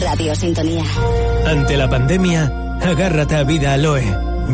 Radio 0.00 0.34
Sintonía. 0.34 0.84
Ante 1.46 1.76
la 1.76 1.88
pandemia, 1.88 2.50
agárrate 2.80 3.36
a 3.36 3.44
Vida 3.44 3.74
Aloe. 3.74 4.02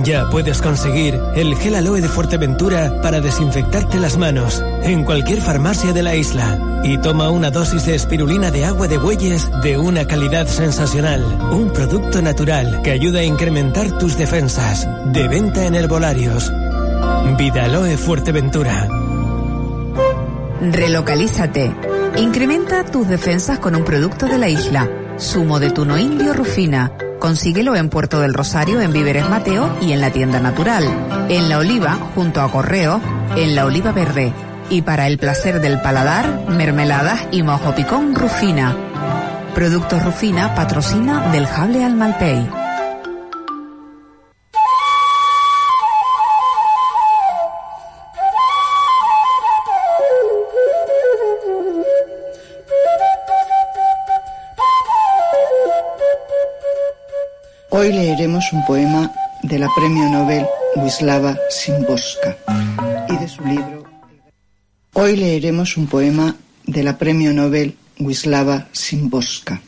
Ya 0.02 0.28
puedes 0.30 0.60
conseguir 0.60 1.18
el 1.34 1.56
gel 1.56 1.74
aloe 1.74 2.00
de 2.00 2.08
Fuerteventura 2.08 3.00
para 3.02 3.20
desinfectarte 3.20 3.98
las 3.98 4.16
manos 4.18 4.62
en 4.82 5.04
cualquier 5.04 5.40
farmacia 5.40 5.92
de 5.92 6.02
la 6.02 6.14
isla. 6.14 6.80
Y 6.84 6.98
toma 6.98 7.30
una 7.30 7.50
dosis 7.50 7.86
de 7.86 7.94
espirulina 7.94 8.50
de 8.50 8.64
agua 8.64 8.88
de 8.88 8.98
bueyes 8.98 9.48
de 9.62 9.78
una 9.78 10.06
calidad 10.06 10.46
sensacional. 10.46 11.24
Un 11.52 11.72
producto 11.72 12.20
natural 12.20 12.82
que 12.82 12.90
ayuda 12.90 13.20
a 13.20 13.24
incrementar 13.24 13.98
tus 13.98 14.16
defensas. 14.16 14.88
De 15.12 15.26
venta 15.28 15.64
en 15.64 15.74
herbolarios. 15.74 16.52
Vida 17.36 17.64
Aloe 17.64 17.96
Fuerteventura. 17.96 18.88
Relocalízate. 20.60 21.72
Incrementa 22.16 22.84
tus 22.84 23.08
defensas 23.08 23.58
con 23.58 23.76
un 23.76 23.84
producto 23.84 24.26
de 24.26 24.38
la 24.38 24.48
isla. 24.48 24.88
Sumo 25.18 25.60
de 25.60 25.70
tuno 25.70 25.98
indio 25.98 26.32
Rufina 26.32 26.92
Consíguelo 27.18 27.74
en 27.74 27.88
Puerto 27.88 28.20
del 28.20 28.32
Rosario, 28.32 28.80
en 28.80 28.92
Víveres 28.92 29.28
Mateo 29.28 29.76
y 29.80 29.92
en 29.92 30.00
la 30.00 30.10
tienda 30.10 30.38
natural. 30.38 30.84
En 31.28 31.48
La 31.48 31.58
Oliva, 31.58 31.98
junto 32.14 32.40
a 32.40 32.50
Correo, 32.50 33.00
en 33.36 33.56
La 33.56 33.66
Oliva 33.66 33.92
Verde. 33.92 34.32
Y 34.70 34.82
para 34.82 35.08
el 35.08 35.18
placer 35.18 35.60
del 35.60 35.80
paladar, 35.80 36.46
mermeladas 36.48 37.26
y 37.32 37.42
mojo 37.42 37.74
picón 37.74 38.14
Rufina. 38.14 38.76
Productos 39.54 40.04
Rufina 40.04 40.54
patrocina 40.54 41.32
del 41.32 41.46
Jable 41.46 41.84
al 41.84 41.96
Malpey. 41.96 42.57
Hoy 58.18 58.24
leeremos 58.24 58.52
un 58.52 58.66
poema 58.66 59.12
de 59.44 59.60
la 59.60 59.68
premio 59.76 60.10
Nobel 60.10 60.44
Wisława 60.74 61.38
Szymborska 61.50 62.36
y 63.08 63.16
de 63.16 63.28
su 63.28 63.44
libro 63.44 63.84
Hoy 64.92 65.14
leeremos 65.14 65.76
un 65.76 65.86
poema 65.86 66.34
de 66.66 66.82
la 66.82 66.98
premio 66.98 67.32
Nobel 67.32 67.76
Wisława 68.00 68.66
Szymborska 68.72 69.60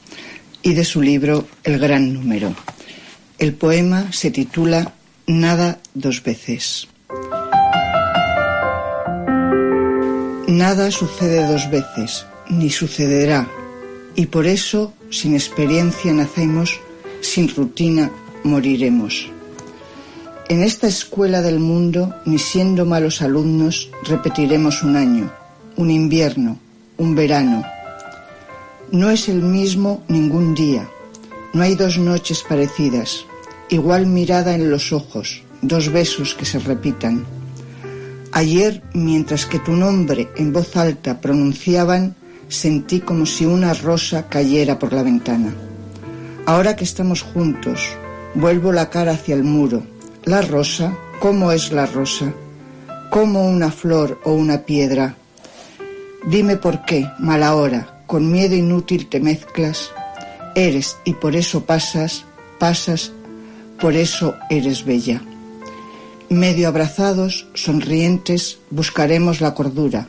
y 0.62 0.74
de 0.74 0.84
su 0.84 1.00
libro 1.00 1.46
El 1.62 1.78
gran 1.78 2.12
número. 2.12 2.52
El 3.38 3.54
poema 3.54 4.10
se 4.10 4.32
titula 4.32 4.94
Nada 5.28 5.78
dos 5.94 6.20
veces. 6.20 6.88
Nada 10.48 10.90
sucede 10.90 11.46
dos 11.46 11.70
veces, 11.70 12.26
ni 12.48 12.70
sucederá, 12.70 13.46
y 14.16 14.26
por 14.26 14.48
eso, 14.48 14.92
sin 15.10 15.36
experiencia, 15.36 16.12
nacemos 16.12 16.80
sin 17.20 17.48
rutina 17.54 18.10
moriremos. 18.44 19.30
En 20.48 20.62
esta 20.62 20.88
escuela 20.88 21.42
del 21.42 21.60
mundo, 21.60 22.14
ni 22.26 22.38
siendo 22.38 22.84
malos 22.84 23.22
alumnos, 23.22 23.90
repetiremos 24.04 24.82
un 24.82 24.96
año, 24.96 25.30
un 25.76 25.90
invierno, 25.90 26.58
un 26.98 27.14
verano. 27.14 27.64
No 28.90 29.10
es 29.10 29.28
el 29.28 29.42
mismo 29.42 30.02
ningún 30.08 30.54
día. 30.54 30.88
No 31.52 31.62
hay 31.62 31.76
dos 31.76 31.98
noches 31.98 32.44
parecidas, 32.48 33.24
igual 33.68 34.06
mirada 34.06 34.54
en 34.54 34.70
los 34.70 34.92
ojos, 34.92 35.42
dos 35.62 35.92
besos 35.92 36.34
que 36.34 36.44
se 36.44 36.58
repitan. 36.58 37.24
Ayer, 38.32 38.82
mientras 38.92 39.46
que 39.46 39.58
tu 39.58 39.72
nombre 39.72 40.30
en 40.36 40.52
voz 40.52 40.76
alta 40.76 41.20
pronunciaban, 41.20 42.16
sentí 42.48 43.00
como 43.00 43.26
si 43.26 43.46
una 43.46 43.72
rosa 43.74 44.28
cayera 44.28 44.78
por 44.78 44.92
la 44.92 45.02
ventana. 45.02 45.54
Ahora 46.46 46.74
que 46.74 46.84
estamos 46.84 47.22
juntos, 47.22 47.96
vuelvo 48.34 48.72
la 48.72 48.90
cara 48.90 49.12
hacia 49.12 49.34
el 49.34 49.44
muro. 49.44 49.82
La 50.24 50.42
rosa, 50.42 50.96
¿cómo 51.18 51.52
es 51.52 51.72
la 51.72 51.86
rosa? 51.86 52.32
¿Cómo 53.10 53.48
una 53.48 53.70
flor 53.70 54.20
o 54.24 54.32
una 54.32 54.62
piedra? 54.62 55.16
Dime 56.26 56.56
por 56.56 56.84
qué, 56.84 57.08
mala 57.18 57.54
hora, 57.54 58.02
con 58.06 58.30
miedo 58.30 58.54
inútil 58.54 59.08
te 59.08 59.20
mezclas. 59.20 59.90
Eres 60.54 60.96
y 61.04 61.14
por 61.14 61.34
eso 61.34 61.64
pasas, 61.64 62.24
pasas, 62.58 63.12
por 63.80 63.94
eso 63.94 64.34
eres 64.50 64.84
bella. 64.84 65.22
Medio 66.28 66.68
abrazados, 66.68 67.48
sonrientes, 67.54 68.58
buscaremos 68.70 69.40
la 69.40 69.54
cordura, 69.54 70.06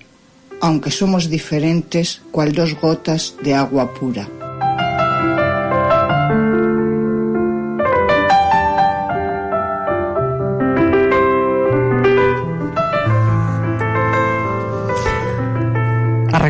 aunque 0.60 0.92
somos 0.92 1.30
diferentes 1.30 2.22
cual 2.32 2.52
dos 2.52 2.80
gotas 2.80 3.36
de 3.42 3.56
agua 3.56 3.94
pura. 3.94 4.28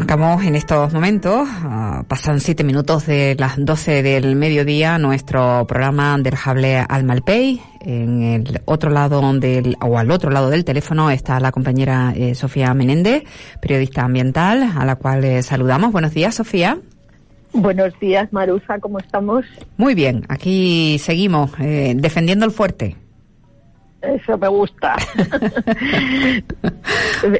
Arrancamos 0.01 0.43
en 0.45 0.55
estos 0.55 0.91
momentos, 0.93 1.47
uh, 1.47 2.03
pasan 2.05 2.39
siete 2.39 2.63
minutos 2.63 3.05
de 3.05 3.35
las 3.37 3.63
doce 3.63 4.01
del 4.01 4.35
mediodía, 4.35 4.97
nuestro 4.97 5.67
programa 5.67 6.17
Derjable 6.17 6.77
al 6.77 7.03
Malpey. 7.03 7.61
En 7.81 8.23
el 8.23 8.61
otro 8.65 8.89
lado 8.89 9.21
del, 9.33 9.77
o 9.79 9.99
al 9.99 10.09
otro 10.09 10.31
lado 10.31 10.49
del 10.49 10.65
teléfono 10.65 11.11
está 11.11 11.39
la 11.39 11.51
compañera 11.51 12.13
eh, 12.15 12.33
Sofía 12.33 12.73
Menéndez, 12.73 13.25
periodista 13.61 14.01
ambiental, 14.01 14.71
a 14.75 14.85
la 14.85 14.95
cual 14.95 15.23
eh, 15.23 15.43
saludamos. 15.43 15.91
Buenos 15.91 16.15
días, 16.15 16.33
Sofía. 16.33 16.79
Buenos 17.53 17.93
días, 17.99 18.33
Marusa, 18.33 18.79
¿cómo 18.79 18.97
estamos? 18.97 19.45
Muy 19.77 19.93
bien, 19.93 20.25
aquí 20.29 20.97
seguimos 20.97 21.51
eh, 21.59 21.93
defendiendo 21.95 22.47
el 22.47 22.51
fuerte. 22.51 22.95
Eso 24.01 24.37
me 24.37 24.47
gusta. 24.47 24.95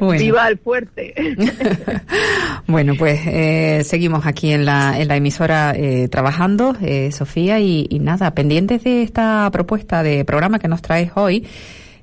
Viva 0.18 0.48
el 0.48 0.58
fuerte. 0.58 1.12
bueno, 2.68 2.94
pues 2.96 3.20
eh, 3.26 3.82
seguimos 3.84 4.26
aquí 4.26 4.52
en 4.52 4.64
la, 4.64 5.00
en 5.00 5.08
la 5.08 5.16
emisora 5.16 5.72
eh, 5.74 6.08
trabajando, 6.08 6.76
eh, 6.80 7.10
Sofía, 7.10 7.58
y, 7.58 7.86
y, 7.90 7.98
nada, 7.98 8.32
pendientes 8.34 8.84
de 8.84 9.02
esta 9.02 9.50
propuesta 9.50 10.04
de 10.04 10.24
programa 10.24 10.60
que 10.60 10.68
nos 10.68 10.82
traes 10.82 11.10
hoy, 11.16 11.48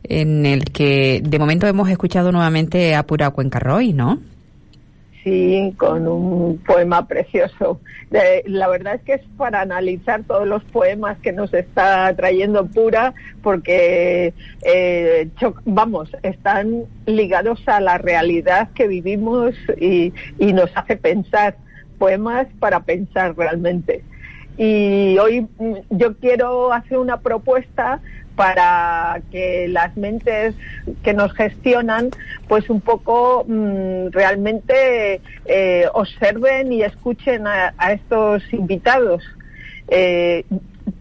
en 0.04 0.46
el 0.46 0.66
que 0.66 1.22
de 1.24 1.40
momento 1.40 1.66
hemos 1.66 1.90
escuchado 1.90 2.32
nuevamente 2.34 2.96
a 2.96 3.04
Pura 3.04 3.30
Cuencarroy, 3.30 3.94
¿no? 3.94 4.20
Con 5.78 6.08
un 6.08 6.58
poema 6.58 7.08
precioso. 7.08 7.80
la 8.10 8.68
verdad 8.68 8.96
es 8.96 9.02
que 9.02 9.14
es 9.14 9.22
para 9.38 9.62
analizar 9.62 10.24
todos 10.24 10.48
los 10.48 10.64
poemas 10.66 11.18
que 11.20 11.32
nos 11.32 11.54
está 11.54 12.14
trayendo 12.16 12.66
Pura, 12.68 13.14
porque, 13.42 14.34
eh, 14.64 15.30
vamos, 15.66 16.10
están 16.24 16.86
ligados 17.06 17.62
a 17.68 17.80
la 17.80 17.98
realidad 17.98 18.70
que 18.74 18.88
vivimos 18.88 19.56
y, 19.80 20.14
y 20.38 20.54
nos 20.54 20.70
hace 20.76 20.98
pensar. 20.98 21.56
Poemas 21.98 22.48
para 22.60 22.80
pensar 22.82 23.36
realmente. 23.38 24.04
Y 24.58 25.18
hoy 25.20 25.48
mm, 25.58 25.74
yo 25.90 26.18
quiero 26.18 26.74
hacer 26.74 26.98
una 26.98 27.22
propuesta 27.22 28.02
para 28.40 29.20
que 29.32 29.68
las 29.68 29.98
mentes 29.98 30.56
que 31.04 31.14
nos 31.14 31.34
gestionan 31.34 32.10
pues 32.48 32.70
un 32.70 32.80
poco 32.80 33.44
mm, 33.46 34.12
realmente 34.12 35.20
eh, 35.44 35.86
observen 35.94 36.72
y 36.72 36.82
escuchen 36.84 37.46
a, 37.48 37.74
estos 37.92 38.42
invitados. 38.54 39.26
Eh, 39.90 40.46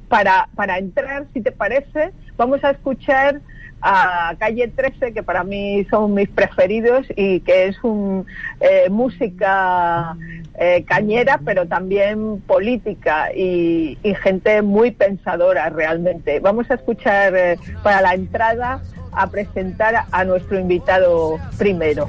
para, 0.08 0.48
para 0.56 0.78
entrar, 0.78 1.26
si 1.32 1.40
te 1.40 1.52
parece, 1.52 2.10
vamos 2.36 2.64
a 2.64 2.70
escuchar 2.70 3.40
a 3.80 4.34
Calle 4.38 4.68
13, 4.68 5.12
que 5.12 5.22
para 5.22 5.44
mí 5.44 5.86
son 5.90 6.14
mis 6.14 6.28
preferidos 6.28 7.06
y 7.16 7.40
que 7.40 7.66
es 7.66 7.82
un, 7.82 8.26
eh, 8.60 8.88
música 8.90 10.16
eh, 10.58 10.84
cañera, 10.86 11.40
pero 11.44 11.66
también 11.66 12.40
política 12.40 13.32
y, 13.34 13.98
gente 14.22 14.62
muy 14.62 14.90
pensadora 14.90 15.68
realmente. 15.68 16.40
Vamos 16.40 16.70
a 16.70 16.74
escuchar 16.74 17.36
eh, 17.36 17.58
para 17.82 18.00
la 18.00 18.14
entrada 18.14 18.82
a 19.12 19.30
presentar 19.30 20.06
a 20.10 20.24
nuestro 20.24 20.58
invitado 20.58 21.38
primero. 21.56 22.08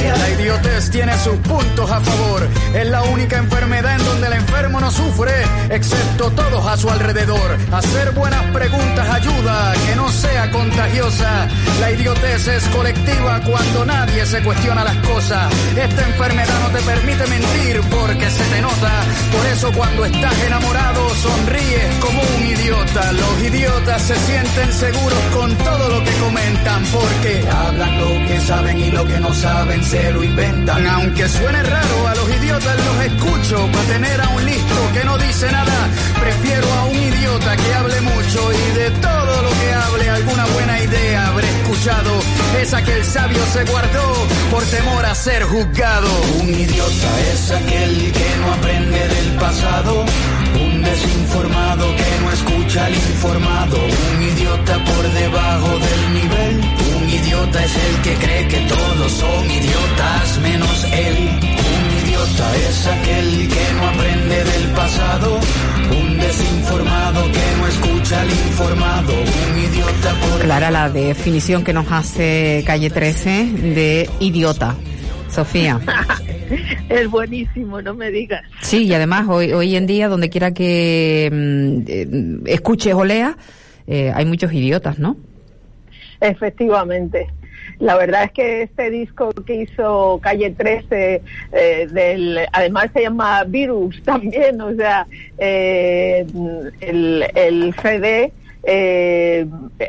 La 0.00 0.30
idiotez 0.30 0.90
tiene 0.90 1.16
sus 1.18 1.36
puntos 1.36 1.90
a 1.90 2.00
favor. 2.00 2.48
Es 2.74 2.86
la 2.88 3.02
única 3.02 3.36
enfermedad 3.36 3.96
en 4.00 4.04
donde 4.04 4.26
el 4.26 4.32
enfermo 4.32 4.80
no 4.80 4.90
sufre, 4.90 5.32
excepto 5.68 6.30
todos 6.30 6.66
a 6.66 6.76
su 6.78 6.88
alrededor. 6.90 7.58
Hacer 7.70 8.12
buenas 8.12 8.42
preguntas 8.52 9.08
ayuda, 9.10 9.72
que 9.86 9.94
no 9.96 10.08
sea 10.08 10.50
contagiosa. 10.50 11.46
La 11.80 11.90
idiotez 11.92 12.48
es 12.48 12.64
colectiva 12.68 13.40
cuando 13.44 13.84
nadie 13.84 14.24
se 14.24 14.42
cuestiona 14.42 14.82
las 14.82 14.96
cosas. 15.06 15.52
Esta 15.76 16.06
enfermedad 16.06 16.60
no 16.62 16.78
te 16.78 16.84
permite 16.84 17.26
mentir 17.26 17.80
porque 17.90 18.30
se 18.30 18.44
te 18.44 18.62
nota. 18.62 18.92
Por 19.30 19.46
eso 19.46 19.72
cuando 19.72 20.04
estás 20.06 20.42
enamorado 20.46 21.08
sonríes 21.16 21.94
como 22.00 22.22
un 22.38 22.46
idiota. 22.46 23.12
Los 23.12 23.42
idiotas 23.42 24.02
se 24.02 24.16
sienten 24.16 24.72
seguros 24.72 25.20
con 25.34 25.54
todo 25.56 25.88
lo 25.90 26.02
que 26.02 26.12
comentan 26.12 26.82
porque 26.86 27.44
hablan 27.48 28.00
lo 28.00 28.26
que 28.26 28.40
saben 28.40 28.78
y 28.78 28.90
lo 28.90 29.04
que 29.04 29.20
no 29.20 29.34
saben 29.34 29.81
se 29.84 30.12
lo 30.12 30.22
inventan. 30.22 30.86
Aunque 30.86 31.28
suene 31.28 31.62
raro, 31.62 32.08
a 32.08 32.14
los 32.14 32.28
idiotas 32.28 32.76
los 32.84 33.04
escucho 33.04 33.66
para 33.72 33.84
tener 33.84 34.20
a 34.20 34.28
un 34.28 34.44
listo 34.44 34.90
que 34.94 35.04
no 35.04 35.18
dice 35.18 35.50
nada. 35.50 35.88
Prefiero 36.20 36.72
a 36.72 36.84
un 36.84 36.96
idiota 36.96 37.56
que 37.56 37.74
hable 37.74 38.00
mucho 38.00 38.52
y 38.52 38.78
de 38.78 38.90
todo 38.90 39.42
lo 39.42 39.50
que 39.50 39.72
hable 39.72 40.10
alguna 40.10 40.46
buena 40.46 40.80
idea 40.82 41.28
habré 41.28 41.48
escuchado. 41.48 42.20
Esa 42.60 42.82
que 42.82 42.96
el 42.96 43.04
sabio 43.04 43.44
se 43.52 43.64
guardó 43.64 44.26
por 44.50 44.62
temor 44.64 45.04
a 45.04 45.14
ser 45.14 45.42
juzgado. 45.44 46.08
Un 46.40 46.48
idiota 46.48 47.20
es 47.32 47.50
aquel 47.50 48.12
que 48.12 48.36
no 48.40 48.52
aprende 48.52 49.08
del 49.08 49.36
pasado. 49.36 50.04
Un 50.54 50.82
desinformado 50.82 51.86
que 51.96 52.10
no 52.22 52.32
escucha 52.32 52.86
al 52.86 52.94
informado. 52.94 53.76
Un 54.16 54.22
idiota 54.22 54.84
por 54.84 55.12
debajo 55.12 55.78
del 55.78 56.14
nivel. 56.14 56.60
Un 56.96 57.08
idiota 57.08 57.64
es 57.64 57.74
el 57.76 58.02
que 58.02 58.14
cree 58.14 58.48
que 58.48 58.58
todos 58.68 59.21
por... 70.52 70.58
Clara, 70.58 70.70
la 70.70 70.90
definición 70.90 71.64
que 71.64 71.72
nos 71.72 71.90
hace 71.90 72.62
Calle 72.66 72.90
13 72.90 73.44
de 73.74 74.10
idiota. 74.20 74.76
Sofía. 75.28 75.80
es 76.90 77.08
buenísimo, 77.08 77.80
no 77.80 77.94
me 77.94 78.10
digas. 78.10 78.42
Sí, 78.60 78.84
y 78.84 78.92
además 78.92 79.26
hoy, 79.30 79.52
hoy 79.54 79.76
en 79.76 79.86
día, 79.86 80.08
donde 80.08 80.28
quiera 80.28 80.52
que 80.52 81.30
mm, 81.32 81.82
eh, 81.88 82.52
escuches 82.52 82.92
o 82.92 83.02
leas, 83.02 83.34
eh, 83.86 84.12
hay 84.14 84.26
muchos 84.26 84.52
idiotas, 84.52 84.98
¿no? 84.98 85.16
Efectivamente. 86.20 87.28
La 87.78 87.96
verdad 87.96 88.24
es 88.24 88.32
que 88.32 88.62
este 88.62 88.90
disco 88.90 89.30
que 89.46 89.62
hizo 89.62 90.20
Calle 90.22 90.50
13, 90.50 91.22
eh, 91.52 91.88
del, 91.90 92.40
además 92.52 92.90
se 92.92 93.00
llama 93.00 93.42
Virus 93.44 94.02
también, 94.04 94.60
o 94.60 94.74
sea, 94.74 95.06
eh, 95.38 96.26
el, 96.80 97.26
el 97.34 97.74
CD 97.82 98.32
eh, 98.64 99.46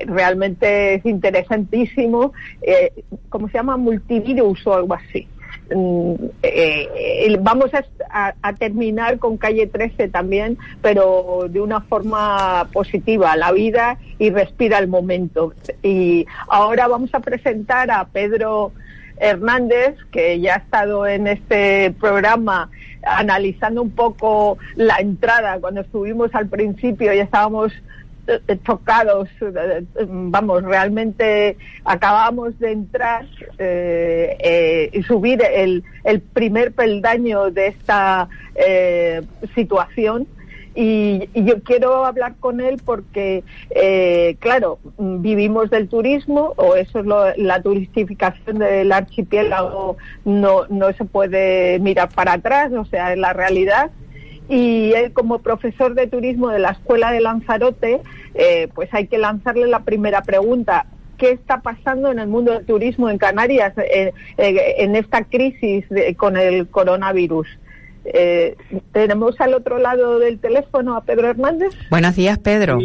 realmente 0.08 0.96
es 0.96 1.06
interesantísimo, 1.06 2.34
eh, 2.62 2.92
¿cómo 3.30 3.48
se 3.48 3.54
llama? 3.54 3.78
Multivirus 3.78 4.66
o 4.66 4.74
algo 4.74 4.94
así. 4.96 5.28
Mm, 5.74 6.16
eh, 6.44 7.38
vamos 7.40 7.72
a, 7.74 8.54
terminar 8.54 9.18
con 9.18 9.38
calle 9.38 9.68
13 9.68 10.10
también, 10.10 10.58
pero 10.81 11.48
de 11.50 11.62
una 11.62 11.81
forma 11.81 12.68
positiva, 12.72 13.36
la 13.38 13.52
vida 13.52 13.98
y 14.20 14.30
respira 14.30 14.78
el 14.80 14.88
momento. 14.88 15.54
Y 15.81 16.25
ahora 16.48 16.88
vamos 16.88 17.10
a 17.14 17.20
presentar 17.22 17.90
a 17.92 18.06
Pedro 18.06 18.72
Hernández, 19.18 19.96
que 20.12 20.40
ya 20.40 20.56
ha 20.56 20.58
estado 20.58 21.08
en 21.08 21.28
este 21.28 21.92
programa 22.00 22.70
analizando 23.04 23.81
un 23.81 23.92
poco 23.92 24.58
la 24.75 24.98
entrada. 24.98 25.60
Cuando 25.60 25.81
estuvimos 25.81 26.34
al 26.36 26.48
principio 26.48 27.14
ya 27.14 27.24
estábamos 27.24 27.72
eh, 28.25 28.58
tocados, 28.64 29.28
eh, 29.42 29.86
vamos, 30.08 30.64
realmente 30.64 31.58
acabamos 31.84 32.58
de 32.58 32.72
entrar 32.72 33.25
eh, 33.58 34.90
y 34.94 35.04
subir 35.04 35.42
el, 35.44 35.84
el, 36.06 36.22
primer 36.22 36.72
peldaño 36.72 37.52
de 37.52 37.68
esta 37.68 38.30
situación. 39.56 40.25
Y, 40.74 41.30
yo 41.34 41.62
quiero 41.64 42.06
hablar 42.06 42.36
con 42.40 42.62
él 42.62 42.81
porque, 42.84 43.44
claro, 44.40 44.80
vivimos 44.98 45.70
del 45.70 45.90
turismo, 45.90 46.54
o 46.56 46.75
eso 46.75 47.00
es 47.00 47.06
lo, 47.06 47.36
la 47.36 47.62
turistificación 47.62 48.60
del 48.60 48.92
archipiélago, 48.94 49.98
no, 50.24 50.66
no 50.70 50.94
se 50.94 51.04
puede 51.04 51.78
mirar 51.80 52.08
para 52.10 52.34
atrás, 52.34 52.72
o 52.72 52.86
sea, 52.86 53.12
es 53.12 53.20
la 53.20 53.34
realidad 53.34 53.92
y 54.50 54.92
él 54.94 55.13
como 55.13 55.40
profesor 55.40 55.95
de 55.95 56.07
turismo 56.07 56.50
de 56.50 56.60
la 56.60 56.72
Escuela 56.72 57.12
de 57.12 57.22
Lanzarote, 57.22 58.01
eh, 58.36 58.68
pues 58.74 58.90
hay 58.94 59.07
que 59.07 59.18
lanzarle 59.18 59.68
la 59.68 59.81
primera 59.81 60.22
pregunta. 60.22 60.86
¿Qué 61.18 61.31
está 61.31 61.62
pasando 61.62 62.12
en 62.12 62.19
el 62.19 62.28
mundo 62.28 62.51
del 62.51 62.66
turismo 62.66 63.10
en 63.10 63.18
Canarias 63.18 63.74
eh, 63.78 64.13
eh, 64.38 64.75
en 64.80 64.95
esta 64.95 65.24
crisis 65.24 65.86
con 66.18 66.38
el 66.38 66.68
coronavirus? 66.68 67.48
tenemos 68.92 69.40
al 69.40 69.54
otro 69.54 69.78
lado 69.78 70.19
del 70.19 70.38
teléfono 70.38 70.98
a 70.98 71.06
Pedro 71.06 71.30
Hernández. 71.30 71.69
Buenos 71.89 72.18
días, 72.18 72.38
Pedro. 72.38 72.78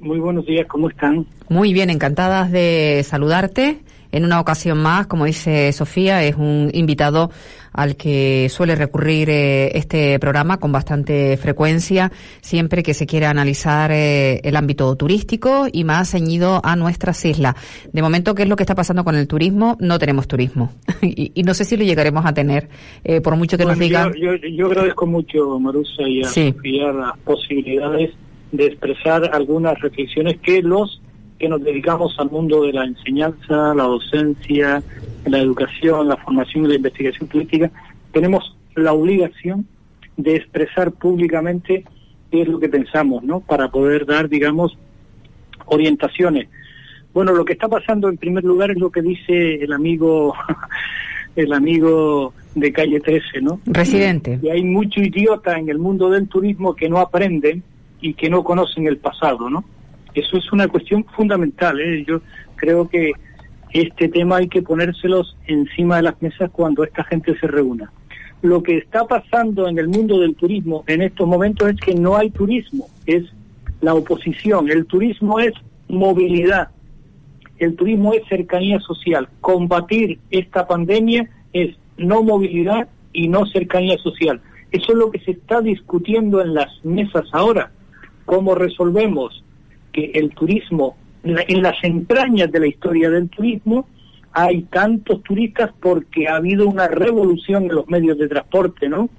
Muy 0.00 0.18
buenos 0.18 0.44
días, 0.44 0.66
¿cómo 0.66 0.90
están? 0.90 1.24
Muy 1.48 1.72
bien, 1.72 1.88
encantadas 1.88 2.52
de 2.52 3.02
saludarte. 3.06 3.78
En 4.12 4.24
una 4.26 4.40
ocasión 4.40 4.78
más, 4.78 5.06
como 5.06 5.24
dice 5.24 5.72
Sofía, 5.72 6.22
es 6.22 6.36
un 6.36 6.70
invitado 6.74 7.30
al 7.72 7.96
que 7.96 8.48
suele 8.50 8.76
recurrir 8.76 9.30
eh, 9.30 9.76
este 9.78 10.18
programa 10.18 10.58
con 10.58 10.70
bastante 10.70 11.38
frecuencia, 11.38 12.12
siempre 12.42 12.82
que 12.82 12.92
se 12.92 13.06
quiera 13.06 13.30
analizar 13.30 13.90
eh, 13.90 14.40
el 14.44 14.56
ámbito 14.56 14.94
turístico 14.96 15.66
y 15.72 15.84
más 15.84 16.10
ceñido 16.10 16.60
a 16.62 16.76
nuestras 16.76 17.24
islas. 17.24 17.54
De 17.90 18.02
momento, 18.02 18.34
¿qué 18.34 18.42
es 18.42 18.48
lo 18.48 18.56
que 18.56 18.64
está 18.64 18.74
pasando 18.74 19.02
con 19.02 19.16
el 19.16 19.26
turismo? 19.26 19.78
No 19.80 19.98
tenemos 19.98 20.28
turismo. 20.28 20.72
y, 21.02 21.42
no 21.42 21.54
sé 21.54 21.64
si 21.64 21.78
lo 21.78 21.84
llegaremos 21.84 22.26
a 22.26 22.34
tener, 22.34 22.68
eh, 23.04 23.22
por 23.22 23.36
mucho 23.36 23.56
que 23.56 23.64
nos 23.64 23.78
digan. 23.78 24.12
Yo, 24.12 24.34
yo, 24.36 24.66
agradezco 24.66 25.06
mucho, 25.06 25.58
Marusa, 25.58 26.02
y 26.06 26.22
a 26.22 26.28
Sofía 26.28 26.92
las 26.92 27.18
posibilidades 27.24 28.10
de 28.52 28.66
expresar 28.66 29.34
algunas 29.34 29.80
reflexiones 29.80 30.38
que 30.42 30.60
los 30.60 31.00
que 31.42 31.48
nos 31.48 31.64
dedicamos 31.64 32.14
al 32.20 32.30
mundo 32.30 32.62
de 32.62 32.72
la 32.72 32.84
enseñanza, 32.84 33.74
la 33.74 33.82
docencia, 33.82 34.80
la 35.26 35.38
educación, 35.38 36.06
la 36.06 36.16
formación 36.16 36.66
y 36.66 36.68
la 36.68 36.74
investigación 36.76 37.28
política, 37.28 37.68
tenemos 38.12 38.56
la 38.76 38.92
obligación 38.92 39.66
de 40.16 40.36
expresar 40.36 40.92
públicamente 40.92 41.84
qué 42.30 42.42
es 42.42 42.48
lo 42.48 42.60
que 42.60 42.68
pensamos, 42.68 43.24
¿no? 43.24 43.40
Para 43.40 43.72
poder 43.72 44.06
dar, 44.06 44.28
digamos, 44.28 44.78
orientaciones. 45.66 46.48
Bueno, 47.12 47.32
lo 47.32 47.44
que 47.44 47.54
está 47.54 47.66
pasando 47.66 48.08
en 48.08 48.18
primer 48.18 48.44
lugar 48.44 48.70
es 48.70 48.78
lo 48.78 48.92
que 48.92 49.02
dice 49.02 49.64
el 49.64 49.72
amigo, 49.72 50.34
el 51.34 51.52
amigo 51.52 52.34
de 52.54 52.72
calle 52.72 53.00
13, 53.00 53.40
¿no? 53.40 53.58
Residente. 53.66 54.38
Y 54.40 54.48
hay 54.48 54.62
mucho 54.62 55.00
idiota 55.00 55.58
en 55.58 55.68
el 55.68 55.80
mundo 55.80 56.08
del 56.08 56.28
turismo 56.28 56.76
que 56.76 56.88
no 56.88 56.98
aprenden 56.98 57.64
y 58.00 58.14
que 58.14 58.30
no 58.30 58.44
conocen 58.44 58.86
el 58.86 58.98
pasado, 58.98 59.50
¿no? 59.50 59.64
Eso 60.14 60.36
es 60.36 60.52
una 60.52 60.68
cuestión 60.68 61.04
fundamental. 61.04 61.80
¿eh? 61.80 62.04
Yo 62.06 62.20
creo 62.56 62.88
que 62.88 63.12
este 63.72 64.08
tema 64.08 64.36
hay 64.36 64.48
que 64.48 64.62
ponérselos 64.62 65.36
encima 65.46 65.96
de 65.96 66.02
las 66.02 66.20
mesas 66.20 66.50
cuando 66.50 66.84
esta 66.84 67.04
gente 67.04 67.38
se 67.38 67.46
reúna. 67.46 67.90
Lo 68.42 68.62
que 68.62 68.78
está 68.78 69.06
pasando 69.06 69.68
en 69.68 69.78
el 69.78 69.88
mundo 69.88 70.20
del 70.20 70.34
turismo 70.34 70.84
en 70.86 71.02
estos 71.02 71.26
momentos 71.26 71.70
es 71.70 71.80
que 71.80 71.94
no 71.94 72.16
hay 72.16 72.30
turismo, 72.30 72.88
es 73.06 73.24
la 73.80 73.94
oposición. 73.94 74.68
El 74.70 74.84
turismo 74.86 75.38
es 75.38 75.52
movilidad, 75.88 76.68
el 77.58 77.76
turismo 77.76 78.12
es 78.12 78.26
cercanía 78.28 78.80
social. 78.80 79.28
Combatir 79.40 80.18
esta 80.30 80.66
pandemia 80.66 81.30
es 81.52 81.76
no 81.96 82.22
movilidad 82.22 82.88
y 83.12 83.28
no 83.28 83.46
cercanía 83.46 83.96
social. 83.98 84.40
Eso 84.72 84.92
es 84.92 84.98
lo 84.98 85.10
que 85.10 85.20
se 85.20 85.32
está 85.32 85.60
discutiendo 85.60 86.40
en 86.40 86.54
las 86.54 86.84
mesas 86.84 87.26
ahora. 87.32 87.70
¿Cómo 88.24 88.54
resolvemos 88.54 89.44
que 89.92 90.12
el 90.14 90.30
turismo, 90.30 90.96
en 91.22 91.62
las 91.62 91.76
entrañas 91.82 92.50
de 92.50 92.60
la 92.60 92.66
historia 92.66 93.10
del 93.10 93.28
turismo, 93.28 93.86
hay 94.32 94.62
tantos 94.62 95.22
turistas 95.22 95.70
porque 95.80 96.26
ha 96.26 96.36
habido 96.36 96.66
una 96.66 96.88
revolución 96.88 97.64
en 97.64 97.74
los 97.74 97.86
medios 97.88 98.18
de 98.18 98.28
transporte, 98.28 98.88
¿no? 98.88 99.10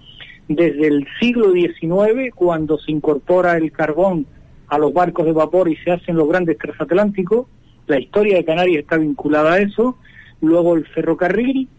Desde 0.47 0.87
el 0.87 1.07
siglo 1.19 1.51
XIX, 1.53 2.33
cuando 2.33 2.77
se 2.79 2.91
incorpora 2.91 3.55
el 3.57 3.71
carbón 3.71 4.25
a 4.67 4.77
los 4.77 4.91
barcos 4.91 5.25
de 5.25 5.31
vapor 5.31 5.69
y 5.69 5.75
se 5.77 5.91
hacen 5.91 6.15
los 6.15 6.27
grandes 6.27 6.57
transatlánticos, 6.57 7.45
la 7.87 7.99
historia 7.99 8.37
de 8.37 8.45
Canarias 8.45 8.83
está 8.83 8.97
vinculada 8.97 9.53
a 9.53 9.59
eso, 9.59 9.97
luego 10.41 10.75
el 10.75 10.85
ferrocarril, 10.87 11.69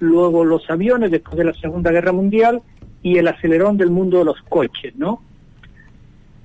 luego 0.00 0.44
los 0.44 0.68
aviones 0.68 1.10
después 1.10 1.36
de 1.36 1.44
la 1.44 1.54
Segunda 1.54 1.90
Guerra 1.92 2.12
Mundial 2.12 2.60
y 3.02 3.18
el 3.18 3.28
acelerón 3.28 3.76
del 3.76 3.90
mundo 3.90 4.18
de 4.18 4.24
los 4.24 4.42
coches, 4.48 4.94
¿no? 4.96 5.22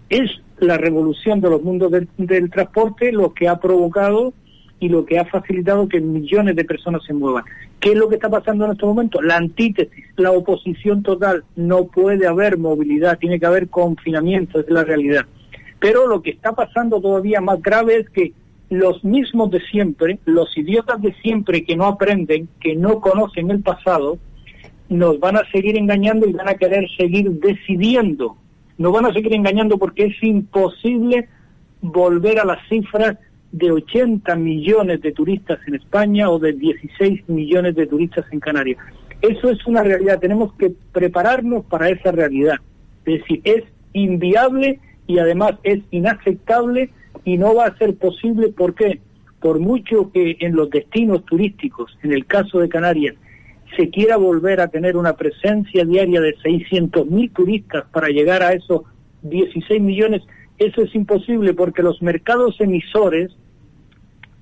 Es 0.10 0.30
la 0.60 0.78
revolución 0.78 1.42
de 1.42 1.50
los 1.50 1.62
mundos 1.62 1.92
del, 1.92 2.50
transporte 2.50 3.12
lo 3.12 3.34
que 3.34 3.48
ha 3.48 3.60
provocado 3.60 4.34
y 4.80 4.90
lo 4.90 5.06
que 5.06 5.20
ha 5.20 5.26
facilitado 5.26 5.88
que 5.88 6.02
millones 6.02 6.56
de 6.56 6.66
personas 6.66 7.04
se 7.06 7.14
muevan. 7.14 7.44
¿Qué 7.80 7.92
es 7.92 7.98
lo 7.98 8.10
que 8.10 8.16
está 8.16 8.30
pasando 8.30 8.66
en 8.66 8.72
este 8.72 8.86
momento? 8.86 9.22
La 9.22 9.38
antítesis, 9.38 10.06
la 10.16 10.32
oposición 10.32 11.04
total. 11.04 11.44
No 11.56 11.86
puede 11.88 12.28
haber 12.28 12.58
movilidad, 12.58 13.18
tiene 13.18 13.40
que 13.40 13.46
haber 13.46 13.70
confinamiento, 13.70 14.60
es 14.60 14.70
la 14.70 14.84
realidad. 14.84 15.26
Pero 15.80 16.08
lo 16.08 16.22
que 16.22 16.32
está 16.32 16.54
pasando 16.54 17.00
todavía 17.02 17.42
más 17.42 17.62
grave 17.62 17.98
es 18.00 18.10
que 18.10 18.34
los 18.70 19.04
mismos 19.04 19.52
de 19.52 19.62
siempre, 19.62 20.20
los 20.26 20.58
idiotas 20.58 21.02
de 21.02 21.14
siempre 21.22 21.64
que 21.64 21.76
no 21.76 21.86
aprenden, 21.86 22.50
que 22.60 22.76
no 22.76 23.00
conocen 23.00 23.52
el 23.52 23.62
pasado, 23.62 24.18
nos 24.90 25.20
van 25.20 25.38
a 25.38 25.50
seguir 25.52 25.78
engañando 25.78 26.28
y 26.28 26.34
van 26.34 26.50
a 26.50 26.56
querer 26.56 26.88
seguir 26.98 27.30
decidiendo. 27.32 28.38
Nos 28.78 28.92
van 28.92 29.06
a 29.06 29.14
seguir 29.14 29.34
engañando 29.34 29.78
porque 29.78 30.06
es 30.06 30.24
imposible 30.24 31.28
volver 31.82 32.40
a 32.40 32.46
las 32.46 32.68
cifras 32.68 33.18
de 33.52 33.72
80 33.72 34.36
millones 34.36 35.02
de 35.02 35.12
turistas 35.14 35.60
en 35.68 35.76
España 35.76 36.30
o 36.30 36.40
de 36.40 36.54
16 36.54 37.30
millones 37.30 37.76
de 37.76 37.88
turistas 37.88 38.26
en 38.32 38.40
Canarias. 38.40 38.78
Eso 39.22 39.50
es 39.50 39.66
una 39.66 39.82
realidad, 39.82 40.20
tenemos 40.20 40.54
que 40.56 40.74
prepararnos 40.92 41.64
para 41.66 41.90
esa 41.90 42.12
realidad. 42.12 42.58
Es 43.06 43.22
decir, 43.22 43.42
es 43.46 43.64
inviable 43.94 44.80
y 45.08 45.20
además 45.20 45.54
es 45.64 45.80
inaceptable 45.92 46.90
y 47.24 47.38
no 47.38 47.56
va 47.56 47.68
a 47.68 47.78
ser 47.78 47.96
posible. 47.96 48.50
¿Por 48.50 48.76
qué? 48.76 49.00
Por 49.40 49.60
mucho 49.60 50.12
que 50.12 50.38
en 50.40 50.56
los 50.56 50.70
destinos 50.70 51.24
turísticos, 51.26 51.98
en 52.04 52.12
el 52.12 52.26
caso 52.26 52.60
de 52.60 52.68
Canarias, 52.68 53.16
se 53.76 53.90
quiera 53.90 54.18
volver 54.18 54.62
a 54.62 54.68
tener 54.68 54.98
una 54.98 55.16
presencia 55.16 55.86
diaria 55.86 56.22
de 56.22 56.36
600.000 56.38 57.34
turistas 57.34 57.86
para 57.92 58.10
llegar 58.10 58.44
a 58.44 58.54
esos 58.54 58.82
16 59.24 59.82
millones, 59.82 60.22
eso 60.58 60.82
es 60.82 60.94
imposible 60.96 61.54
porque 61.54 61.84
los 61.84 62.02
mercados 62.02 62.60
emisores, 62.62 63.32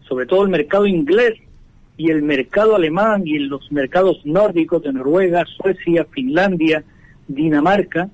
sobre 0.07 0.25
todo 0.25 0.43
el 0.43 0.49
mercado 0.49 0.85
inglés 0.85 1.33
y 1.97 2.09
el 2.11 2.21
mercado 2.21 2.75
alemán 2.75 3.23
y 3.25 3.39
los 3.39 3.71
mercados 3.71 4.25
nórdicos 4.25 4.83
de 4.83 4.93
Noruega, 4.93 5.45
Suecia, 5.45 6.05
Finlandia, 6.05 6.83
Dinamarca, 7.27 8.09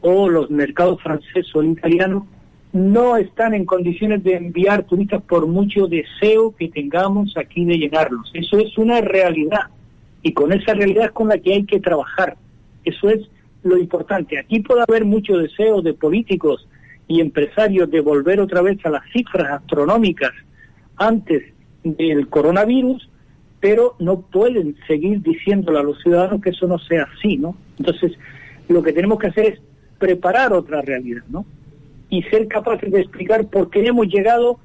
o 0.00 0.28
los 0.28 0.50
mercados 0.50 1.02
francés 1.02 1.46
o 1.54 1.60
el 1.60 1.72
italiano, 1.72 2.26
no 2.72 3.16
están 3.16 3.54
en 3.54 3.64
condiciones 3.64 4.22
de 4.22 4.36
enviar 4.36 4.84
turistas 4.84 5.22
por 5.22 5.46
mucho 5.46 5.86
deseo 5.88 6.54
que 6.54 6.68
tengamos 6.68 7.36
aquí 7.36 7.64
de 7.64 7.78
llenarlos. 7.78 8.30
Eso 8.34 8.58
es 8.58 8.76
una 8.76 9.00
realidad 9.00 9.70
y 10.26 10.32
con 10.32 10.52
esa 10.52 10.74
realidad 10.74 11.04
es 11.04 11.10
con 11.12 11.28
la 11.28 11.38
que 11.38 11.52
hay 11.52 11.64
que 11.66 11.78
trabajar. 11.78 12.36
Eso 12.84 13.08
es 13.10 13.20
lo 13.62 13.78
importante. 13.78 14.36
Aquí 14.40 14.58
puede 14.58 14.82
haber 14.82 15.04
mucho 15.04 15.38
deseo 15.38 15.82
de 15.82 15.94
políticos 15.94 16.66
y 17.06 17.20
empresarios 17.20 17.88
de 17.92 18.00
volver 18.00 18.40
otra 18.40 18.60
vez 18.60 18.84
a 18.84 18.90
las 18.90 19.04
cifras 19.12 19.62
astronómicas 19.62 20.32
antes 20.96 21.44
del 21.84 22.26
coronavirus, 22.26 23.08
pero 23.60 23.94
no 24.00 24.22
pueden 24.22 24.74
seguir 24.88 25.22
diciéndole 25.22 25.78
a 25.78 25.84
los 25.84 26.02
ciudadanos 26.02 26.42
que 26.42 26.50
eso 26.50 26.66
no 26.66 26.80
sea 26.80 27.06
así, 27.16 27.36
¿no? 27.36 27.56
Entonces, 27.78 28.10
lo 28.68 28.82
que 28.82 28.92
tenemos 28.92 29.20
que 29.20 29.28
hacer 29.28 29.46
es 29.52 29.60
preparar 30.00 30.52
otra 30.52 30.82
realidad, 30.82 31.22
¿no? 31.28 31.46
Y 32.10 32.24
ser 32.24 32.48
capaces 32.48 32.90
de 32.90 33.02
explicar 33.02 33.46
por 33.46 33.70
qué 33.70 33.86
hemos 33.86 34.08
llegado 34.08 34.58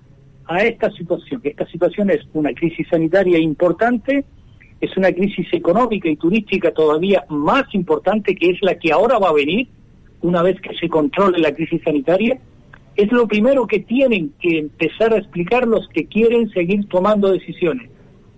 a 0.47 0.63
esta 0.63 0.89
situación. 0.89 1.39
Esta 1.43 1.67
situación 1.67 2.09
es 2.09 2.21
una 2.33 2.51
crisis 2.51 2.87
sanitaria 2.89 3.37
importante, 3.37 4.25
es 4.81 4.97
una 4.97 5.11
crisis 5.11 5.47
económica 5.53 6.09
y 6.09 6.15
turística 6.15 6.71
todavía 6.71 7.23
más 7.29 7.63
importante, 7.73 8.35
que 8.35 8.49
es 8.49 8.57
la 8.61 8.75
que 8.75 8.91
ahora 8.91 9.19
va 9.19 9.29
a 9.29 9.33
venir, 9.33 9.67
una 10.21 10.41
vez 10.41 10.59
que 10.59 10.75
se 10.75 10.89
controle 10.89 11.37
la 11.39 11.53
crisis 11.53 11.81
sanitaria, 11.83 12.39
es 12.95 13.11
lo 13.11 13.27
primero 13.27 13.67
que 13.67 13.79
tienen 13.79 14.33
que 14.39 14.57
empezar 14.57 15.13
a 15.13 15.17
explicar 15.17 15.67
los 15.67 15.87
que 15.89 16.07
quieren 16.07 16.49
seguir 16.49 16.87
tomando 16.89 17.31
decisiones, 17.31 17.89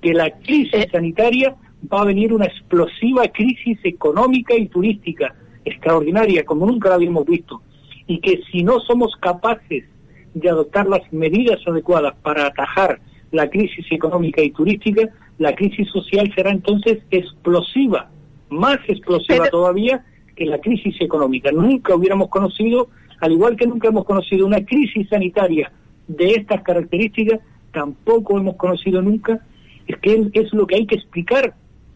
que 0.02 0.14
la 0.14 0.32
crisis 0.32 0.74
eh. 0.74 0.90
sanitaria 0.92 1.56
va 1.92 2.02
a 2.02 2.06
venir 2.06 2.34
una 2.34 2.46
explosiva 2.46 3.28
crisis 3.30 3.80
económica 3.84 4.54
y 4.56 4.68
turística 4.68 5.34
extraordinaria 5.66 6.44
como 6.46 6.66
nunca 6.66 6.90
la 6.90 6.96
habíamos 6.96 7.26
visto 7.26 7.62
y 8.06 8.20
que 8.20 8.42
si 8.52 8.64
no 8.64 8.80
somos 8.82 9.16
capaces 9.20 9.86
de 10.34 10.50
adoptar 10.50 10.88
las 10.88 11.02
medidas 11.12 11.60
adecuadas 11.66 12.16
para 12.22 12.48
atajar 12.48 13.00
la 13.34 13.50
crisis 13.50 13.86
económica 13.92 14.42
y 14.42 14.52
turística, 14.52 15.10
la 15.40 15.54
crisis 15.56 15.90
social 15.90 16.32
será 16.36 16.52
entonces 16.52 17.00
explosiva, 17.10 18.10
más 18.50 18.78
explosiva 18.88 19.50
todavía 19.50 20.06
que 20.36 20.46
la 20.46 20.60
crisis 20.60 20.96
económica. 21.02 21.52
Nunca 21.52 21.96
hubiéramos 21.96 22.30
conocido, 22.30 22.90
al 23.20 23.32
igual 23.32 23.56
que 23.56 23.66
nunca 23.66 23.88
hemos 23.88 24.06
conocido 24.06 24.46
una 24.46 24.64
crisis 24.64 25.10
sanitaria 25.10 25.72
de 26.08 26.30
estas 26.36 26.62
características, 26.62 27.40
tampoco 27.72 28.38
hemos 28.38 28.56
conocido 28.56 29.02
nunca, 29.02 29.42
es 29.88 29.98
que 29.98 30.30
es 30.34 30.54
lo 30.54 30.68
que 30.68 30.76
hay 30.76 30.86
que 30.86 30.96
explicar 30.96 31.56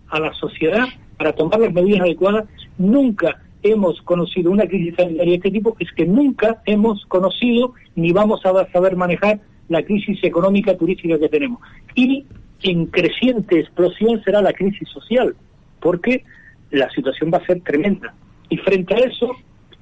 a 0.10 0.20
la 0.20 0.34
sociedad 0.34 0.88
para 1.18 1.34
tomar 1.34 1.60
las 1.60 1.72
medidas 1.72 2.02
adecuadas. 2.02 2.46
Nunca 2.80 3.44
hemos 3.62 4.02
conocido 4.02 4.50
una 4.50 4.68
crisis 4.68 4.96
sanitaria 4.96 5.32
de 5.32 5.36
este 5.36 5.52
tipo, 5.52 5.76
es 5.80 5.92
que 5.92 6.08
nunca 6.08 6.64
hemos 6.66 7.06
conocido 7.06 7.76
ni 7.96 8.12
vamos 8.12 8.44
a 8.44 8.66
saber 8.72 8.96
manejar 8.96 9.40
la 9.70 9.84
crisis 9.84 10.24
económica 10.24 10.76
turística 10.78 11.20
que 11.20 11.30
tenemos. 11.30 11.60
Y 11.96 12.26
en 12.64 12.86
creciente 12.88 13.60
explosión 13.60 14.22
será 14.24 14.42
la 14.42 14.54
crisis 14.54 14.88
social, 14.90 15.36
porque 15.80 16.24
la 16.72 16.90
situación 16.92 17.32
va 17.34 17.38
a 17.38 17.46
ser 17.46 17.62
tremenda. 17.62 18.14
Y 18.50 18.58
frente 18.58 18.96
a 18.96 19.00
eso, 19.00 19.36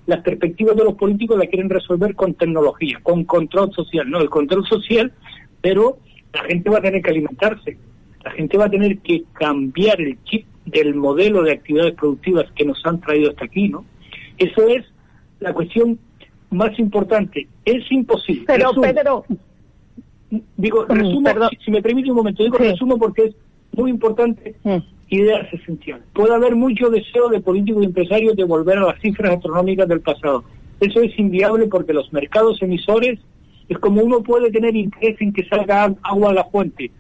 las 0.06 0.22
perspectivas 0.22 0.76
de 0.76 0.84
los 0.84 0.96
políticos 0.96 1.38
la 1.38 1.48
quieren 1.48 1.70
resolver 1.70 2.16
con 2.16 2.34
tecnología, 2.34 3.00
con 3.02 3.24
control 3.24 3.72
social. 3.74 4.10
No, 4.10 4.22
el 4.22 4.30
control 4.30 4.66
social, 4.66 5.12
pero 5.62 5.98
la 6.34 6.44
gente 6.44 6.70
va 6.70 6.80
a 6.80 6.82
tener 6.82 7.02
que 7.02 7.12
alimentarse, 7.12 7.78
la 8.24 8.32
gente 8.32 8.58
va 8.58 8.66
a 8.66 8.70
tener 8.70 8.98
que 9.00 9.24
cambiar 9.34 10.02
el 10.02 10.22
chip 10.24 10.46
del 10.66 10.96
modelo 10.96 11.44
de 11.44 11.54
actividades 11.54 11.94
productivas 11.94 12.46
que 12.56 12.66
nos 12.66 12.84
han 12.86 13.00
traído 13.00 13.30
hasta 13.30 13.46
aquí, 13.46 13.70
¿no? 13.70 13.86
Eso 14.38 14.68
es 14.68 14.84
la 15.40 15.54
cuestión 15.54 16.00
más 16.50 16.78
importante. 16.80 17.48
Es 17.64 17.90
imposible. 17.92 18.46
Pero 18.48 18.72
Pedro, 18.74 19.26
digo, 20.58 20.86
resumo, 20.86 21.30
si, 21.64 21.72
me 21.72 21.82
permite 21.82 22.10
un 22.10 22.18
momento, 22.18 22.44
digo 22.44 22.58
resumo 22.58 22.98
porque 22.98 23.26
es 23.26 23.36
muy 23.74 23.92
importante, 23.92 24.56
mm. 24.64 24.78
ideas 25.10 25.54
esenciales. 25.54 26.06
Puede 26.14 26.34
haber 26.34 26.56
mucho 26.56 26.90
deseo 26.90 27.30
de 27.30 27.42
políticos 27.42 27.84
y 27.84 27.86
empresarios 27.88 28.36
de 28.36 28.44
volver 28.44 28.78
a 28.78 28.86
las 28.86 29.00
cifras 29.02 29.36
astronómicas 29.36 29.88
del 29.88 30.02
pasado. 30.02 30.44
Eso 30.80 31.02
es 31.02 31.18
inviable 31.18 31.68
porque 31.68 31.94
los 31.94 32.12
mercados 32.12 32.62
emisores 32.62 33.20
es 33.68 33.78
como 33.80 34.02
uno 34.02 34.22
puede 34.22 34.52
tener 34.52 34.76
interés 34.76 35.20
en 35.22 35.34
que 35.34 35.46
salga 35.48 35.94
agua 36.04 36.30
a 36.30 36.34
la 36.34 36.44
fuente, 36.46 36.92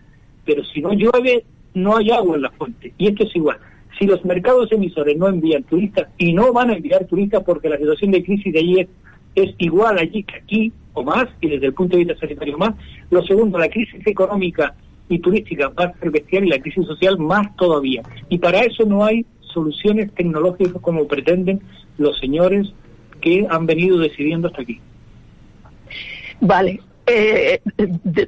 pero 0.46 0.64
si 0.64 0.82
no 0.82 0.94
llueve, 0.94 1.46
no 1.74 1.98
hay 1.98 2.12
agua 2.12 2.36
en 2.36 2.42
la 2.44 2.52
fuente. 2.52 2.94
Y 2.98 3.08
esto 3.08 3.24
es 3.24 3.36
igual. 3.36 3.58
Si 4.00 4.06
los 4.06 4.24
mercados 4.26 4.72
emisores 4.72 5.18
no 5.18 5.28
envían 5.28 5.64
turistas, 5.64 6.08
y 6.18 6.34
no 6.34 6.52
van 6.52 6.70
a 6.70 6.76
enviar 6.76 7.06
turistas 7.06 7.44
porque 7.44 7.70
la 7.70 7.78
situación 7.78 8.12
de 8.12 8.24
crisis 8.24 8.52
de 8.52 8.60
allí 8.60 8.80
es, 8.80 8.88
igual 9.58 10.00
allí 10.00 10.24
que 10.24 10.36
aquí, 10.36 10.74
o 10.94 11.04
más, 11.04 11.26
y 11.42 11.50
desde 11.50 11.68
el 11.68 11.74
punto 11.74 11.98
de 11.98 12.06
vista 12.06 12.20
sanitario 12.20 12.58
más. 12.58 12.74
Lo 13.10 13.22
segundo, 13.24 13.58
la 13.58 13.70
crisis 13.70 14.06
económica 14.08 14.74
y 15.10 15.20
turística 15.20 15.70
va 15.70 15.86
a 15.86 16.00
ser 16.00 16.10
bestial 16.12 16.46
y 16.46 16.50
la 16.50 16.60
crisis 16.60 16.86
social 16.86 17.18
más 17.20 17.56
todavía. 17.56 18.02
Y 18.30 18.38
para 18.38 18.62
eso 18.62 18.86
no 18.86 19.04
hay 19.04 19.26
soluciones 19.54 20.12
tecnológicas 20.14 20.82
como 20.82 21.08
pretenden 21.08 21.62
los 21.98 22.18
señores 22.20 22.74
que 23.22 23.46
han 23.50 23.66
venido 23.66 23.98
decidiendo 24.00 24.48
hasta 24.48 24.62
aquí. 24.62 24.80
Vale, 26.42 26.82
eh, 27.08 27.62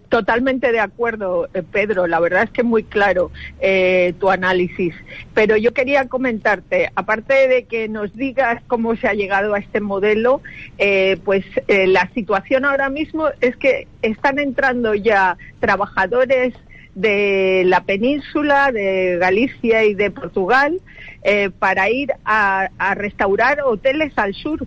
totalmente 0.09 0.71
de 0.71 0.79
acuerdo, 0.79 1.49
eh, 1.53 1.63
Pedro. 1.63 2.07
La 2.07 2.19
verdad 2.19 2.43
es 2.43 2.51
que 2.51 2.63
muy 2.63 2.83
claro 2.83 3.31
eh, 3.59 4.13
tu 4.19 4.29
análisis. 4.29 4.93
Pero 5.33 5.57
yo 5.57 5.73
quería 5.73 6.07
comentarte, 6.07 6.91
aparte 6.95 7.47
de 7.47 7.63
que 7.65 7.87
nos 7.87 8.13
digas 8.13 8.61
cómo 8.67 8.95
se 8.95 9.07
ha 9.07 9.13
llegado 9.13 9.53
a 9.53 9.59
este 9.59 9.79
modelo, 9.79 10.41
eh, 10.77 11.17
pues 11.23 11.43
la 11.67 12.09
situación 12.13 12.65
ahora 12.65 12.89
mismo 12.89 13.27
es 13.41 13.55
que 13.57 13.87
están 14.01 14.39
entrando 14.39 14.93
ya 14.93 15.37
trabajadores 15.59 16.53
de 16.95 17.63
la 17.65 17.81
península, 17.81 18.71
de 18.71 19.17
Galicia 19.19 19.85
y 19.85 19.93
de 19.93 20.11
Portugal, 20.11 20.79
para 21.59 21.89
ir 21.89 22.13
a, 22.25 22.69
restaurar 22.95 23.61
hoteles 23.61 24.13
al 24.17 24.33
sur 24.33 24.65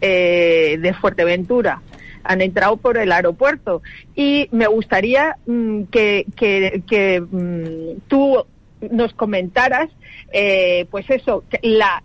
de 0.00 0.94
Fuerteventura 1.00 1.82
han 2.28 2.42
entrado 2.42 2.76
por 2.76 2.98
el 2.98 3.10
aeropuerto. 3.10 3.82
Y 4.14 4.48
me 4.52 4.66
gustaría 4.66 5.36
mm, 5.46 5.84
que, 5.84 6.26
que, 6.36 7.20
mm, 7.20 8.02
tú 8.06 8.44
nos 8.92 9.12
comentaras, 9.14 9.88
eh, 10.30 10.86
pues 10.90 11.08
eso, 11.10 11.42
la, 11.62 12.02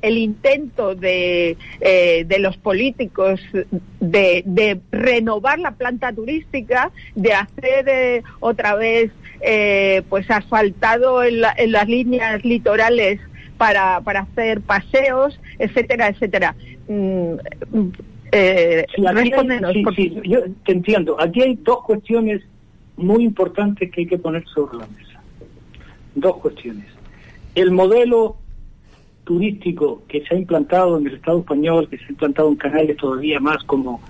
el 0.00 0.16
intento 0.16 0.94
de, 0.94 1.58
eh, 1.80 2.24
de 2.26 2.38
los 2.38 2.56
políticos 2.56 3.40
de, 4.00 4.42
de, 4.46 4.80
renovar 4.92 5.58
la 5.58 5.72
planta 5.72 6.12
turística, 6.12 6.90
de 7.16 7.34
hacer 7.34 7.88
eh, 7.88 8.22
otra 8.40 8.76
vez 8.76 9.10
pues 10.08 10.30
asfaltado 10.30 11.22
en, 11.22 11.42
en, 11.58 11.72
las 11.72 11.86
líneas 11.86 12.42
litorales 12.44 13.20
para, 13.58 14.00
para 14.00 14.20
hacer 14.20 14.62
paseos, 14.62 15.38
etcétera, 15.58 16.08
etcétera. 16.08 16.54
Mm, 16.88 17.34
eh, 18.32 18.86
yo 20.24 20.40
te 20.64 20.72
entiendo. 20.72 21.20
Aquí 21.20 21.42
hay 21.42 21.56
dos 21.56 21.82
cuestiones 21.84 22.42
muy 22.96 23.24
importantes 23.24 23.90
que 23.90 24.02
hay 24.02 24.06
que 24.06 24.18
poner 24.18 24.44
sobre 24.48 24.78
la 24.78 24.86
mesa. 24.86 25.20
Dos 26.14 26.36
cuestiones. 26.38 26.86
El 27.54 27.70
modelo 27.70 28.36
turístico 29.24 30.02
que 30.08 30.24
se 30.24 30.34
ha 30.34 30.38
implantado 30.38 30.98
en 30.98 31.06
el 31.06 31.14
Estado 31.14 31.40
español, 31.40 31.88
que 31.88 31.98
se 31.98 32.04
ha 32.04 32.10
implantado 32.10 32.48
en 32.48 32.56
Canarias 32.56 32.96
todavía 32.96 33.40
más 33.40 33.62
como 33.64 34.00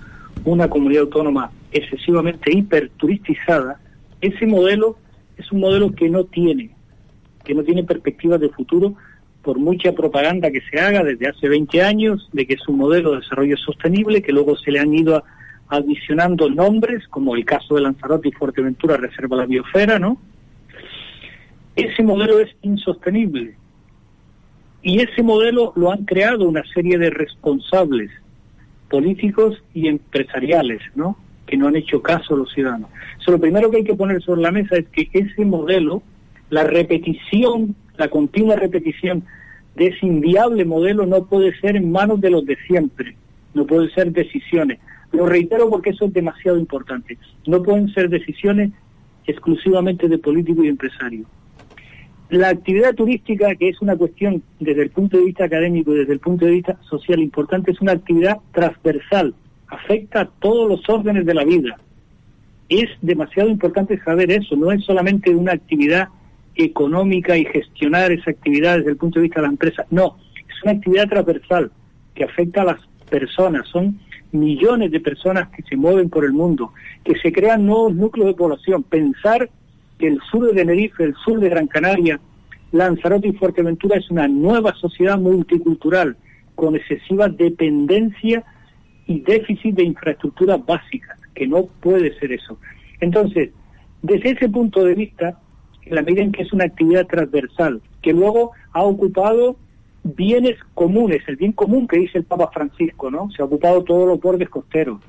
una 0.45 0.69
comunidad 0.69 1.03
autónoma 1.03 1.51
excesivamente 1.71 2.55
hiperturisticada, 2.55 3.79
ese 4.21 4.45
modelo 4.45 4.97
es 5.37 5.51
un 5.51 5.59
modelo 5.59 5.91
que 5.91 6.09
no 6.09 6.23
tiene, 6.25 6.71
que 7.43 7.53
no 7.53 7.63
tiene 7.63 7.83
perspectivas 7.83 8.39
de 8.39 8.49
futuro 8.49 8.95
por 9.41 9.59
mucha 9.59 9.93
propaganda 9.93 10.51
que 10.51 10.61
se 10.69 10.79
haga 10.79 11.03
desde 11.03 11.27
hace 11.27 11.47
20 11.47 11.81
años 11.81 12.29
de 12.33 12.45
que 12.45 12.55
es 12.55 12.67
un 12.67 12.77
modelo 12.77 13.11
de 13.11 13.21
desarrollo 13.21 13.57
sostenible, 13.57 14.21
que 14.21 14.33
luego 14.33 14.57
se 14.57 14.71
le 14.71 14.79
han 14.79 14.93
ido 14.93 15.23
adicionando 15.69 16.49
nombres, 16.49 17.07
como 17.07 17.35
el 17.35 17.45
caso 17.45 17.75
de 17.75 17.81
Lanzarote 17.81 18.29
y 18.29 18.31
Fuerteventura 18.31 18.97
Reserva 18.97 19.37
la 19.37 19.45
Biosfera, 19.45 19.99
¿no? 19.99 20.17
Ese 21.75 22.03
modelo 22.03 22.39
es 22.39 22.49
insostenible. 22.61 23.55
Y 24.81 24.99
ese 25.01 25.21
modelo 25.21 25.73
lo 25.75 25.91
han 25.91 26.05
creado 26.05 26.47
una 26.47 26.63
serie 26.73 26.97
de 26.97 27.09
responsables 27.09 28.09
políticos 28.89 29.61
y 29.73 29.87
empresariales, 29.87 30.81
¿no? 30.95 31.17
Que 31.45 31.57
no 31.57 31.67
han 31.67 31.75
hecho 31.75 32.01
caso 32.01 32.33
a 32.33 32.37
los 32.37 32.51
ciudadanos. 32.53 32.89
Lo 33.27 33.39
primero 33.39 33.69
que 33.69 33.77
hay 33.77 33.83
que 33.83 33.95
poner 33.95 34.21
sobre 34.21 34.41
la 34.41 34.51
mesa 34.51 34.77
es 34.77 34.87
que 34.87 35.09
ese 35.11 35.43
modelo, 35.43 36.01
la 36.49 36.63
repetición, 36.63 37.75
la 37.97 38.07
continua 38.09 38.55
repetición 38.55 39.23
de 39.75 39.87
ese 39.87 40.05
inviable 40.05 40.65
modelo 40.65 41.05
no 41.05 41.25
puede 41.25 41.57
ser 41.59 41.75
en 41.75 41.91
manos 41.91 42.19
de 42.21 42.29
los 42.29 42.45
de 42.45 42.57
siempre, 42.67 43.15
no 43.53 43.65
puede 43.65 43.89
ser 43.91 44.11
decisiones. 44.11 44.79
Lo 45.11 45.25
reitero 45.25 45.69
porque 45.69 45.91
eso 45.91 46.05
es 46.05 46.13
demasiado 46.13 46.57
importante. 46.57 47.17
No 47.45 47.63
pueden 47.63 47.87
ser 47.93 48.09
decisiones 48.09 48.71
exclusivamente 49.25 50.07
de 50.07 50.17
político 50.17 50.63
y 50.63 50.67
empresario. 50.67 51.25
La 52.29 52.49
actividad 52.49 52.93
turística, 52.93 53.55
que 53.55 53.69
es 53.69 53.81
una 53.81 53.95
cuestión 53.95 54.43
desde 54.59 54.83
el 54.83 54.89
punto 54.89 55.17
de 55.17 55.25
vista 55.25 55.45
académico 55.45 55.93
y 55.93 55.99
desde 55.99 56.13
el 56.13 56.19
punto 56.19 56.45
de 56.45 56.51
vista 56.51 56.77
social 56.89 57.19
importante, 57.19 57.71
es 57.71 57.79
una 57.79 57.93
actividad 57.93 58.39
transversal, 58.51 59.33
afecta 59.67 60.21
a 60.21 60.25
todos 60.25 60.67
los 60.67 60.89
órdenes 60.89 61.25
de 61.25 61.33
la 61.33 61.45
vida. 61.45 61.77
Es 62.67 62.89
demasiado 63.01 63.49
importante 63.49 63.97
saber 64.03 64.29
eso, 64.29 64.57
no 64.57 64.73
es 64.73 64.83
solamente 64.83 65.33
una 65.33 65.53
actividad 65.53 66.09
económica 66.57 67.37
y 67.37 67.45
gestionar 67.45 68.11
esa 68.11 68.31
actividad 68.31 68.77
desde 68.77 68.91
el 68.91 68.97
punto 68.97 69.19
de 69.19 69.23
vista 69.23 69.41
de 69.41 69.47
la 69.47 69.53
empresa, 69.53 69.85
no, 69.89 70.17
es 70.35 70.63
una 70.63 70.73
actividad 70.73 71.07
transversal 71.07 71.71
que 72.15 72.23
afecta 72.23 72.61
a 72.61 72.65
las 72.65 72.79
personas, 73.09 73.67
son 73.67 73.99
millones 74.31 74.91
de 74.91 74.99
personas 74.99 75.49
que 75.49 75.63
se 75.63 75.77
mueven 75.77 76.09
por 76.09 76.25
el 76.25 76.33
mundo, 76.33 76.73
que 77.03 77.17
se 77.19 77.31
crean 77.31 77.65
nuevos 77.65 77.95
núcleos 77.95 78.27
de 78.27 78.33
población, 78.33 78.83
pensar 78.83 79.49
que 79.97 80.07
el 80.07 80.19
sur 80.29 80.45
de 80.45 80.53
Tenerife, 80.53 81.03
el 81.03 81.15
sur 81.23 81.39
de 81.39 81.49
Gran 81.49 81.67
Canaria, 81.67 82.19
Lanzarote 82.71 83.29
y 83.29 83.33
Fuerteventura 83.33 83.97
es 83.97 84.09
una 84.11 84.27
nueva 84.27 84.73
sociedad 84.75 85.17
multicultural 85.17 86.17
con 86.55 86.75
excesiva 86.75 87.29
dependencia 87.29 88.43
y 89.05 89.21
déficit 89.21 89.75
de 89.75 89.83
infraestructuras 89.83 90.63
básicas, 90.65 91.17
que 91.33 91.47
no 91.47 91.65
puede 91.65 92.17
ser 92.19 92.33
eso. 92.33 92.59
Entonces, 92.99 93.51
desde 94.01 94.31
ese 94.31 94.49
punto 94.49 94.83
de 94.83 94.95
vista, 94.95 95.39
en 95.89 95.95
la 95.95 96.01
medida 96.01 96.23
en 96.23 96.31
que 96.31 96.43
es 96.43 96.53
una 96.53 96.65
actividad 96.65 97.07
transversal, 97.07 97.81
que 98.01 98.13
luego 98.13 98.51
ha 98.73 98.83
ocupado 98.83 99.57
bienes 100.03 100.57
comunes, 100.73 101.21
el 101.27 101.35
bien 101.35 101.51
común 101.51 101.87
que 101.87 101.97
dice 101.97 102.17
el 102.17 102.23
Papa 102.23 102.49
Francisco, 102.53 103.11
¿no? 103.11 103.29
Se 103.31 103.41
ha 103.41 103.45
ocupado 103.45 103.83
todos 103.83 104.07
los 104.07 104.19
bordes 104.19 104.49
costeros, 104.49 105.01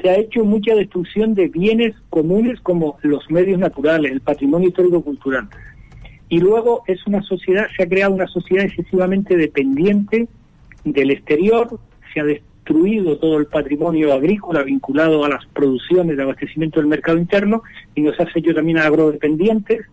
se 0.00 0.10
ha 0.10 0.16
hecho 0.16 0.44
mucha 0.44 0.74
destrucción 0.74 1.34
de 1.34 1.48
bienes 1.48 1.94
comunes 2.10 2.60
como 2.60 2.98
los 3.02 3.30
medios 3.30 3.58
naturales, 3.58 4.10
el 4.10 4.20
patrimonio 4.20 4.68
histórico-cultural. 4.68 5.48
Y 6.28 6.38
luego 6.38 6.82
es 6.86 7.06
una 7.06 7.22
sociedad, 7.22 7.66
se 7.76 7.84
ha 7.84 7.88
creado 7.88 8.14
una 8.14 8.26
sociedad 8.26 8.64
excesivamente 8.64 9.36
dependiente 9.36 10.26
del 10.84 11.10
exterior, 11.10 11.78
se 12.12 12.20
ha 12.20 12.24
destruido 12.24 13.18
todo 13.18 13.38
el 13.38 13.46
patrimonio 13.46 14.12
agrícola 14.12 14.62
vinculado 14.62 15.24
a 15.24 15.28
las 15.28 15.46
producciones 15.46 16.16
de 16.16 16.22
abastecimiento 16.22 16.80
del 16.80 16.88
mercado 16.88 17.18
interno 17.18 17.62
y 17.94 18.00
nos 18.00 18.18
ha 18.18 18.26
hecho 18.34 18.54
también 18.54 18.78
agrodependientes 18.78 19.86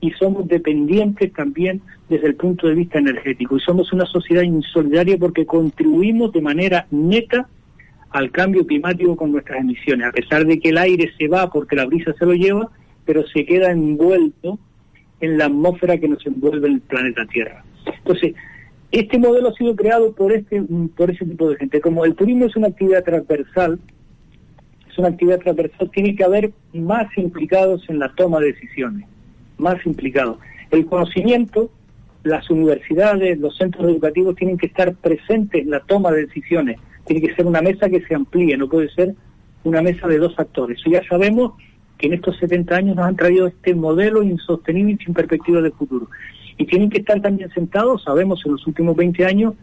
y 0.00 0.10
somos 0.12 0.48
dependientes 0.48 1.32
también 1.32 1.82
desde 2.08 2.28
el 2.28 2.34
punto 2.34 2.66
de 2.66 2.74
vista 2.74 2.98
energético 2.98 3.56
y 3.56 3.60
somos 3.60 3.92
una 3.92 4.06
sociedad 4.06 4.42
insolidaria 4.42 5.18
porque 5.18 5.46
contribuimos 5.46 6.32
de 6.32 6.40
manera 6.40 6.86
neta 6.90 7.48
al 8.10 8.30
cambio 8.30 8.66
climático 8.66 9.16
con 9.16 9.32
nuestras 9.32 9.60
emisiones, 9.60 10.08
a 10.08 10.12
pesar 10.12 10.44
de 10.44 10.58
que 10.58 10.70
el 10.70 10.78
aire 10.78 11.12
se 11.16 11.28
va 11.28 11.50
porque 11.50 11.76
la 11.76 11.86
brisa 11.86 12.12
se 12.18 12.26
lo 12.26 12.34
lleva, 12.34 12.70
pero 13.04 13.26
se 13.28 13.44
queda 13.44 13.70
envuelto 13.70 14.58
en 15.20 15.38
la 15.38 15.46
atmósfera 15.46 15.98
que 15.98 16.08
nos 16.08 16.24
envuelve 16.26 16.66
en 16.68 16.74
el 16.74 16.80
planeta 16.80 17.26
Tierra. 17.26 17.64
Entonces, 17.86 18.34
este 18.90 19.18
modelo 19.18 19.50
ha 19.50 19.54
sido 19.54 19.76
creado 19.76 20.12
por 20.14 20.32
este 20.32 20.62
por 20.96 21.10
ese 21.10 21.24
tipo 21.24 21.48
de 21.48 21.56
gente. 21.56 21.80
Como 21.80 22.04
el 22.04 22.14
turismo 22.14 22.46
es 22.46 22.56
una 22.56 22.68
actividad 22.68 23.04
transversal, 23.04 23.78
es 24.90 24.98
una 24.98 25.08
actividad 25.08 25.38
transversal, 25.38 25.90
tiene 25.90 26.16
que 26.16 26.24
haber 26.24 26.50
más 26.72 27.06
implicados 27.16 27.88
en 27.88 28.00
la 28.00 28.12
toma 28.14 28.40
de 28.40 28.52
decisiones, 28.52 29.06
más 29.60 29.84
implicados. 29.86 30.38
El 30.70 30.86
conocimiento, 30.86 31.70
las 32.22 32.50
universidades, 32.50 33.38
los 33.38 33.56
centros 33.56 33.88
educativos 33.90 34.36
tienen 34.36 34.58
que 34.58 34.66
estar 34.66 34.94
presentes 34.94 35.62
en 35.62 35.70
la 35.70 35.80
toma 35.80 36.10
de 36.10 36.26
decisiones 36.26 36.78
tiene 37.10 37.26
que 37.26 37.34
ser 37.34 37.46
una 37.46 37.60
mesa 37.60 37.88
que 37.88 38.00
se 38.02 38.14
amplíe, 38.14 38.56
no 38.56 38.68
puede 38.68 38.88
ser 38.90 39.16
una 39.64 39.82
mesa 39.82 40.06
de 40.06 40.18
dos 40.18 40.38
actores. 40.38 40.80
ya 40.86 41.02
sabemos 41.08 41.54
que 41.98 42.06
en 42.06 42.14
estos 42.14 42.38
70 42.38 42.76
años 42.76 42.96
nos 42.96 43.04
han 43.04 43.16
traído 43.16 43.48
este 43.48 43.74
modelo 43.74 44.22
insostenible 44.22 44.92
y 44.92 45.04
sin 45.04 45.12
perspectiva 45.12 45.60
de 45.60 45.72
futuro. 45.72 46.08
Y 46.56 46.66
tienen 46.66 46.88
que 46.88 46.98
estar 46.98 47.20
también 47.20 47.50
sentados, 47.50 48.04
sabemos 48.04 48.40
en 48.46 48.52
los 48.52 48.66
últimos 48.66 48.94
20 48.96 49.26
años, 49.26 49.54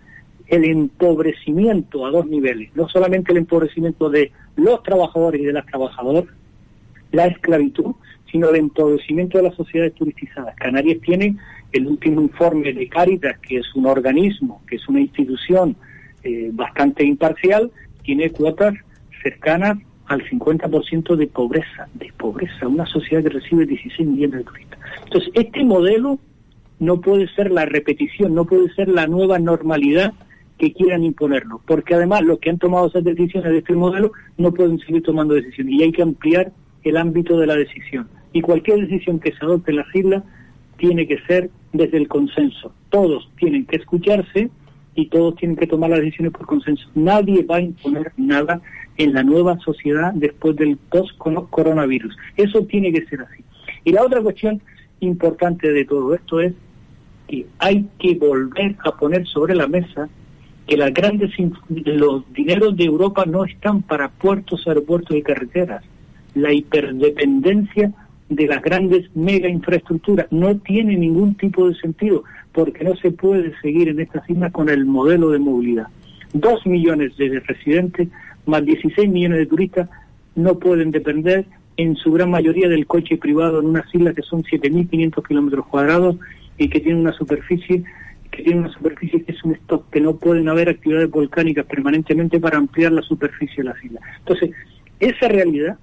el 0.48 0.66
empobrecimiento 0.66 2.06
a 2.06 2.12
dos 2.12 2.28
niveles, 2.28 2.70
no 2.76 2.90
solamente 2.90 3.32
el 3.32 3.38
empobrecimiento 3.40 4.10
de 4.10 4.32
los 4.58 4.84
trabajadores 4.84 5.40
y 5.42 5.46
de 5.46 5.54
las 5.54 5.66
trabajadoras, 5.66 6.26
la 7.14 7.28
esclavitud, 7.28 7.96
sino 8.32 8.50
el 8.50 8.58
empobrecimiento 8.58 9.38
de 9.38 9.46
las 9.46 9.56
sociedades 9.56 9.94
turistizadas. 9.94 10.56
Canarias 10.56 11.00
tiene 11.02 11.36
el 11.72 11.88
último 11.88 12.22
informe 12.22 12.74
de 12.74 12.88
Cáritas, 12.88 13.40
que 13.40 13.58
es 13.58 13.76
un 13.76 13.86
organismo, 13.86 14.62
que 14.68 14.78
es 14.78 14.88
una 14.88 15.02
institución 15.02 15.76
eh, 16.24 16.50
bastante 16.54 17.06
imparcial, 17.06 17.72
tiene 18.04 18.30
cuotas 18.32 18.74
cercanas 19.22 19.78
al 20.08 20.24
50% 20.24 21.16
de 21.16 21.28
pobreza, 21.28 21.88
de 21.94 22.12
pobreza, 22.18 22.68
una 22.68 22.86
sociedad 22.86 23.24
que 23.24 23.30
recibe 23.30 23.66
16 23.66 24.08
millones 24.08 24.40
de 24.40 24.44
turistas. 24.46 24.80
Entonces, 25.04 25.32
este 25.36 25.64
modelo 25.66 26.20
no 26.80 27.02
puede 27.02 27.28
ser 27.34 27.52
la 27.52 27.66
repetición, 27.66 28.34
no 28.34 28.46
puede 28.46 28.74
ser 28.74 28.88
la 28.88 29.08
nueva 29.08 29.40
normalidad 29.40 30.14
que 30.58 30.74
quieran 30.74 31.04
imponerlo, 31.04 31.62
porque 31.68 31.94
además 31.94 32.24
los 32.24 32.40
que 32.40 32.50
han 32.50 32.58
tomado 32.58 32.88
esas 32.88 33.04
decisiones 33.04 33.52
de 33.52 33.60
este 33.60 33.74
modelo 33.74 34.12
no 34.38 34.54
pueden 34.54 34.80
seguir 34.80 35.04
tomando 35.04 35.36
decisiones 35.36 35.74
y 35.74 35.84
hay 35.84 35.92
que 35.92 36.02
ampliar 36.02 36.52
el 36.84 36.98
ámbito 36.98 37.40
de 37.40 37.48
la 37.48 37.56
decisión. 37.56 38.08
Y 38.34 38.42
cualquier 38.42 38.82
decisión 38.82 39.20
que 39.20 39.32
se 39.32 39.44
adopte 39.44 39.72
en 39.72 39.78
las 39.78 39.96
islas 39.96 40.24
tiene 40.78 41.08
que 41.08 41.20
ser 41.28 41.50
desde 41.74 41.98
el 41.98 42.08
consenso. 42.08 42.74
Todos 42.90 43.30
tienen 43.38 43.66
que 43.66 43.78
escucharse 43.78 44.50
y 44.96 45.08
todos 45.08 45.36
tienen 45.36 45.58
que 45.58 45.68
tomar 45.68 45.90
las 45.90 46.00
decisiones 46.00 46.34
por 46.34 46.48
consenso. 46.48 46.90
Nadie 46.96 47.44
va 47.44 47.58
a 47.58 47.62
imponer 47.62 48.12
nada 48.18 48.62
en 48.98 49.14
la 49.14 49.24
nueva 49.24 49.58
sociedad 49.60 50.14
después 50.14 50.56
del 50.56 50.78
post-coronavirus. 50.78 52.16
Eso 52.36 52.64
tiene 52.66 52.92
que 52.92 53.06
ser 53.06 53.22
así. 53.22 53.44
Y 53.84 53.92
la 53.92 54.04
otra 54.04 54.22
cuestión 54.22 54.62
importante 55.00 55.72
de 55.72 55.86
todo 55.86 56.16
esto 56.16 56.42
es 56.42 56.54
que 57.28 57.46
hay 57.60 57.88
que 58.00 58.16
volver 58.16 58.76
a 58.84 58.92
poner 58.92 59.28
sobre 59.28 59.56
la 59.56 59.68
mesa 59.68 60.10
que 60.68 60.78
las 60.78 60.94
grandes 60.94 61.32
los 61.70 62.34
dineros 62.34 62.76
de 62.76 62.84
Europa 62.84 63.26
no 63.26 63.46
están 63.46 63.82
para 63.84 64.10
puertos, 64.10 64.68
aeropuertos 64.68 65.16
y 65.16 65.22
carreteras. 65.22 65.84
La 66.36 66.54
hiperdependencia 66.54 67.92
de 68.30 68.48
las 68.48 68.62
grandes 68.62 69.10
mega 69.16 69.48
infraestructuras 69.48 70.28
no 70.32 70.58
tiene 70.58 70.98
ningún 70.98 71.36
tipo 71.36 71.68
de 71.68 71.76
sentido 71.76 72.24
porque 72.52 72.84
no 72.84 72.96
se 72.96 73.12
puede 73.12 73.54
seguir 73.62 73.90
en 73.90 74.00
esta 74.00 74.24
islas 74.26 74.52
con 74.52 74.70
el 74.70 74.86
modelo 74.86 75.30
de 75.30 75.40
movilidad. 75.40 75.88
Dos 76.34 76.66
millones 76.66 77.16
de 77.18 77.40
residentes 77.40 78.10
más 78.46 78.66
16 78.66 79.10
millones 79.10 79.40
de 79.40 79.46
turistas 79.46 79.90
no 80.36 80.58
pueden 80.60 80.92
depender 80.92 81.46
en 81.78 81.96
su 81.96 82.12
gran 82.12 82.32
mayoría 82.32 82.68
del 82.68 82.88
coche 82.88 83.18
privado 83.18 83.60
en 83.60 83.68
unas 83.68 83.94
islas 83.94 84.16
que 84.16 84.24
son 84.24 84.44
7.500 84.44 85.28
kilómetros 85.28 85.66
cuadrados 85.68 86.18
y 86.58 86.70
que 86.70 86.80
tienen 86.80 87.02
una 87.02 87.14
superficie 87.14 87.84
que 88.32 88.44
tiene 88.44 88.60
una 88.60 88.74
superficie 88.74 89.24
que 89.24 89.32
es 89.32 89.44
un 89.44 89.54
stock, 89.54 89.90
que 89.90 90.02
no 90.02 90.18
pueden 90.18 90.50
haber 90.50 90.70
actividades 90.70 91.10
volcánicas 91.10 91.66
permanentemente 91.66 92.40
para 92.40 92.58
ampliar 92.58 92.92
la 92.92 93.02
superficie 93.02 93.64
de 93.64 93.70
las 93.70 93.84
islas. 93.84 94.04
Entonces, 94.20 94.52
esa 95.00 95.28
realidad 95.28 95.78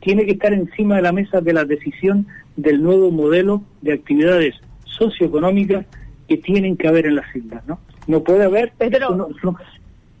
tiene 0.00 0.24
que 0.24 0.32
estar 0.32 0.52
encima 0.52 0.96
de 0.96 1.02
la 1.02 1.12
mesa 1.12 1.40
de 1.40 1.52
la 1.52 1.64
decisión 1.64 2.26
del 2.56 2.82
nuevo 2.82 3.10
modelo 3.10 3.62
de 3.82 3.92
actividades 3.92 4.54
socioeconómicas 4.84 5.86
que 6.28 6.36
tienen 6.36 6.76
que 6.76 6.88
haber 6.88 7.06
en 7.06 7.16
las 7.16 7.34
islas, 7.34 7.66
¿no? 7.66 7.78
No 8.06 8.22
puede 8.22 8.44
haber... 8.44 8.72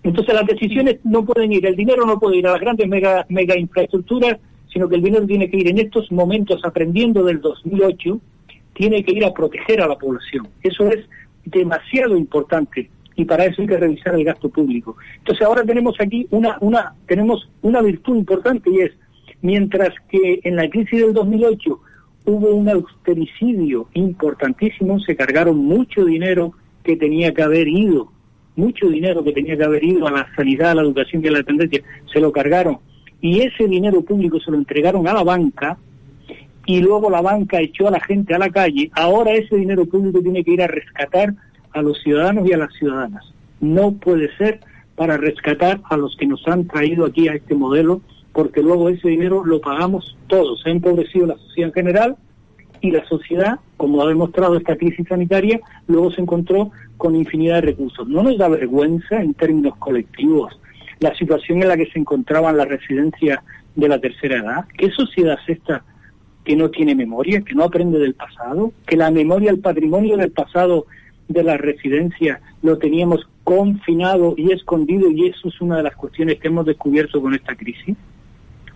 entonces 0.02 0.34
las 0.34 0.46
decisiones 0.46 0.98
no 1.04 1.24
pueden 1.24 1.52
ir, 1.52 1.66
el 1.66 1.76
dinero 1.76 2.04
no 2.06 2.18
puede 2.18 2.38
ir 2.38 2.46
a 2.46 2.52
las 2.52 2.60
grandes 2.60 2.88
mega, 2.88 3.26
mega 3.28 3.56
infraestructuras, 3.56 4.38
sino 4.72 4.88
que 4.88 4.96
el 4.96 5.02
dinero 5.02 5.26
tiene 5.26 5.50
que 5.50 5.56
ir 5.56 5.68
en 5.68 5.78
estos 5.78 6.10
momentos, 6.12 6.60
aprendiendo 6.64 7.24
del 7.24 7.40
2008, 7.40 8.20
tiene 8.74 9.02
que 9.04 9.12
ir 9.12 9.24
a 9.24 9.32
proteger 9.32 9.80
a 9.80 9.88
la 9.88 9.98
población. 9.98 10.48
Eso 10.62 10.88
es 10.88 11.04
demasiado 11.44 12.16
importante 12.16 12.90
y 13.16 13.24
para 13.24 13.44
eso 13.44 13.62
hay 13.62 13.68
que 13.68 13.76
revisar 13.76 14.14
el 14.14 14.24
gasto 14.24 14.48
público. 14.48 14.96
Entonces 15.18 15.46
ahora 15.46 15.64
tenemos 15.64 15.94
aquí 16.00 16.26
una, 16.30 16.56
una, 16.60 16.94
tenemos 17.06 17.48
una 17.62 17.82
virtud 17.82 18.16
importante 18.16 18.70
y 18.70 18.80
es, 18.80 18.92
mientras 19.42 19.94
que 20.08 20.40
en 20.44 20.56
la 20.56 20.68
crisis 20.68 21.00
del 21.00 21.14
2008 21.14 21.80
hubo 22.26 22.54
un 22.54 22.68
austericidio 22.68 23.88
importantísimo, 23.94 25.00
se 25.00 25.16
cargaron 25.16 25.58
mucho 25.58 26.04
dinero 26.04 26.52
que 26.84 26.96
tenía 26.96 27.32
que 27.32 27.42
haber 27.42 27.68
ido, 27.68 28.12
mucho 28.56 28.88
dinero 28.88 29.24
que 29.24 29.32
tenía 29.32 29.56
que 29.56 29.64
haber 29.64 29.84
ido 29.84 30.06
a 30.06 30.10
la 30.10 30.28
sanidad, 30.36 30.72
a 30.72 30.74
la 30.76 30.82
educación 30.82 31.24
y 31.24 31.28
a 31.28 31.32
la 31.32 31.38
dependencia, 31.38 31.82
se 32.12 32.20
lo 32.20 32.32
cargaron. 32.32 32.78
Y 33.20 33.40
ese 33.40 33.66
dinero 33.66 34.02
público 34.02 34.40
se 34.40 34.50
lo 34.50 34.56
entregaron 34.56 35.06
a 35.08 35.12
la 35.12 35.22
banca 35.22 35.78
y 36.66 36.80
luego 36.80 37.10
la 37.10 37.20
banca 37.20 37.60
echó 37.60 37.88
a 37.88 37.90
la 37.90 38.00
gente 38.00 38.34
a 38.34 38.38
la 38.38 38.50
calle. 38.50 38.90
Ahora 38.94 39.32
ese 39.32 39.56
dinero 39.56 39.86
público 39.86 40.20
tiene 40.20 40.44
que 40.44 40.52
ir 40.52 40.62
a 40.62 40.66
rescatar 40.66 41.34
a 41.72 41.82
los 41.82 42.00
ciudadanos 42.02 42.48
y 42.48 42.52
a 42.52 42.58
las 42.58 42.72
ciudadanas. 42.74 43.24
No 43.60 43.92
puede 43.92 44.34
ser 44.36 44.60
para 44.96 45.16
rescatar 45.16 45.80
a 45.88 45.96
los 45.96 46.16
que 46.16 46.26
nos 46.26 46.46
han 46.46 46.66
traído 46.66 47.06
aquí 47.06 47.28
a 47.28 47.34
este 47.34 47.54
modelo, 47.54 48.02
porque 48.32 48.62
luego 48.62 48.88
ese 48.88 49.08
dinero 49.08 49.44
lo 49.44 49.60
pagamos 49.60 50.16
todos. 50.26 50.60
Se 50.62 50.70
ha 50.70 50.72
empobrecido 50.72 51.26
la 51.26 51.36
sociedad 51.36 51.68
en 51.68 51.74
general 51.74 52.16
y 52.80 52.90
la 52.90 53.04
sociedad, 53.06 53.58
como 53.76 54.02
ha 54.02 54.08
demostrado 54.08 54.56
esta 54.56 54.76
crisis 54.76 55.06
sanitaria, 55.08 55.60
luego 55.86 56.10
se 56.12 56.22
encontró 56.22 56.70
con 56.96 57.14
infinidad 57.14 57.56
de 57.56 57.72
recursos. 57.72 58.08
No 58.08 58.22
nos 58.22 58.38
da 58.38 58.48
vergüenza 58.48 59.20
en 59.20 59.34
términos 59.34 59.76
colectivos 59.76 60.58
la 61.00 61.14
situación 61.16 61.62
en 61.62 61.68
la 61.68 61.76
que 61.76 61.90
se 61.90 61.98
encontraban 61.98 62.56
las 62.56 62.68
residencias 62.68 63.40
de 63.74 63.88
la 63.88 63.98
tercera 63.98 64.38
edad. 64.38 64.64
¿Qué 64.76 64.90
sociedad 64.90 65.38
es 65.42 65.56
esta 65.56 65.82
que 66.44 66.56
no 66.56 66.70
tiene 66.70 66.94
memoria, 66.94 67.40
que 67.40 67.54
no 67.54 67.64
aprende 67.64 67.98
del 67.98 68.14
pasado? 68.14 68.72
Que 68.86 68.96
la 68.96 69.10
memoria, 69.10 69.50
el 69.50 69.60
patrimonio 69.60 70.16
del 70.16 70.30
pasado 70.30 70.86
de 71.28 71.42
la 71.42 71.56
residencia 71.56 72.40
lo 72.62 72.78
teníamos 72.78 73.26
confinado 73.44 74.34
y 74.36 74.52
escondido 74.52 75.10
y 75.10 75.28
eso 75.28 75.48
es 75.48 75.60
una 75.60 75.78
de 75.78 75.84
las 75.84 75.96
cuestiones 75.96 76.38
que 76.38 76.48
hemos 76.48 76.66
descubierto 76.66 77.20
con 77.20 77.34
esta 77.34 77.54
crisis. 77.56 77.96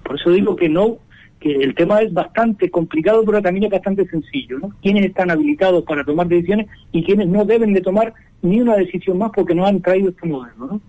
Por 0.05 0.21
eso 0.21 0.31
digo 0.31 0.55
que 0.57 0.69
no, 0.69 0.99
que 1.41 1.53
el 1.53 1.75
tema 1.75 2.01
es 2.01 2.13
bastante 2.13 2.71
complicado, 2.71 3.25
pero 3.25 3.43
también 3.43 3.65
es 3.65 3.71
bastante 3.71 4.07
sencillo, 4.07 4.59
¿no? 4.59 4.73
¿Quiénes 4.83 5.07
están 5.07 5.31
habilitados 5.31 5.85
para 5.85 6.05
tomar 6.05 6.29
decisiones 6.29 6.69
y 6.93 7.03
quiénes 7.03 7.29
no 7.29 7.45
deben 7.45 7.73
de 7.73 7.81
tomar 7.81 8.15
ni 8.43 8.61
una 8.61 8.77
decisión 8.77 9.19
más 9.19 9.31
porque 9.35 9.55
no 9.55 9.67
han 9.67 9.81
traído 9.81 10.11
este 10.11 10.27
modelo, 10.27 10.67
¿no? 10.67 10.81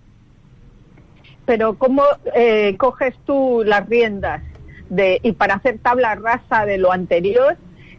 Pero 1.45 1.75
¿cómo 1.75 2.03
eh, 2.35 2.75
coges 2.77 3.15
tú 3.25 3.63
las 3.65 3.87
riendas 3.87 4.41
de, 4.89 5.19
y 5.23 5.31
para 5.31 5.55
hacer 5.55 5.79
tabla 5.79 6.15
rasa 6.15 6.65
de 6.65 6.77
lo 6.77 6.91
anterior, 6.91 7.55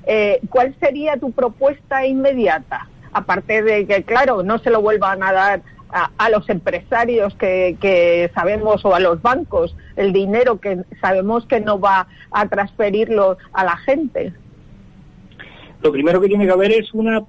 eh, 0.07 0.41
¿cuál 0.51 0.75
sería 0.81 1.17
tu 1.17 1.33
propuesta 1.33 2.07
inmediata? 2.07 2.89
aparte 3.17 3.63
de 3.63 3.87
que, 3.87 4.03
claro, 4.03 4.43
no 4.43 4.59
se 4.59 4.71
lo 4.71 4.83
vuelvan 4.83 5.23
a 5.23 5.33
dar 5.33 5.63
a, 5.91 6.31
los 6.31 6.49
empresarios 6.49 7.35
que, 7.37 8.31
sabemos 8.35 8.85
o 8.85 8.95
a 8.95 9.01
los 9.01 9.23
bancos 9.23 9.77
el 9.97 10.13
dinero 10.13 10.61
que 10.61 10.83
sabemos 11.01 11.47
que 11.47 11.61
no 11.61 11.79
va 11.79 12.09
a 12.31 12.49
transferirlo 12.49 13.39
a 13.53 13.65
la 13.65 13.77
gente. 13.77 14.33
Lo 15.83 15.93
primero 15.93 16.21
que 16.21 16.29
tiene 16.29 16.47
que 16.47 16.53
haber 16.53 16.73
es 16.73 16.93
una, 16.93 17.23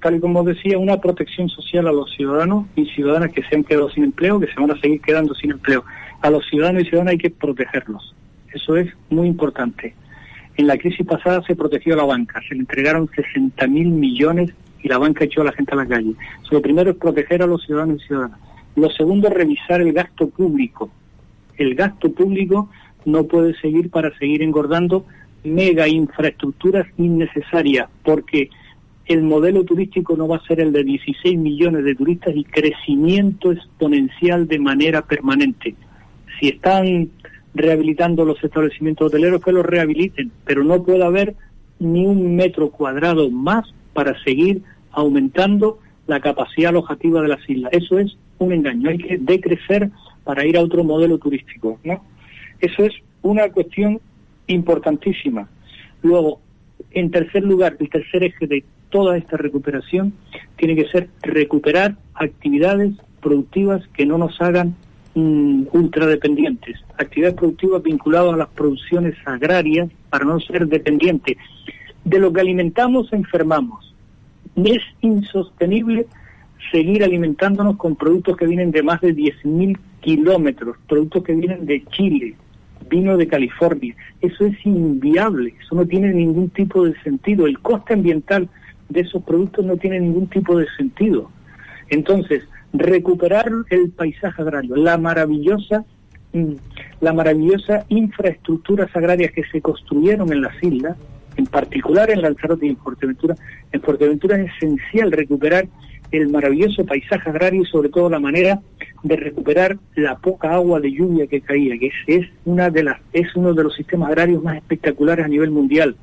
tal 0.00 0.16
y 0.16 0.20
como 0.20 0.44
decía, 0.44 0.78
una 0.78 1.00
protección 1.00 1.48
social 1.48 1.86
a 1.88 1.92
los 1.92 2.10
ciudadanos 2.12 2.66
y 2.76 2.86
ciudadanas 2.86 3.32
que 3.32 3.42
se 3.42 3.56
han 3.56 3.64
quedado 3.64 3.90
sin 3.90 4.04
empleo, 4.04 4.38
que 4.40 4.46
se 4.46 4.60
van 4.60 4.70
a 4.70 4.80
seguir 4.80 5.00
quedando 5.00 5.34
sin 5.34 5.52
empleo. 5.52 5.84
A 6.22 6.30
los 6.30 6.46
ciudadanos 6.46 6.82
y 6.82 6.86
ciudadanas 6.86 7.12
hay 7.12 7.18
que 7.18 7.30
protegerlos. 7.30 8.14
Eso 8.52 8.76
es 8.76 8.92
muy 9.10 9.26
importante. 9.26 9.94
En 10.56 10.66
la 10.66 10.78
crisis 10.78 11.06
pasada 11.06 11.42
se 11.46 11.54
protegió 11.54 11.94
a 11.94 11.98
la 11.98 12.04
banca, 12.04 12.40
se 12.48 12.54
le 12.54 12.60
entregaron 12.60 13.10
60 13.14 13.66
mil 13.66 13.88
millones 13.88 14.54
y 14.86 14.88
la 14.88 14.98
banca 14.98 15.24
echó 15.24 15.40
a 15.40 15.46
la 15.46 15.52
gente 15.52 15.72
a 15.72 15.76
la 15.78 15.86
calle. 15.86 16.14
lo 16.48 16.62
primero 16.62 16.92
es 16.92 16.96
proteger 16.96 17.42
a 17.42 17.46
los 17.48 17.64
ciudadanos 17.64 18.00
y 18.04 18.06
ciudadanas. 18.06 18.38
Lo 18.76 18.88
segundo 18.90 19.26
es 19.26 19.34
revisar 19.34 19.80
el 19.80 19.92
gasto 19.92 20.28
público. 20.28 20.88
El 21.58 21.74
gasto 21.74 22.12
público 22.12 22.70
no 23.04 23.24
puede 23.24 23.58
seguir 23.58 23.90
para 23.90 24.16
seguir 24.16 24.44
engordando 24.44 25.04
mega 25.42 25.88
infraestructuras 25.88 26.86
innecesarias, 26.98 27.88
porque 28.04 28.48
el 29.06 29.24
modelo 29.24 29.64
turístico 29.64 30.16
no 30.16 30.28
va 30.28 30.36
a 30.36 30.46
ser 30.46 30.60
el 30.60 30.72
de 30.72 30.84
16 30.84 31.36
millones 31.36 31.82
de 31.82 31.96
turistas 31.96 32.36
y 32.36 32.44
crecimiento 32.44 33.50
exponencial 33.50 34.46
de 34.46 34.60
manera 34.60 35.02
permanente. 35.02 35.74
Si 36.38 36.50
están 36.50 37.10
rehabilitando 37.54 38.24
los 38.24 38.42
establecimientos 38.44 39.08
hoteleros, 39.08 39.42
que 39.42 39.50
los 39.50 39.66
rehabiliten, 39.66 40.30
pero 40.44 40.62
no 40.62 40.84
puede 40.84 41.04
haber 41.04 41.34
ni 41.80 42.06
un 42.06 42.36
metro 42.36 42.70
cuadrado 42.70 43.28
más 43.30 43.64
para 43.96 44.22
seguir 44.22 44.62
aumentando 44.96 45.78
la 46.06 46.20
capacidad 46.20 46.70
alojativa 46.70 47.20
de 47.22 47.28
las 47.28 47.48
islas. 47.48 47.72
Eso 47.72 47.98
es 47.98 48.16
un 48.38 48.52
engaño, 48.52 48.90
hay 48.90 48.98
que 48.98 49.18
decrecer 49.18 49.90
para 50.24 50.44
ir 50.44 50.56
a 50.56 50.62
otro 50.62 50.82
modelo 50.82 51.18
turístico, 51.18 51.78
¿no? 51.84 52.02
Eso 52.60 52.84
es 52.84 52.94
una 53.22 53.48
cuestión 53.50 54.00
importantísima. 54.46 55.48
Luego, 56.02 56.40
en 56.90 57.10
tercer 57.10 57.44
lugar, 57.44 57.76
el 57.78 57.90
tercer 57.90 58.24
eje 58.24 58.46
de 58.46 58.64
toda 58.90 59.16
esta 59.16 59.36
recuperación 59.36 60.14
tiene 60.56 60.74
que 60.74 60.88
ser 60.88 61.08
recuperar 61.22 61.96
actividades 62.14 62.94
productivas 63.20 63.86
que 63.88 64.06
no 64.06 64.16
nos 64.16 64.40
hagan 64.40 64.74
mm, 65.14 65.64
ultradependientes, 65.72 66.78
actividades 66.96 67.36
productivas 67.36 67.82
vinculadas 67.82 68.34
a 68.34 68.36
las 68.36 68.48
producciones 68.48 69.14
agrarias 69.26 69.90
para 70.08 70.24
no 70.24 70.40
ser 70.40 70.66
dependientes. 70.68 71.36
De 72.04 72.20
lo 72.20 72.32
que 72.32 72.40
alimentamos 72.40 73.12
enfermamos, 73.12 73.95
es 74.64 74.82
insostenible 75.00 76.06
seguir 76.70 77.04
alimentándonos 77.04 77.76
con 77.76 77.96
productos 77.96 78.36
que 78.36 78.46
vienen 78.46 78.70
de 78.70 78.82
más 78.82 79.00
de 79.00 79.14
10.000 79.14 79.78
kilómetros, 80.00 80.76
productos 80.88 81.22
que 81.24 81.34
vienen 81.34 81.66
de 81.66 81.84
Chile, 81.86 82.34
vino 82.88 83.16
de 83.16 83.28
California. 83.28 83.94
Eso 84.20 84.46
es 84.46 84.64
inviable, 84.64 85.54
eso 85.60 85.74
no 85.74 85.86
tiene 85.86 86.12
ningún 86.12 86.50
tipo 86.50 86.84
de 86.84 86.94
sentido. 87.02 87.46
El 87.46 87.58
coste 87.60 87.94
ambiental 87.94 88.48
de 88.88 89.00
esos 89.00 89.22
productos 89.22 89.64
no 89.64 89.76
tiene 89.76 90.00
ningún 90.00 90.28
tipo 90.28 90.58
de 90.58 90.66
sentido. 90.76 91.30
Entonces, 91.88 92.42
recuperar 92.72 93.50
el 93.70 93.90
paisaje 93.90 94.42
agrario, 94.42 94.76
la 94.76 94.98
maravillosa 94.98 95.84
mm, 96.32 96.54
la 97.00 97.12
maravillosa 97.12 97.84
infraestructuras 97.88 98.94
agrarias 98.94 99.32
que 99.32 99.44
se 99.44 99.60
construyeron 99.60 100.32
en 100.32 100.42
las 100.42 100.62
islas, 100.62 100.96
en 101.36 101.46
particular 101.46 102.10
en 102.10 102.22
Lanzarote 102.22 102.66
y 102.66 102.70
en 102.70 102.76
Fuerteventura, 102.76 103.36
en 103.72 103.80
Fuerteventura 103.80 104.40
es 104.40 104.50
esencial 104.56 105.12
recuperar 105.12 105.68
el 106.12 106.28
maravilloso 106.28 106.86
paisaje 106.86 107.28
agrario 107.28 107.62
y 107.62 107.66
sobre 107.66 107.88
todo 107.88 108.08
la 108.08 108.20
manera 108.20 108.60
de 109.02 109.16
recuperar 109.16 109.76
la 109.96 110.16
poca 110.16 110.54
agua 110.54 110.80
de 110.80 110.92
lluvia 110.92 111.26
que 111.26 111.40
caía, 111.40 111.76
que 111.78 111.88
es, 112.06 112.28
es 113.12 113.36
uno 113.36 113.54
de 113.54 113.62
los 113.62 113.74
sistemas 113.74 114.08
agrarios 114.08 114.42
más 114.42 114.56
espectaculares 114.56 115.24
a 115.24 115.28
nivel 115.28 115.50
mundial 115.50 115.96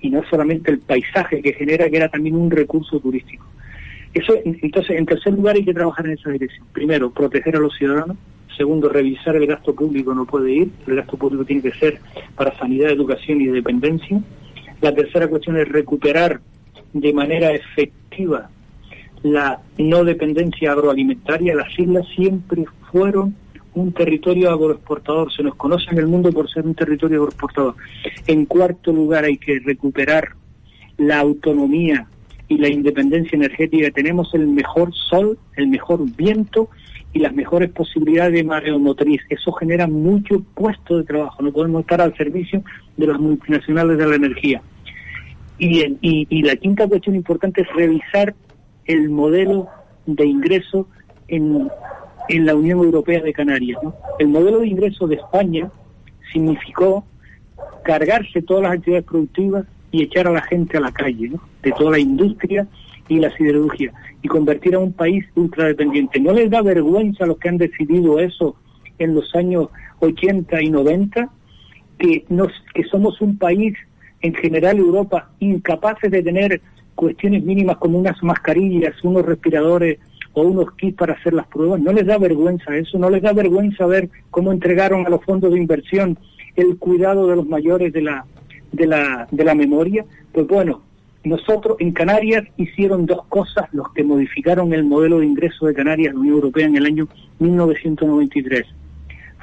y 0.00 0.10
no 0.10 0.22
solamente 0.28 0.72
el 0.72 0.80
paisaje 0.80 1.40
que 1.40 1.52
genera 1.52 1.88
que 1.88 1.96
era 1.96 2.08
también 2.08 2.34
un 2.34 2.50
recurso 2.50 2.98
turístico. 2.98 3.46
Eso 4.12 4.34
entonces 4.44 4.98
en 4.98 5.06
tercer 5.06 5.32
lugar 5.32 5.56
hay 5.56 5.64
que 5.64 5.72
trabajar 5.72 6.04
en 6.06 6.12
esa 6.12 6.30
dirección. 6.30 6.66
Primero, 6.72 7.10
proteger 7.10 7.56
a 7.56 7.60
los 7.60 7.74
ciudadanos, 7.76 8.16
Segundo, 8.56 8.88
revisar 8.88 9.36
el 9.36 9.46
gasto 9.46 9.74
público 9.74 10.14
no 10.14 10.26
puede 10.26 10.52
ir, 10.52 10.70
el 10.86 10.96
gasto 10.96 11.16
público 11.16 11.44
tiene 11.44 11.62
que 11.62 11.72
ser 11.72 11.98
para 12.36 12.56
sanidad, 12.58 12.90
educación 12.90 13.40
y 13.40 13.46
dependencia. 13.46 14.20
La 14.82 14.92
tercera 14.92 15.28
cuestión 15.28 15.56
es 15.58 15.68
recuperar 15.68 16.40
de 16.92 17.12
manera 17.12 17.52
efectiva 17.52 18.50
la 19.22 19.60
no 19.78 20.04
dependencia 20.04 20.72
agroalimentaria. 20.72 21.54
Las 21.54 21.78
islas 21.78 22.04
siempre 22.16 22.64
fueron 22.90 23.36
un 23.74 23.92
territorio 23.92 24.50
agroexportador, 24.50 25.32
se 25.32 25.44
nos 25.44 25.54
conoce 25.54 25.86
en 25.92 25.98
el 25.98 26.08
mundo 26.08 26.32
por 26.32 26.50
ser 26.50 26.66
un 26.66 26.74
territorio 26.74 27.18
agroexportador. 27.18 27.76
En 28.26 28.44
cuarto 28.44 28.92
lugar 28.92 29.24
hay 29.24 29.38
que 29.38 29.60
recuperar 29.60 30.30
la 30.98 31.20
autonomía 31.20 32.08
y 32.48 32.58
la 32.58 32.68
independencia 32.68 33.36
energética. 33.36 33.88
Tenemos 33.92 34.34
el 34.34 34.48
mejor 34.48 34.92
sol, 34.92 35.38
el 35.56 35.68
mejor 35.68 36.00
viento 36.16 36.68
y 37.12 37.20
las 37.20 37.32
mejores 37.32 37.70
posibilidades 37.70 38.32
de 38.32 38.42
mareomotriz. 38.42 39.22
Eso 39.28 39.52
genera 39.52 39.86
mucho 39.86 40.40
puesto 40.54 40.98
de 40.98 41.04
trabajo. 41.04 41.40
No 41.40 41.52
podemos 41.52 41.82
estar 41.82 42.00
al 42.00 42.16
servicio 42.16 42.64
de 42.96 43.06
las 43.06 43.20
multinacionales 43.20 43.96
de 43.96 44.06
la 44.06 44.16
energía. 44.16 44.60
Y, 45.58 46.42
la 46.42 46.56
quinta 46.56 46.88
cuestión 46.88 47.14
importante 47.14 47.62
es 47.62 47.68
revisar 47.74 48.34
el 48.86 49.10
modelo 49.10 49.68
de 50.06 50.26
ingreso 50.26 50.88
en, 51.28 51.68
la 52.28 52.54
Unión 52.54 52.80
Europea 52.80 53.20
de 53.20 53.32
Canarias. 53.32 53.78
El 54.18 54.28
modelo 54.28 54.60
de 54.60 54.68
ingreso 54.68 55.06
de 55.06 55.16
España 55.16 55.70
significó 56.32 57.04
cargarse 57.84 58.42
todas 58.42 58.62
las 58.62 58.72
actividades 58.72 59.06
productivas 59.06 59.66
y 59.90 60.02
echar 60.02 60.26
a 60.26 60.32
la 60.32 60.42
gente 60.42 60.78
a 60.78 60.80
la 60.80 60.92
calle, 60.92 61.32
de 61.62 61.72
toda 61.72 61.92
la 61.92 61.98
industria 61.98 62.66
y 63.08 63.18
la 63.18 63.30
siderurgia, 63.36 63.92
y 64.22 64.28
convertir 64.28 64.74
a 64.74 64.78
un 64.78 64.92
país 64.92 65.24
ultradependiente. 65.34 66.18
¿No 66.18 66.32
les 66.32 66.50
da 66.50 66.62
vergüenza 66.62 67.24
a 67.24 67.26
los 67.26 67.38
que 67.38 67.48
han 67.50 67.58
decidido 67.58 68.18
eso 68.18 68.56
en 68.98 69.14
los 69.14 69.34
años 69.34 69.68
80 70.00 70.62
y 70.62 70.70
90? 70.70 71.28
Que, 71.98 72.24
nos, 72.30 72.50
que 72.74 72.84
somos 72.84 73.20
un 73.20 73.36
país 73.36 73.76
en 74.22 74.34
general 74.34 74.78
Europa 74.78 75.30
incapaces 75.40 76.10
de 76.10 76.22
tener 76.22 76.60
cuestiones 76.94 77.42
mínimas 77.42 77.76
como 77.78 77.98
unas 77.98 78.22
mascarillas, 78.22 78.94
unos 79.02 79.26
respiradores, 79.26 79.98
o 80.34 80.42
unos 80.42 80.72
kits 80.76 80.96
para 80.96 81.14
hacer 81.14 81.34
las 81.34 81.46
pruebas. 81.46 81.80
No 81.80 81.92
les 81.92 82.06
da 82.06 82.18
vergüenza 82.18 82.76
eso, 82.76 82.98
no 82.98 83.10
les 83.10 83.22
da 83.22 83.32
vergüenza 83.32 83.86
ver 83.86 84.08
cómo 84.30 84.52
entregaron 84.52 85.06
a 85.06 85.10
los 85.10 85.24
fondos 85.24 85.52
de 85.52 85.58
inversión 85.58 86.18
el 86.56 86.78
cuidado 86.78 87.26
de 87.28 87.36
los 87.36 87.46
mayores 87.46 87.92
de 87.92 88.02
la, 88.02 88.24
de 88.72 88.86
la, 88.86 89.26
de 89.30 89.44
la 89.44 89.54
memoria. 89.54 90.04
Pues 90.32 90.46
bueno, 90.46 90.82
nosotros 91.24 91.76
en 91.80 91.92
Canarias 91.92 92.44
hicieron 92.56 93.06
dos 93.06 93.24
cosas 93.26 93.68
los 93.72 93.92
que 93.92 94.04
modificaron 94.04 94.72
el 94.72 94.84
modelo 94.84 95.20
de 95.20 95.26
ingreso 95.26 95.66
de 95.66 95.74
Canarias, 95.74 96.14
la 96.14 96.20
Unión 96.20 96.36
Europea, 96.36 96.66
en 96.66 96.76
el 96.76 96.86
año 96.86 97.08
1993. 97.38 98.66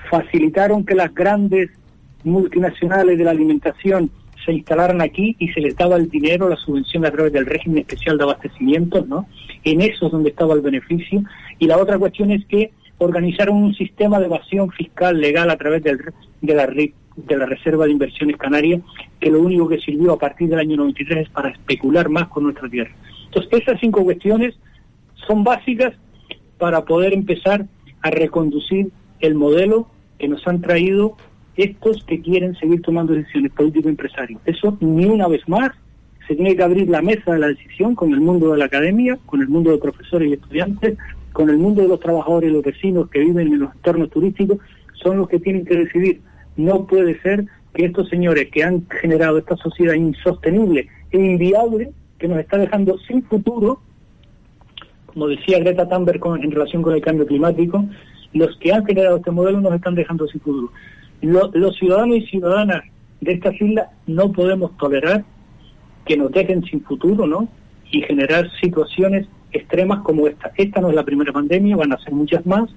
Facilitaron 0.10 0.86
que 0.86 0.96
las 0.96 1.14
grandes 1.14 1.70
multinacionales 2.24 3.18
de 3.18 3.24
la 3.24 3.32
alimentación 3.32 4.10
se 4.46 4.54
instalaran 4.54 5.02
aquí 5.02 5.36
y 5.40 5.50
se 5.50 5.62
les 5.62 5.76
daba 5.76 5.96
el 5.96 6.10
dinero, 6.10 6.50
la 6.50 6.56
subvención 6.56 7.06
a 7.06 7.12
través 7.12 7.34
del 7.34 7.46
régimen 7.46 7.80
especial 7.80 8.18
de 8.18 8.24
abastecimiento, 8.24 9.06
¿no? 9.06 9.28
En 9.64 9.82
eso 9.82 10.06
es 10.06 10.12
donde 10.12 10.30
estaba 10.30 10.54
el 10.54 10.62
beneficio. 10.62 11.24
Y 11.58 11.68
la 11.68 11.78
otra 11.78 11.98
cuestión 11.98 12.32
es 12.32 12.46
que 12.46 12.72
organizaron 12.98 13.58
un 13.58 13.74
sistema 13.74 14.20
de 14.20 14.26
evasión 14.26 14.70
fiscal 14.72 15.20
legal 15.20 15.50
a 15.50 15.58
través 15.58 15.84
de, 15.84 15.94
la, 16.54 16.68
de 16.68 17.38
la 17.38 17.46
Reserva 17.46 17.86
de 17.86 17.92
Inversiones 17.92 18.38
Canarias, 18.38 18.82
que 19.20 19.30
lo 19.30 19.42
único 19.42 19.68
que 19.68 19.80
sirvió 19.80 20.14
a 20.14 20.20
partir 20.20 20.50
del 20.50 20.60
año 20.60 20.78
93 20.78 21.28
es 21.28 21.30
para 21.30 21.50
especular 21.50 22.10
más 22.10 22.28
con 22.28 22.44
nuestra 22.44 22.70
tierra. 22.70 22.92
Entonces, 23.26 23.62
esas 23.62 23.80
cinco 23.80 24.04
cuestiones 24.04 24.56
son 25.28 25.44
básicas 25.44 25.94
para 26.58 26.84
poder 26.86 27.14
empezar 27.14 27.66
a 28.02 28.10
reconducir 28.10 28.92
el 29.20 29.36
modelo 29.36 29.88
que 30.18 30.28
nos 30.28 30.46
han 30.48 30.62
traído 30.62 31.16
estos 31.64 32.04
que 32.06 32.22
quieren 32.22 32.56
seguir 32.56 32.82
tomando 32.82 33.14
decisiones 33.14 33.52
político-empresarios. 33.52 34.42
Eso 34.46 34.78
ni 34.80 35.06
una 35.06 35.28
vez 35.28 35.48
más 35.50 35.72
se 36.28 36.36
tiene 36.36 36.56
que 36.56 36.64
abrir 36.64 36.90
la 36.90 37.02
mesa 37.02 37.34
de 37.34 37.40
la 37.40 37.48
decisión 37.48 37.96
con 37.96 38.14
el 38.14 38.22
mundo 38.22 38.52
de 38.52 38.60
la 38.60 38.66
academia, 38.66 39.18
con 39.26 39.42
el 39.42 39.50
mundo 39.50 39.72
de 39.72 39.78
profesores 39.78 40.30
y 40.30 40.34
estudiantes, 40.34 40.98
con 41.34 41.50
el 41.50 41.58
mundo 41.58 41.82
de 41.82 41.90
los 41.90 42.00
trabajadores 42.00 42.50
y 42.50 42.54
los 42.54 42.64
vecinos 42.64 43.10
que 43.10 43.20
viven 43.20 43.48
en 43.48 43.60
los 43.60 43.74
entornos 43.76 44.10
turísticos, 44.10 44.60
son 44.94 45.18
los 45.18 45.28
que 45.28 45.40
tienen 45.40 45.66
que 45.66 45.76
decidir. 45.76 46.22
No 46.56 46.86
puede 46.86 47.20
ser 47.22 47.46
que 47.74 47.86
estos 47.86 48.10
señores 48.10 48.50
que 48.52 48.64
han 48.64 48.86
generado 49.02 49.38
esta 49.38 49.58
sociedad 49.58 49.96
insostenible 49.96 50.88
e 51.12 51.18
inviable, 51.18 51.92
que 52.18 52.28
nos 52.28 52.40
está 52.40 52.58
dejando 52.58 52.98
sin 53.00 53.24
futuro, 53.24 53.82
como 55.08 55.28
decía 55.28 55.60
Greta 55.60 55.90
Thunberg 55.90 56.22
en 56.42 56.52
relación 56.52 56.84
con 56.84 56.94
el 56.94 57.02
cambio 57.02 57.26
climático, 57.26 57.84
los 58.34 58.56
que 58.58 58.72
han 58.72 58.86
generado 58.86 59.18
este 59.18 59.32
modelo 59.32 59.60
nos 59.60 59.74
están 59.74 59.96
dejando 59.96 60.28
sin 60.28 60.40
futuro 60.40 60.72
los 61.22 61.76
ciudadanos 61.76 62.18
y 62.18 62.26
ciudadanas 62.28 62.84
de 63.22 63.34
estas 63.34 63.60
islas 63.62 63.90
no 64.08 64.32
podemos 64.32 64.76
tolerar 64.78 65.24
que 66.06 66.18
nos 66.18 66.32
dejen 66.32 66.64
sin 66.64 66.82
futuro, 66.82 67.28
¿no? 67.28 67.48
Y 67.92 68.02
generar 68.02 68.50
situaciones 68.62 69.28
extremas 69.52 70.00
como 70.02 70.28
esta. 70.28 70.52
Esta 70.56 70.82
no 70.82 70.90
es 70.90 70.96
la 70.96 71.04
primera 71.04 71.34
pandemia, 71.34 71.76
van 71.76 71.94
a 71.94 72.00
ser 72.00 72.14
muchas 72.14 72.46
más, 72.46 72.70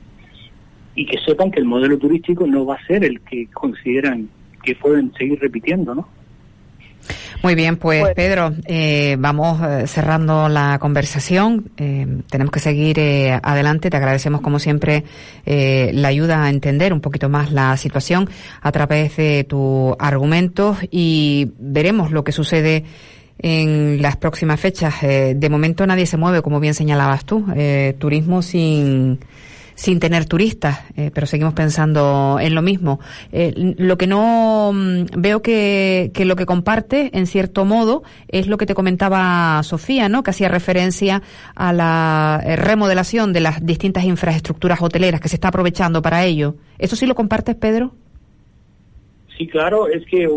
y 0.94 1.06
que 1.06 1.18
sepan 1.18 1.50
que 1.50 1.60
el 1.60 1.66
modelo 1.66 1.98
turístico 1.98 2.46
no 2.46 2.66
va 2.66 2.74
a 2.74 2.86
ser 2.86 3.04
el 3.04 3.20
que 3.20 3.46
consideran 3.48 4.28
que 4.62 4.74
pueden 4.74 5.12
seguir 5.14 5.40
repitiendo, 5.40 5.94
¿no? 5.94 6.08
Muy 7.42 7.56
bien, 7.56 7.76
pues, 7.76 8.02
pues 8.02 8.14
Pedro, 8.14 8.54
eh, 8.66 9.16
vamos 9.18 9.60
eh, 9.62 9.88
cerrando 9.88 10.48
la 10.48 10.78
conversación. 10.78 11.72
Eh, 11.76 12.06
tenemos 12.30 12.52
que 12.52 12.60
seguir 12.60 13.00
adelante. 13.42 13.90
Te 13.90 13.96
agradecemos 13.96 14.40
como 14.40 14.60
siempre 14.60 15.04
la 15.44 16.08
ayuda 16.08 16.44
a 16.44 16.50
entender 16.50 16.92
un 16.92 17.00
poquito 17.00 17.28
más 17.28 17.50
la 17.50 17.76
situación 17.76 18.30
a 18.60 18.70
través 18.70 19.16
de 19.16 19.44
tus 19.44 19.94
argumentos 19.98 20.78
y 20.90 21.50
veremos 21.58 22.12
lo 22.12 22.22
que 22.22 22.30
sucede 22.30 22.84
en 23.38 24.00
las 24.00 24.16
próximas 24.16 24.60
fechas. 24.60 24.94
de 25.00 25.48
momento 25.50 25.84
nadie 25.84 26.06
se 26.06 26.16
mueve, 26.16 26.42
como 26.42 26.60
bien 26.60 26.74
señalabas 26.74 27.24
tú. 27.24 27.44
turismo 27.98 28.42
sin 28.42 29.18
sin 29.82 29.98
tener 29.98 30.26
turistas, 30.26 30.78
eh, 30.96 31.10
pero 31.12 31.26
seguimos 31.26 31.54
pensando 31.54 32.38
en 32.40 32.54
lo 32.54 32.62
mismo. 32.62 33.00
Eh, 33.32 33.74
lo 33.78 33.98
que 33.98 34.06
no 34.06 34.70
mm, 34.72 35.06
veo 35.16 35.42
que, 35.42 36.12
que, 36.14 36.24
lo 36.24 36.36
que 36.36 36.46
comparte, 36.46 37.10
en 37.12 37.26
cierto 37.26 37.64
modo, 37.64 38.04
es 38.28 38.46
lo 38.46 38.58
que 38.58 38.66
te 38.66 38.74
comentaba 38.74 39.60
Sofía, 39.64 40.08
¿no? 40.08 40.22
Que 40.22 40.30
hacía 40.30 40.48
referencia 40.48 41.22
a 41.56 41.72
la 41.72 42.40
eh, 42.44 42.54
remodelación 42.54 43.32
de 43.32 43.40
las 43.40 43.66
distintas 43.66 44.04
infraestructuras 44.04 44.80
hoteleras 44.80 45.20
que 45.20 45.28
se 45.28 45.34
está 45.34 45.48
aprovechando 45.48 46.00
para 46.00 46.24
ello. 46.24 46.54
¿Eso 46.78 46.94
sí 46.94 47.04
lo 47.06 47.16
compartes, 47.16 47.56
Pedro? 47.56 47.92
Sí, 49.36 49.48
claro, 49.48 49.88
es 49.88 50.06
que 50.06 50.28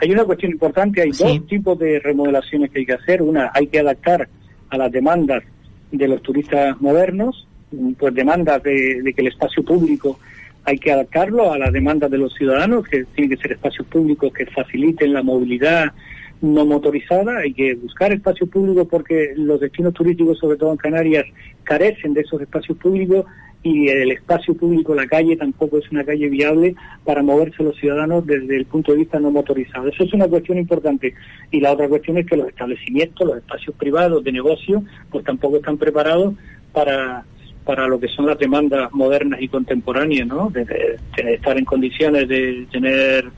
hay 0.00 0.12
una 0.12 0.24
cuestión 0.24 0.52
importante, 0.52 1.02
hay 1.02 1.10
dos 1.10 1.44
tipos 1.48 1.76
de 1.76 1.98
remodelaciones 1.98 2.70
que 2.70 2.78
hay 2.78 2.86
que 2.86 2.92
hacer. 2.92 3.20
Una, 3.20 3.50
hay 3.52 3.66
que 3.66 3.80
adaptar 3.80 4.28
a 4.70 4.78
las 4.78 4.92
demandas 4.92 5.42
de 5.90 6.06
los 6.06 6.22
turistas 6.22 6.80
modernos 6.80 7.48
pues 7.98 8.14
demandas 8.14 8.62
de, 8.62 9.12
que 9.14 9.20
el 9.20 9.28
espacio 9.28 9.64
público 9.64 10.18
hay 10.64 10.78
que 10.78 10.92
adaptarlo 10.92 11.52
a 11.52 11.58
las 11.58 11.72
demandas 11.72 12.10
de 12.10 12.18
los 12.18 12.34
ciudadanos, 12.34 12.86
que 12.86 13.04
tienen 13.14 13.36
que 13.36 13.42
ser 13.42 13.52
espacios 13.52 13.86
públicos 13.88 14.32
que 14.32 14.46
faciliten 14.46 15.12
la 15.12 15.22
movilidad 15.22 15.92
no 16.40 16.66
motorizada, 16.66 17.38
hay 17.38 17.52
que 17.52 17.74
buscar 17.74 18.12
espacios 18.12 18.48
públicos 18.50 18.86
porque 18.90 19.32
los 19.36 19.60
destinos 19.60 19.94
turísticos, 19.94 20.38
sobre 20.38 20.56
todo 20.56 20.72
en 20.72 20.76
Canarias, 20.76 21.24
carecen 21.62 22.14
de 22.14 22.22
esos 22.22 22.40
espacios 22.40 22.78
públicos 22.78 23.24
y 23.62 23.88
el 23.88 24.10
espacio 24.10 24.54
público, 24.56 24.94
la 24.94 25.06
calle, 25.06 25.36
tampoco 25.36 25.78
es 25.78 25.88
una 25.92 26.04
calle 26.04 26.28
viable 26.28 26.74
para 27.04 27.22
moverse 27.22 27.62
los 27.62 27.76
ciudadanos 27.76 28.26
desde 28.26 28.56
el 28.56 28.66
punto 28.66 28.92
de 28.92 28.98
vista 28.98 29.20
no 29.20 29.30
motorizado. 29.30 29.88
Eso 29.88 30.02
es 30.02 30.12
una 30.12 30.26
cuestión 30.26 30.58
importante. 30.58 31.14
Y 31.50 31.60
la 31.60 31.72
otra 31.72 31.88
cuestión 31.88 32.18
es 32.18 32.26
que 32.26 32.36
los 32.36 32.48
establecimientos, 32.48 33.26
los 33.26 33.36
espacios 33.36 33.76
privados 33.76 34.24
de 34.24 34.32
negocio, 34.32 34.82
pues 35.10 35.24
tampoco 35.24 35.56
están 35.56 35.78
preparados 35.78 36.34
para 36.72 37.24
para 37.64 37.86
lo 37.86 37.98
que 38.00 38.08
son 38.08 38.26
las 38.26 38.38
demandas 38.38 38.92
modernas 38.92 39.40
y 39.40 39.48
contemporáneas, 39.48 40.26
¿no? 40.26 40.50
De, 40.50 40.98
estar 41.16 41.56
en 41.58 41.64
condiciones 41.64 42.28
de 42.28 42.66
tener 42.70 43.30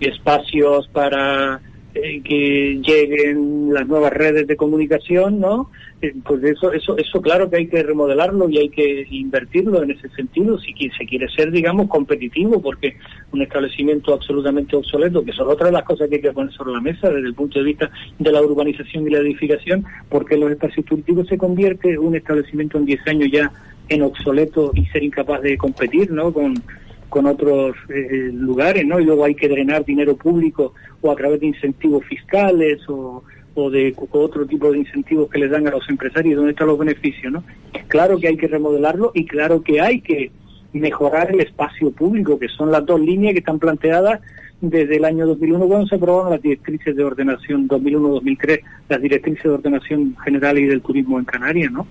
espacios 0.00 0.88
para 0.88 1.60
eh, 2.02 2.20
que 2.22 2.80
lleguen 2.82 3.72
las 3.72 3.86
nuevas 3.86 4.12
redes 4.12 4.46
de 4.46 4.56
comunicación, 4.56 5.40
¿no? 5.40 5.70
Eh, 6.02 6.14
pues 6.24 6.44
eso, 6.44 6.72
eso, 6.72 6.96
eso 6.98 7.22
claro 7.22 7.48
que 7.48 7.56
hay 7.56 7.68
que 7.68 7.82
remodelarlo 7.82 8.50
y 8.50 8.58
hay 8.58 8.68
que 8.68 9.06
invertirlo 9.10 9.82
en 9.82 9.92
ese 9.92 10.10
sentido 10.10 10.58
si 10.58 10.74
se 10.74 11.06
quiere 11.06 11.28
ser, 11.30 11.50
digamos, 11.50 11.88
competitivo, 11.88 12.60
porque 12.60 12.96
un 13.32 13.40
establecimiento 13.40 14.12
absolutamente 14.12 14.76
obsoleto, 14.76 15.24
que 15.24 15.32
son 15.32 15.48
otras 15.48 15.70
de 15.70 15.72
las 15.72 15.84
cosas 15.84 16.08
que 16.08 16.16
hay 16.16 16.20
que 16.20 16.32
poner 16.32 16.52
sobre 16.52 16.72
la 16.72 16.80
mesa 16.80 17.08
desde 17.08 17.28
el 17.28 17.34
punto 17.34 17.58
de 17.58 17.64
vista 17.64 17.90
de 18.18 18.32
la 18.32 18.42
urbanización 18.42 19.06
y 19.06 19.10
la 19.10 19.18
edificación, 19.18 19.84
porque 20.10 20.36
los 20.36 20.50
espacios 20.50 20.84
turísticos 20.84 21.28
se 21.28 21.38
convierte 21.38 21.98
un 21.98 22.14
establecimiento 22.14 22.76
en 22.76 22.84
10 22.84 23.06
años 23.06 23.28
ya 23.32 23.50
en 23.88 24.02
obsoleto 24.02 24.72
y 24.74 24.84
ser 24.86 25.02
incapaz 25.02 25.40
de 25.40 25.56
competir, 25.56 26.10
¿no? 26.10 26.32
Con, 26.32 26.62
con 27.08 27.26
otros 27.26 27.76
eh, 27.88 28.30
lugares, 28.32 28.84
¿no? 28.84 29.00
Y 29.00 29.04
luego 29.04 29.24
hay 29.24 29.34
que 29.34 29.48
drenar 29.48 29.84
dinero 29.84 30.16
público 30.16 30.74
o 31.06 31.12
a 31.12 31.16
través 31.16 31.40
de 31.40 31.46
incentivos 31.46 32.04
fiscales 32.04 32.80
o, 32.88 33.22
o 33.54 33.70
de 33.70 33.94
otro 34.10 34.46
tipo 34.46 34.70
de 34.70 34.78
incentivos 34.78 35.30
que 35.30 35.38
les 35.38 35.50
dan 35.50 35.66
a 35.66 35.70
los 35.70 35.88
empresarios, 35.88 36.36
¿dónde 36.36 36.52
están 36.52 36.68
los 36.68 36.78
beneficios, 36.78 37.32
no? 37.32 37.44
Claro 37.88 38.18
que 38.18 38.28
hay 38.28 38.36
que 38.36 38.48
remodelarlo 38.48 39.12
y 39.14 39.24
claro 39.26 39.62
que 39.62 39.80
hay 39.80 40.00
que 40.00 40.30
mejorar 40.72 41.30
el 41.32 41.40
espacio 41.40 41.90
público, 41.90 42.38
que 42.38 42.48
son 42.48 42.70
las 42.70 42.84
dos 42.84 43.00
líneas 43.00 43.32
que 43.32 43.38
están 43.38 43.58
planteadas 43.58 44.20
desde 44.60 44.96
el 44.96 45.04
año 45.04 45.26
2001 45.26 45.66
cuando 45.66 45.86
se 45.86 45.96
aprobaron 45.96 46.32
las 46.32 46.42
directrices 46.42 46.96
de 46.96 47.04
ordenación 47.04 47.68
2001-2003, 47.68 48.60
las 48.88 49.00
directrices 49.00 49.44
de 49.44 49.50
ordenación 49.50 50.16
general 50.24 50.58
y 50.58 50.66
del 50.66 50.82
turismo 50.82 51.18
en 51.18 51.24
Canarias, 51.24 51.72
¿no? 51.72 51.86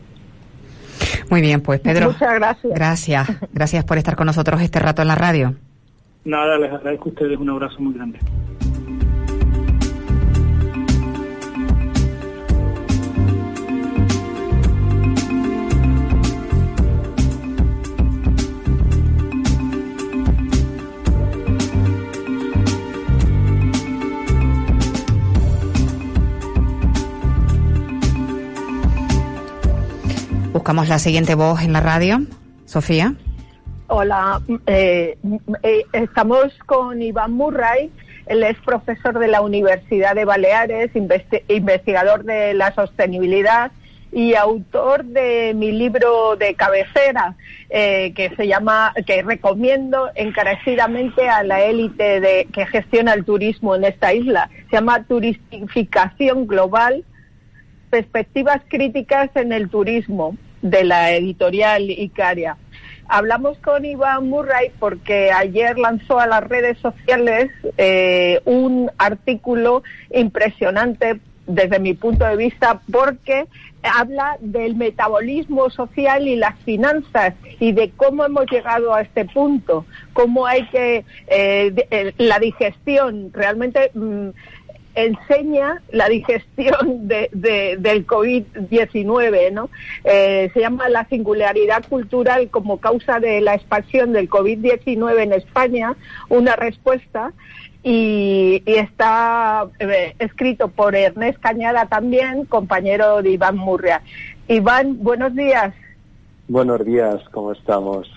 Muy 1.30 1.42
bien, 1.42 1.62
pues 1.62 1.80
Pedro. 1.80 2.12
Muchas 2.12 2.36
gracias. 2.36 2.74
Gracias. 2.74 3.28
Gracias 3.54 3.84
por 3.84 3.98
estar 3.98 4.16
con 4.16 4.28
nosotros 4.28 4.62
este 4.62 4.80
rato 4.80 5.02
en 5.02 5.08
la 5.08 5.16
radio. 5.16 5.56
Nada, 6.24 6.58
les 6.58 6.72
agradezco 6.72 7.10
a 7.10 7.12
ustedes 7.12 7.38
un 7.38 7.50
abrazo 7.50 7.80
muy 7.80 7.94
grande. 7.94 8.20
Buscamos 30.66 30.90
la 30.90 30.98
siguiente 30.98 31.36
voz 31.36 31.62
en 31.62 31.74
la 31.74 31.80
radio. 31.80 32.22
Sofía. 32.66 33.14
Hola, 33.86 34.42
eh, 34.66 35.16
eh, 35.62 35.84
estamos 35.94 36.52
con 36.66 37.04
Iván 37.04 37.34
Murray. 37.34 37.92
Él 38.26 38.42
es 38.42 38.58
profesor 38.66 39.20
de 39.20 39.28
la 39.28 39.42
Universidad 39.42 40.16
de 40.16 40.26
Baleares, 40.26 40.90
investigador 40.96 42.24
de 42.24 42.56
la 42.56 42.74
sostenibilidad 42.74 43.74
y 44.12 44.34
autor 44.34 45.06
de 45.06 45.54
mi 45.56 45.72
libro 45.72 46.36
de 46.36 46.56
cabecera 46.56 47.36
eh, 47.70 48.14
que 48.16 48.36
se 48.36 48.48
llama 48.48 48.92
que 49.06 49.22
recomiendo 49.22 50.10
encarecidamente 50.16 51.30
a 51.30 51.44
la 51.44 51.62
élite 51.62 52.20
de 52.20 52.48
que 52.52 52.66
gestiona 52.66 53.14
el 53.14 53.24
turismo 53.24 53.76
en 53.76 53.84
esta 53.84 54.16
isla. 54.16 54.50
Se 54.72 54.78
llama 54.78 55.04
Turistificación 55.04 56.48
Global 56.48 57.04
perspectivas 57.92 58.62
críticas 58.68 59.30
en 59.36 59.54
el 59.54 59.70
turismo 59.70 60.36
de 60.66 60.84
la 60.84 61.12
editorial 61.12 61.92
Icaria. 61.92 62.58
Hablamos 63.08 63.60
con 63.60 63.86
Iván 63.86 64.28
Murray 64.30 64.72
porque 64.80 65.32
ayer 65.32 65.78
lanzó 65.78 66.20
a 66.20 66.26
las 66.26 66.44
redes 66.44 66.80
sociales 66.80 67.52
eh, 67.78 68.42
un 68.46 68.90
artículo 68.98 69.84
impresionante 70.12 71.20
desde 71.46 71.78
mi 71.78 71.94
punto 71.94 72.26
de 72.26 72.36
vista 72.36 72.82
porque 72.92 73.46
habla 73.84 74.38
del 74.40 74.76
metabolismo 74.76 75.70
social 75.70 76.28
y 76.28 76.36
las 76.36 76.58
finanzas 76.62 77.36
y 77.60 77.72
de 77.72 77.92
cómo 77.92 78.26
hemos 78.26 78.50
llegado 78.50 78.96
a 78.96 79.02
este 79.02 79.26
punto, 79.26 79.86
cómo 80.14 80.48
hay 80.48 80.66
que 80.70 81.06
eh, 81.28 81.88
eh, 81.92 82.14
la 82.18 82.40
digestión 82.40 83.30
realmente 83.32 83.92
mm, 83.94 84.30
enseña 84.96 85.82
la 85.92 86.08
digestión 86.10 87.08
de, 87.08 87.30
del 87.32 88.08
COVID-19, 88.08 89.52
¿no? 89.52 89.70
Eh, 90.04 90.50
se 90.54 90.62
llama 90.62 90.90
la 90.90 91.06
singularidad 91.08 91.86
cultural 91.88 92.50
como 92.50 92.80
causa 92.80 93.20
de 93.20 93.42
la 93.42 93.56
expansión 93.56 94.14
del 94.14 94.30
COVID-19 94.30 95.22
en 95.22 95.34
España, 95.34 95.96
una 96.30 96.56
respuesta, 96.56 97.34
y, 97.84 98.64
está 98.66 99.68
eh, 99.80 100.16
escrito 100.18 100.70
por 100.70 100.96
Ernest 100.96 101.40
Cañada 101.40 101.86
también, 101.86 102.46
compañero 102.46 103.22
de 103.22 103.32
Iván 103.32 103.58
Murria. 103.58 104.02
Iván, 104.48 105.04
buenos 105.04 105.36
días. 105.36 105.74
Buenos 106.48 106.84
días, 106.84 107.22
¿cómo 107.32 107.52
estamos? 107.52 108.12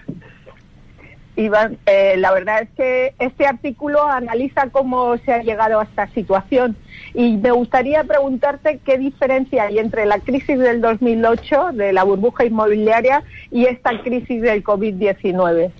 Iván, 1.38 1.78
eh, 1.86 2.16
la 2.18 2.32
verdad 2.32 2.62
es 2.62 2.70
que 2.70 3.14
este 3.20 3.46
artículo 3.46 4.02
analiza 4.02 4.70
cómo 4.70 5.16
se 5.18 5.32
ha 5.32 5.40
llegado 5.40 5.78
a 5.78 5.84
esta 5.84 6.08
situación 6.08 6.76
y 7.14 7.36
me 7.36 7.52
gustaría 7.52 8.02
preguntarte 8.02 8.80
qué 8.84 8.98
diferencia 8.98 9.62
hay 9.62 9.78
entre 9.78 10.04
la 10.04 10.18
crisis 10.18 10.58
del 10.58 10.80
2008 10.80 11.70
de 11.74 11.92
la 11.92 12.02
burbuja 12.02 12.44
inmobiliaria 12.44 13.22
y 13.52 13.66
esta 13.66 14.02
crisis 14.02 14.42
del 14.42 14.64
COVID-19. 14.64 15.70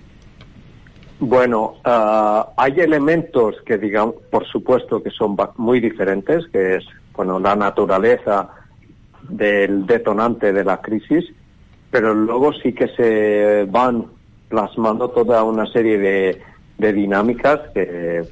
Bueno, 1.19 1.75
ah, 1.83 2.47
hay 2.55 2.79
elementos 2.79 3.57
que 3.65 3.77
digamos, 3.77 4.15
por 4.31 4.47
supuesto, 4.47 5.03
que 5.03 5.09
son 5.09 5.35
muy 5.57 5.81
diferentes, 5.81 6.47
que 6.53 6.77
es 6.77 6.85
bueno 7.13 7.37
la 7.37 7.57
naturaleza 7.57 8.47
del 9.27 9.85
detonante 9.85 10.53
de 10.53 10.63
la 10.63 10.79
crisis, 10.79 11.25
pero 11.91 12.13
luego 12.13 12.53
sí 12.53 12.71
que 12.71 12.87
se 12.95 13.65
van 13.69 14.18
plasmando 14.49 15.09
toda 15.09 15.43
una 15.43 15.65
serie 15.67 15.97
de, 15.97 16.93
dinámicas 16.93 17.59
que, 17.73 18.23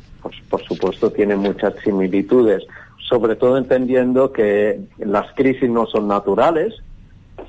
por 0.50 0.64
supuesto, 0.64 1.12
tienen 1.12 1.40
muchas 1.40 1.76
similitudes, 1.84 2.66
sobre 3.08 3.36
todo 3.36 3.58
entendiendo 3.58 4.32
que 4.32 4.82
las 4.98 5.32
crisis 5.34 5.70
no 5.70 5.86
son 5.86 6.08
naturales, 6.08 6.74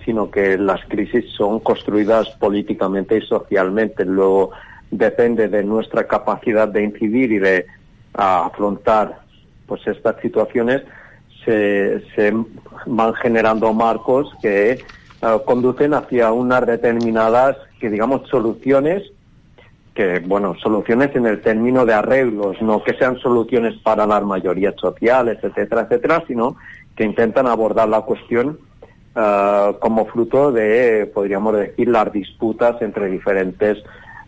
sino 0.05 0.31
que 0.31 0.59
las 0.59 0.85
crisis 0.87 1.25
son 1.37 1.61
construidas 1.61 2.29
políticamente 2.39 3.17
y 3.17 3.23
socialmente. 3.23 4.05
Luego 4.05 4.51
depende 4.91 5.49
de 5.49 5.65
nuestra 5.65 6.07
capacidad 6.07 6.69
de 6.69 6.83
incidir 6.85 7.33
y 7.33 7.39
de 7.39 7.67
afrontar 8.15 9.21
pues 9.67 9.87
estas 9.87 10.21
situaciones, 10.21 10.83
se, 11.45 12.03
se 12.15 12.35
van 12.87 13.15
generando 13.15 13.73
marcos 13.73 14.33
que 14.43 14.79
eh, 15.21 15.39
conducen 15.45 15.95
hacia 15.95 16.33
unas 16.33 16.65
determinadas, 16.67 17.57
que 17.81 17.91
digamos, 17.91 18.29
soluciones, 18.29 19.03
que, 19.95 20.21
bueno, 20.21 20.55
soluciones 20.63 21.15
en 21.17 21.27
el 21.27 21.41
término 21.41 21.85
de 21.85 21.95
arreglos, 21.95 22.61
no 22.63 22.85
que 22.85 22.95
sean 22.95 23.19
soluciones 23.19 23.75
para 23.83 24.07
las 24.07 24.23
mayorías 24.23 24.75
sociales, 24.77 25.39
etcétera, 25.43 25.83
etcétera, 25.83 26.23
sino 26.29 26.57
que 26.95 27.03
intentan 27.03 27.49
abordar 27.49 27.89
la 27.89 28.03
cuestión 28.03 28.61
uh, 29.17 29.77
como 29.81 30.07
fruto 30.07 30.53
de, 30.53 31.11
podríamos 31.13 31.57
decir, 31.57 31.89
las 31.89 32.13
disputas 32.13 32.81
entre 32.81 33.09
diferentes 33.09 33.79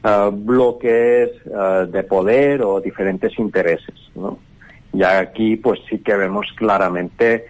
uh, 0.02 0.32
bloques 0.32 1.30
de 1.44 2.02
poder 2.02 2.62
o 2.62 2.80
diferentes 2.80 3.38
intereses, 3.38 3.94
¿no? 4.16 4.38
Y 4.92 5.04
aquí, 5.04 5.54
pues 5.56 5.78
sí 5.88 5.98
que 5.98 6.16
vemos 6.16 6.46
claramente 6.56 7.46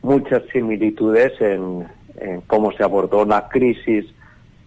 muchas 0.00 0.42
similitudes 0.50 1.38
en, 1.40 1.86
en 2.20 2.40
cómo 2.42 2.72
se 2.72 2.82
abordó 2.82 3.24
la 3.24 3.48
crisis 3.48 4.06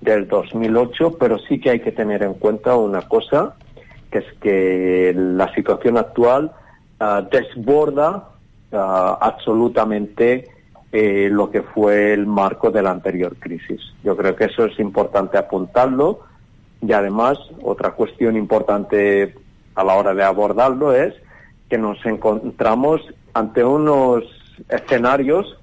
del 0.02 0.28
2008, 0.28 1.18
pero 1.20 1.38
sí 1.40 1.60
que 1.60 1.72
hay 1.72 1.80
que 1.80 1.92
tener 1.92 2.24
en 2.24 2.34
cuenta 2.34 2.76
una 2.76 3.04
cosa, 3.04 3.56
que 4.10 4.20
es 4.20 4.26
que 4.42 5.14
la 5.16 5.54
situación 5.54 5.98
actual 5.98 6.52
ah, 7.00 7.24
desborda 7.32 8.30
ah, 8.72 9.18
absolutamente 9.22 10.48
eh, 10.92 11.30
lo 11.32 11.50
que 11.52 11.62
fue 11.62 12.14
el 12.14 12.26
marco 12.26 12.72
de 12.72 12.82
la 12.82 12.92
anterior 12.92 13.38
crisis. 13.38 13.80
Yo 14.04 14.18
creo 14.18 14.36
que 14.36 14.46
eso 14.46 14.66
es 14.66 14.78
importante 14.80 15.38
apuntarlo 15.38 16.22
y 16.82 16.92
además 16.92 17.38
otra 17.62 17.92
cuestión 17.92 18.36
importante 18.36 19.36
a 19.76 19.84
la 19.84 19.94
hora 19.96 20.14
de 20.14 20.24
abordarlo 20.24 20.94
es 20.94 21.14
que 21.70 21.78
nos 21.78 22.04
encontramos 22.06 23.02
ante 23.34 23.64
unos 23.64 24.26
escenarios 24.68 25.58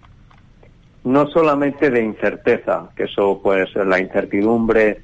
no 1.05 1.27
solamente 1.29 1.91
de 1.91 2.03
incerteza, 2.03 2.91
que 2.97 3.05
eso 3.05 3.41
pues 3.43 3.75
la 3.75 3.99
incertidumbre 3.99 5.03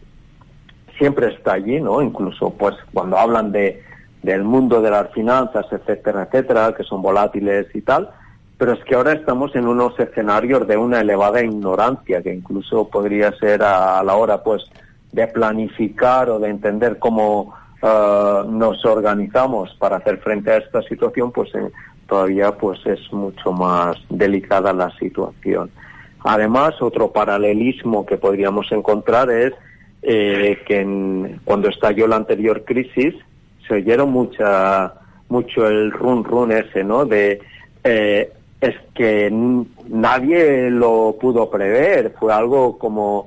siempre 0.98 1.34
está 1.34 1.54
allí, 1.54 1.80
¿no? 1.80 2.02
Incluso 2.02 2.50
pues 2.50 2.74
cuando 2.92 3.18
hablan 3.18 3.52
de 3.52 3.82
del 4.24 4.42
mundo 4.42 4.80
de 4.80 4.90
las 4.90 5.12
finanzas, 5.12 5.66
etcétera, 5.70 6.22
etcétera, 6.22 6.74
que 6.74 6.82
son 6.82 7.02
volátiles 7.02 7.66
y 7.74 7.82
tal, 7.82 8.08
pero 8.56 8.72
es 8.72 8.82
que 8.84 8.94
ahora 8.94 9.12
estamos 9.12 9.54
en 9.54 9.68
unos 9.68 9.98
escenarios 10.00 10.66
de 10.66 10.78
una 10.78 11.02
elevada 11.02 11.42
ignorancia 11.42 12.22
que 12.22 12.32
incluso 12.32 12.88
podría 12.88 13.32
ser 13.32 13.62
a, 13.62 14.02
la 14.02 14.16
hora 14.16 14.42
pues 14.42 14.64
de 15.12 15.26
planificar 15.26 16.30
o 16.30 16.38
de 16.38 16.48
entender 16.48 16.98
cómo 16.98 17.54
eh, 17.84 18.42
nos 18.48 18.82
organizamos 18.86 19.74
para 19.78 19.96
hacer 19.96 20.18
frente 20.18 20.50
a 20.50 20.56
esta 20.56 20.80
situación, 20.82 21.30
pues 21.32 21.54
eh, 21.54 21.70
todavía 22.08 22.52
pues 22.52 22.80
es 22.86 23.12
mucho 23.12 23.52
más 23.52 23.96
delicada 24.08 24.72
la 24.72 24.90
situación. 24.98 25.70
Además, 26.20 26.80
otro 26.80 27.12
paralelismo 27.12 28.06
que 28.06 28.16
podríamos 28.16 28.72
encontrar 28.72 29.30
es 29.30 29.52
eh, 30.00 30.58
que 30.66 31.36
cuando 31.44 31.68
estalló 31.68 32.06
la 32.06 32.16
anterior 32.16 32.64
crisis 32.64 33.14
se 33.68 33.74
oyeron 33.74 34.10
mucha, 34.10 34.94
mucho 35.28 35.66
el 35.68 35.92
run 35.92 36.24
run 36.24 36.52
ese, 36.52 36.84
¿no? 36.84 37.04
De 37.04 37.40
eh, 37.84 38.32
es 38.62 38.74
que 38.94 39.30
nadie 39.88 40.70
lo 40.70 41.16
pudo 41.20 41.50
prever, 41.50 42.14
fue 42.18 42.32
algo 42.32 42.78
como 42.78 43.26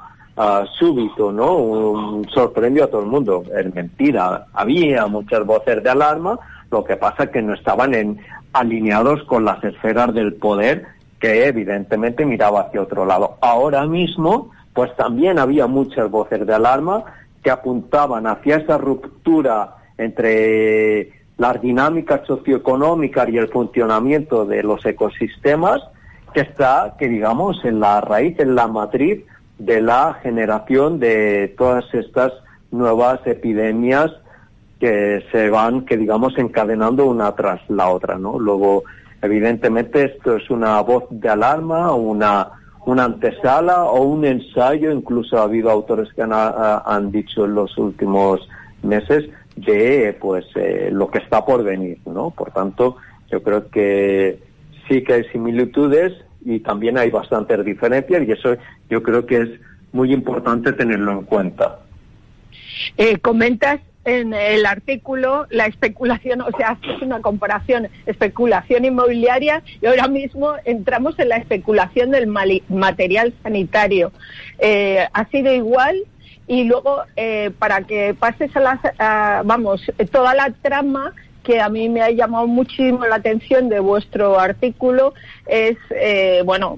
súbito, 0.78 1.32
¿no? 1.32 1.58
Un, 1.58 2.30
sorprendió 2.30 2.84
a 2.84 2.88
todo 2.88 3.02
el 3.02 3.08
mundo. 3.08 3.44
Es 3.56 3.74
mentira, 3.74 4.46
había 4.54 5.08
muchas 5.08 5.46
voces 5.46 5.84
de 5.84 5.90
alarma, 5.90 6.40
lo 6.70 6.84
que 6.84 6.98
pasa 6.98 7.32
que 7.32 7.42
no 7.42 7.54
estaban 7.54 8.20
alineados 8.54 9.24
con 9.24 9.46
las 9.46 9.64
esferas 9.64 10.14
del 10.14 10.36
poder 10.36 10.86
que 11.20 11.48
evidentemente 11.48 12.26
miraba 12.26 12.62
hacia 12.62 12.82
otro 12.82 13.06
lado. 13.06 13.38
Ahora 13.42 13.86
mismo, 13.86 14.52
pues 14.74 14.96
también 14.96 15.40
había 15.40 15.66
muchas 15.66 16.10
voces 16.12 16.46
de 16.46 16.54
alarma 16.54 17.04
que 17.44 17.50
apuntaban 17.50 18.28
hacia 18.28 18.58
esa 18.58 18.78
ruptura 18.78 19.78
entre 19.98 21.12
las 21.38 21.60
dinámicas 21.62 22.22
socioeconómicas 22.28 23.30
y 23.30 23.38
el 23.38 23.48
funcionamiento 23.48 24.46
de 24.46 24.62
los 24.62 24.86
ecosistemas 24.86 25.82
que 26.34 26.42
está, 26.42 26.96
que 27.00 27.08
digamos, 27.08 27.64
en 27.66 27.80
la 27.80 28.02
raíz, 28.02 28.40
en 28.40 28.54
la 28.54 28.68
matriz 28.68 29.24
de 29.60 29.82
la 29.82 30.20
generación 30.22 31.00
de 31.00 31.54
todas 31.58 31.86
estas 31.94 32.34
nuevas 32.72 33.20
epidemias 33.26 34.12
que 34.80 35.24
se 35.32 35.50
van, 35.50 35.86
que 35.86 35.98
digamos, 35.98 36.38
encadenando 36.38 37.06
una 37.06 37.34
tras 37.36 37.62
la 37.70 37.90
otra, 37.90 38.20
¿no? 38.20 38.38
Luego, 38.38 38.84
Evidentemente 39.22 40.06
esto 40.06 40.36
es 40.36 40.50
una 40.50 40.80
voz 40.82 41.06
de 41.10 41.30
alarma, 41.30 41.94
una, 41.94 42.50
una 42.86 43.06
antesala 43.06 43.86
o 43.86 44.04
un 44.04 44.26
ensayo, 44.26 44.92
incluso 44.92 45.40
ha 45.40 45.44
habido 45.44 45.72
autores 45.72 46.14
que 46.14 46.22
han, 46.22 46.32
han 46.34 47.12
dicho 47.12 47.46
en 47.46 47.56
los 47.56 47.78
últimos 47.78 48.48
meses 48.84 49.28
de 49.56 50.16
pues 50.22 50.46
eh, 50.56 50.90
lo 50.92 51.10
que 51.10 51.18
está 51.18 51.44
por 51.44 51.64
venir, 51.64 51.98
¿no? 52.06 52.30
Por 52.30 52.52
tanto, 52.52 52.98
yo 53.32 53.42
creo 53.42 53.70
que 53.70 54.40
sí 54.88 55.04
que 55.04 55.14
hay 55.14 55.24
similitudes 55.26 56.14
y 56.48 56.62
también 56.62 56.98
hay 56.98 57.10
bastantes 57.10 57.64
diferencias 57.66 58.26
y 58.26 58.32
eso 58.32 58.56
yo 58.90 59.04
creo 59.04 59.26
que 59.26 59.38
es 59.42 59.50
muy 59.92 60.14
importante 60.14 60.72
tenerlo 60.72 61.12
en 61.12 61.24
cuenta. 61.24 61.80
Eh, 62.96 63.18
comentas 63.18 63.82
en 64.06 64.34
el 64.34 64.66
artículo 64.66 65.46
la 65.50 65.66
especulación, 65.66 66.40
o 66.40 66.50
sea, 66.56 66.70
haces 66.70 67.02
una 67.02 67.20
comparación 67.20 67.90
especulación 68.06 68.86
inmobiliaria 68.86 69.62
y 69.82 69.88
ahora 69.88 70.08
mismo 70.08 70.54
entramos 70.64 71.20
en 71.20 71.30
la 71.30 71.36
especulación 71.36 72.12
del 72.12 72.28
material 72.28 73.34
sanitario. 73.44 74.14
Eh, 74.60 75.06
ha 75.12 75.26
sido 75.26 75.54
igual 75.54 75.98
y 76.48 76.64
luego 76.64 77.02
eh, 77.18 77.52
para 77.60 77.82
que 77.82 78.14
pases 78.14 78.56
a 78.56 78.62
las, 78.62 79.46
vamos, 79.46 79.82
toda 80.14 80.34
la 80.34 80.54
trama 80.62 81.14
que 81.48 81.62
a 81.62 81.70
mí 81.70 81.88
me 81.88 82.02
ha 82.02 82.12
llamado 82.12 82.46
muchísimo 82.46 83.06
la 83.06 83.16
atención 83.16 83.70
de 83.70 83.80
vuestro 83.80 84.38
artículo 84.38 85.14
es, 85.46 85.78
eh, 85.92 86.42
bueno, 86.44 86.78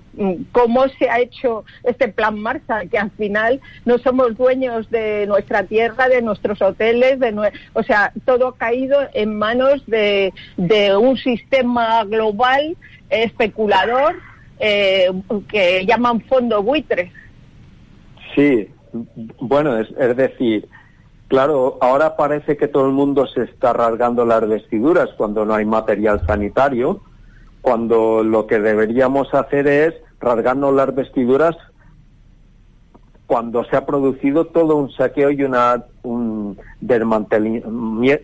cómo 0.52 0.88
se 0.90 1.10
ha 1.10 1.20
hecho 1.20 1.66
este 1.84 2.08
plan 2.08 2.40
Marshall, 2.40 2.88
que 2.88 3.00
al 3.00 3.10
final 3.10 3.60
no 3.86 3.98
somos 3.98 4.38
dueños 4.38 4.88
de 4.92 5.26
nuestra 5.26 5.64
tierra, 5.64 6.08
de 6.08 6.22
nuestros 6.22 6.62
hoteles, 6.62 7.20
de 7.20 7.52
o 7.74 7.82
sea, 7.82 8.14
todo 8.26 8.50
ha 8.50 8.58
caído 8.58 9.00
en 9.16 9.40
manos 9.40 9.84
de, 9.88 10.34
de 10.56 10.96
un 10.96 11.18
sistema 11.18 12.04
global 12.04 12.78
especulador 13.10 14.18
eh, 14.60 15.10
que 15.48 15.84
llaman 15.88 16.22
fondo 16.22 16.62
buitre. 16.62 17.12
Sí, 18.36 18.70
bueno, 19.40 19.80
es, 19.80 19.90
es 19.98 20.16
decir, 20.16 20.70
Claro, 21.30 21.78
ahora 21.80 22.18
parece 22.18 22.58
que 22.58 22.68
todo 22.68 22.88
el 22.88 22.92
mundo 22.92 23.28
se 23.28 23.44
está 23.44 23.72
rasgando 23.72 24.26
las 24.26 24.48
vestiduras 24.48 25.12
cuando 25.16 25.46
no 25.46 25.54
hay 25.54 25.64
material 25.64 26.26
sanitario, 26.26 27.02
cuando 27.62 28.24
lo 28.24 28.48
que 28.48 28.60
deberíamos 28.60 29.32
hacer 29.36 29.68
es 29.68 29.94
rasgarnos 30.20 30.74
las 30.74 30.94
vestiduras 30.96 31.56
cuando 33.28 33.64
se 33.66 33.76
ha 33.76 33.86
producido 33.86 34.46
todo 34.46 34.76
un 34.76 34.90
saqueo 34.90 35.30
y 35.30 35.44
una, 35.44 35.86
un, 36.02 36.58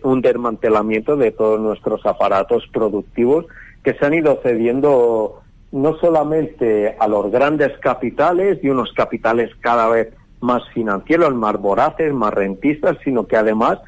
un 0.02 0.20
desmantelamiento 0.20 1.16
de 1.16 1.30
todos 1.30 1.60
nuestros 1.60 2.04
aparatos 2.04 2.64
productivos 2.72 3.46
que 3.84 3.94
se 3.94 4.04
han 4.04 4.14
ido 4.14 4.40
cediendo 4.42 5.42
no 5.70 5.96
solamente 5.98 6.96
a 6.98 7.06
los 7.06 7.30
grandes 7.30 7.78
capitales 7.78 8.58
y 8.64 8.68
unos 8.68 8.92
capitales 8.94 9.52
cada 9.60 9.88
vez 9.88 10.12
más 10.40 10.62
financieros, 10.72 11.34
más 11.34 11.58
voraces, 11.58 12.12
más 12.12 12.32
rentistas, 12.32 12.96
sino 13.04 13.26
que 13.26 13.36
además 13.36 13.78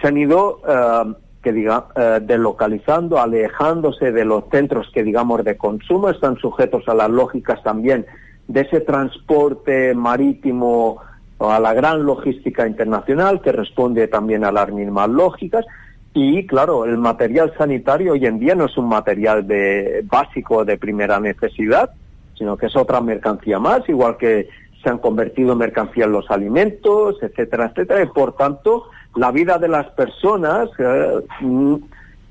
se 0.00 0.08
han 0.08 0.16
ido 0.16 0.60
eh, 0.66 1.14
que 1.42 1.52
diga, 1.52 1.86
eh, 1.96 2.20
deslocalizando, 2.22 3.18
alejándose 3.18 4.12
de 4.12 4.24
los 4.24 4.44
centros 4.50 4.90
que 4.92 5.02
digamos 5.02 5.42
de 5.44 5.56
consumo, 5.56 6.10
están 6.10 6.36
sujetos 6.36 6.86
a 6.88 6.94
las 6.94 7.10
lógicas 7.10 7.62
también 7.62 8.06
de 8.46 8.62
ese 8.62 8.80
transporte 8.80 9.94
marítimo 9.94 11.00
a 11.38 11.58
la 11.58 11.72
gran 11.72 12.04
logística 12.04 12.66
internacional 12.66 13.40
que 13.40 13.52
responde 13.52 14.08
también 14.08 14.44
a 14.44 14.52
las 14.52 14.70
mismas 14.70 15.08
lógicas. 15.08 15.64
Y 16.12 16.46
claro, 16.46 16.84
el 16.84 16.98
material 16.98 17.54
sanitario 17.56 18.12
hoy 18.12 18.26
en 18.26 18.38
día 18.38 18.54
no 18.54 18.66
es 18.66 18.76
un 18.76 18.88
material 18.88 19.46
de 19.46 20.04
básico 20.04 20.64
de 20.64 20.76
primera 20.76 21.20
necesidad, 21.20 21.90
sino 22.36 22.56
que 22.56 22.66
es 22.66 22.76
otra 22.76 23.00
mercancía 23.00 23.58
más, 23.58 23.88
igual 23.88 24.16
que 24.18 24.48
se 24.82 24.88
han 24.88 24.98
convertido 24.98 25.52
en 25.52 25.58
mercancía 25.58 26.06
los 26.06 26.30
alimentos, 26.30 27.16
etcétera, 27.22 27.66
etcétera, 27.66 28.02
y 28.02 28.06
por 28.06 28.36
tanto 28.36 28.84
la 29.16 29.30
vida 29.30 29.58
de 29.58 29.68
las 29.68 29.86
personas 29.90 30.68
eh, 30.78 31.20
mm, 31.40 31.76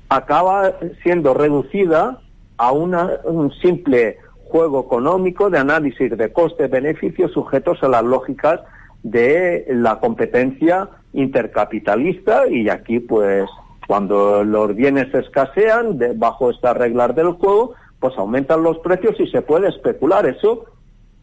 acaba 0.08 0.72
siendo 1.02 1.34
reducida 1.34 2.20
a 2.56 2.72
un 2.72 3.52
simple 3.62 4.18
juego 4.50 4.80
económico 4.80 5.48
de 5.48 5.58
análisis 5.58 6.16
de 6.16 6.32
costes-beneficios 6.32 7.32
sujetos 7.32 7.82
a 7.82 7.88
las 7.88 8.02
lógicas 8.02 8.60
de 9.02 9.64
la 9.70 9.98
competencia 10.00 10.88
intercapitalista 11.12 12.46
y 12.48 12.68
aquí 12.68 13.00
pues 13.00 13.48
cuando 13.86 14.44
los 14.44 14.74
bienes 14.74 15.12
escasean 15.14 15.98
bajo 16.16 16.50
estas 16.50 16.76
reglas 16.76 17.14
del 17.14 17.32
juego 17.32 17.74
pues 17.98 18.16
aumentan 18.18 18.62
los 18.62 18.78
precios 18.78 19.18
y 19.20 19.26
se 19.28 19.42
puede 19.42 19.68
especular. 19.68 20.26
Eso 20.26 20.64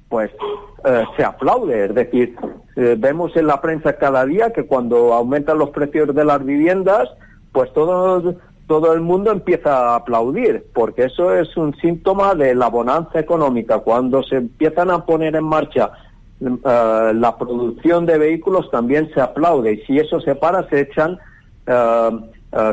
pues 0.09 0.31
eh, 0.85 1.03
se 1.15 1.23
aplaude. 1.23 1.85
Es 1.85 1.95
decir, 1.95 2.35
eh, 2.75 2.95
vemos 2.97 3.35
en 3.35 3.47
la 3.47 3.61
prensa 3.61 3.93
cada 3.93 4.25
día 4.25 4.51
que 4.53 4.65
cuando 4.65 5.13
aumentan 5.13 5.57
los 5.57 5.69
precios 5.71 6.13
de 6.13 6.25
las 6.25 6.43
viviendas, 6.43 7.09
pues 7.51 7.71
todo, 7.73 8.35
todo 8.67 8.93
el 8.93 9.01
mundo 9.01 9.31
empieza 9.31 9.91
a 9.91 9.95
aplaudir, 9.95 10.65
porque 10.73 11.05
eso 11.05 11.33
es 11.35 11.55
un 11.57 11.75
síntoma 11.77 12.35
de 12.35 12.55
la 12.55 12.67
bonanza 12.69 13.19
económica. 13.19 13.79
Cuando 13.79 14.23
se 14.23 14.37
empiezan 14.37 14.91
a 14.91 15.05
poner 15.05 15.35
en 15.35 15.43
marcha 15.43 15.91
eh, 16.39 17.11
la 17.13 17.35
producción 17.37 18.05
de 18.05 18.17
vehículos, 18.17 18.71
también 18.71 19.09
se 19.13 19.21
aplaude. 19.21 19.73
Y 19.73 19.85
si 19.85 19.99
eso 19.99 20.21
se 20.21 20.35
para, 20.35 20.67
se 20.69 20.81
echan 20.81 21.19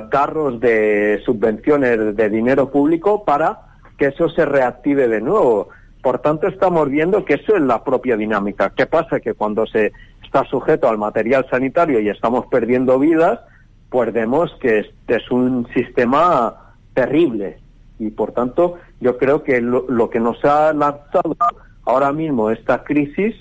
carros 0.08 0.60
de 0.60 1.20
subvenciones 1.26 2.14
de 2.14 2.30
dinero 2.30 2.70
público 2.70 3.24
para 3.24 3.58
que 3.98 4.06
eso 4.06 4.28
se 4.28 4.44
reactive 4.44 5.08
de 5.08 5.20
nuevo. 5.20 5.68
Por 6.04 6.18
tanto, 6.18 6.46
estamos 6.48 6.90
viendo 6.90 7.24
que 7.24 7.34
eso 7.34 7.56
es 7.56 7.62
la 7.62 7.82
propia 7.82 8.18
dinámica. 8.18 8.74
¿Qué 8.76 8.84
pasa? 8.84 9.20
Que 9.20 9.32
cuando 9.32 9.66
se 9.66 9.90
está 10.22 10.44
sujeto 10.44 10.86
al 10.86 10.98
material 10.98 11.46
sanitario 11.48 11.98
y 11.98 12.10
estamos 12.10 12.44
perdiendo 12.44 12.98
vidas, 12.98 13.40
pues 13.88 14.12
vemos 14.12 14.54
que 14.60 14.80
este 14.80 15.16
es 15.16 15.30
un 15.30 15.66
sistema 15.72 16.74
terrible. 16.92 17.56
Y 17.98 18.10
por 18.10 18.32
tanto, 18.32 18.76
yo 19.00 19.16
creo 19.16 19.42
que 19.44 19.62
lo, 19.62 19.86
lo 19.88 20.10
que 20.10 20.20
nos 20.20 20.44
ha 20.44 20.74
lanzado 20.74 21.38
ahora 21.86 22.12
mismo 22.12 22.50
esta 22.50 22.84
crisis, 22.84 23.34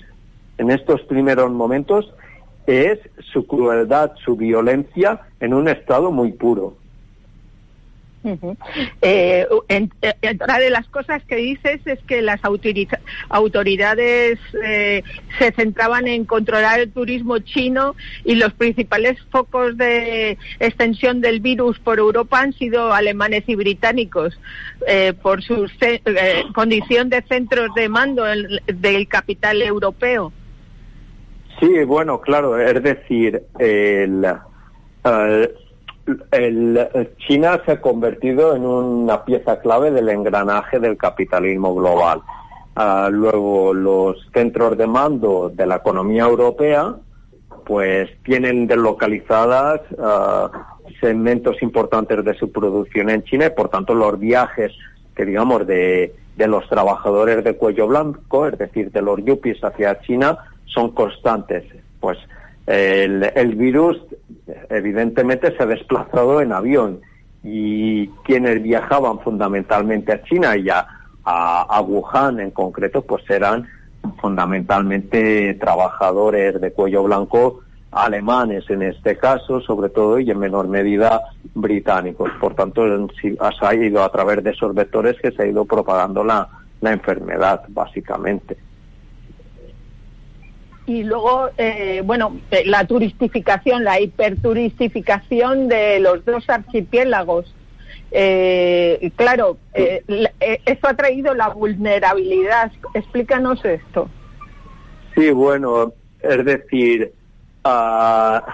en 0.56 0.70
estos 0.70 1.02
primeros 1.02 1.50
momentos, 1.50 2.14
es 2.66 2.98
su 3.30 3.46
crueldad, 3.46 4.12
su 4.24 4.36
violencia 4.36 5.20
en 5.38 5.52
un 5.52 5.68
estado 5.68 6.10
muy 6.10 6.32
puro. 6.32 6.78
Eh, 9.02 9.46
eh, 9.68 9.88
otra 10.32 10.58
de 10.58 10.70
las 10.70 10.88
cosas 10.88 11.22
que 11.24 11.36
dices 11.36 11.80
es 11.84 11.98
que 12.06 12.22
las 12.22 12.40
autoridades 13.28 14.38
eh, 14.64 15.02
se 15.38 15.52
centraban 15.52 16.08
en 16.08 16.24
controlar 16.24 16.80
el 16.80 16.90
turismo 16.90 17.38
chino 17.40 17.94
y 18.24 18.36
los 18.36 18.54
principales 18.54 19.18
focos 19.30 19.76
de 19.76 20.38
extensión 20.58 21.20
del 21.20 21.40
virus 21.40 21.78
por 21.80 21.98
Europa 21.98 22.40
han 22.40 22.54
sido 22.54 22.94
alemanes 22.94 23.44
y 23.46 23.56
británicos 23.56 24.38
por 25.22 25.42
su 25.42 25.66
condición 26.54 27.10
de 27.10 27.22
centros 27.22 27.74
de 27.74 27.88
mando 27.88 28.24
del 28.24 29.08
capital 29.08 29.60
europeo. 29.62 30.32
Sí, 31.60 31.84
bueno, 31.84 32.20
claro, 32.20 32.58
es 32.58 32.82
decir, 32.82 33.42
el, 33.58 34.26
el, 35.04 35.50
China 37.26 37.60
se 37.64 37.72
ha 37.72 37.80
convertido 37.80 38.54
en 38.54 38.64
una 38.66 39.24
pieza 39.24 39.60
clave 39.60 39.90
del 39.90 40.08
engranaje 40.08 40.78
del 40.78 40.96
capitalismo 40.96 41.74
global. 41.74 42.20
Ah, 42.76 43.08
luego, 43.10 43.72
los 43.72 44.28
centros 44.32 44.76
de 44.76 44.86
mando 44.86 45.50
de 45.54 45.66
la 45.66 45.76
economía 45.76 46.24
europea, 46.24 46.94
pues 47.64 48.10
tienen 48.24 48.66
deslocalizadas 48.66 49.80
uh, 49.92 50.48
segmentos 51.00 51.62
importantes 51.62 52.24
de 52.24 52.34
su 52.34 52.52
producción 52.52 53.10
en 53.10 53.22
China 53.22 53.46
y, 53.46 53.50
por 53.50 53.68
tanto, 53.68 53.94
los 53.94 54.18
viajes 54.18 54.72
que, 55.14 55.24
digamos, 55.24 55.66
de, 55.66 56.14
de 56.36 56.48
los 56.48 56.68
trabajadores 56.68 57.42
de 57.44 57.56
cuello 57.56 57.86
blanco, 57.86 58.46
es 58.46 58.58
decir, 58.58 58.90
de 58.90 59.00
los 59.00 59.24
yuppies 59.24 59.62
hacia 59.62 60.00
China, 60.00 60.36
son 60.66 60.90
constantes. 60.90 61.64
Pues 62.00 62.18
el, 62.66 63.54
virus 63.56 64.00
evidentemente 64.70 65.54
se 65.56 65.62
ha 65.62 65.66
desplazado 65.66 66.40
en 66.40 66.52
avión 66.52 67.00
y 67.42 68.08
quienes 68.24 68.62
viajaban 68.62 69.20
fundamentalmente 69.20 70.12
a 70.12 70.22
China 70.22 70.56
y 70.56 70.68
a, 70.70 70.86
Wuhan 71.80 72.40
en 72.40 72.50
concreto, 72.50 73.02
pues 73.02 73.28
eran 73.30 73.66
fundamentalmente 74.20 75.54
trabajadores 75.54 76.60
de 76.60 76.72
cuello 76.72 77.02
blanco 77.04 77.60
alemanes 77.90 78.68
en 78.68 78.82
este 78.82 79.16
caso, 79.16 79.60
sobre 79.60 79.88
todo, 79.88 80.18
y 80.18 80.30
en 80.30 80.38
menor 80.38 80.68
medida 80.68 81.22
británicos. 81.54 82.30
Por 82.40 82.54
tanto, 82.54 82.82
ha 82.82 83.74
ido 83.74 84.02
a 84.02 84.10
través 84.10 84.42
de 84.42 84.50
esos 84.50 84.74
vectores 84.74 85.16
que 85.20 85.30
se 85.30 85.42
ha 85.42 85.46
ido 85.46 85.64
propagando 85.64 86.24
la, 86.24 86.48
la 86.80 86.92
enfermedad, 86.92 87.62
básicamente 87.68 88.56
y 90.86 91.02
luego, 91.02 91.50
eh, 91.56 92.02
bueno, 92.04 92.36
eh, 92.50 92.64
la 92.66 92.86
turistificación, 92.86 93.84
la 93.84 94.00
hiperturistificación 94.00 95.68
de 95.68 95.98
los 96.00 96.24
dos 96.24 96.48
archipiélagos. 96.48 97.54
Eh, 98.10 99.10
claro, 99.16 99.56
eh, 99.72 100.02
esto 100.66 100.88
ha 100.88 100.94
traído 100.94 101.34
la 101.34 101.48
vulnerabilidad. 101.48 102.70
Explícanos 102.92 103.64
esto. 103.64 104.08
Sí, 105.14 105.30
bueno, 105.30 105.92
es 106.20 106.44
decir, 106.44 107.12
ah, 107.64 108.44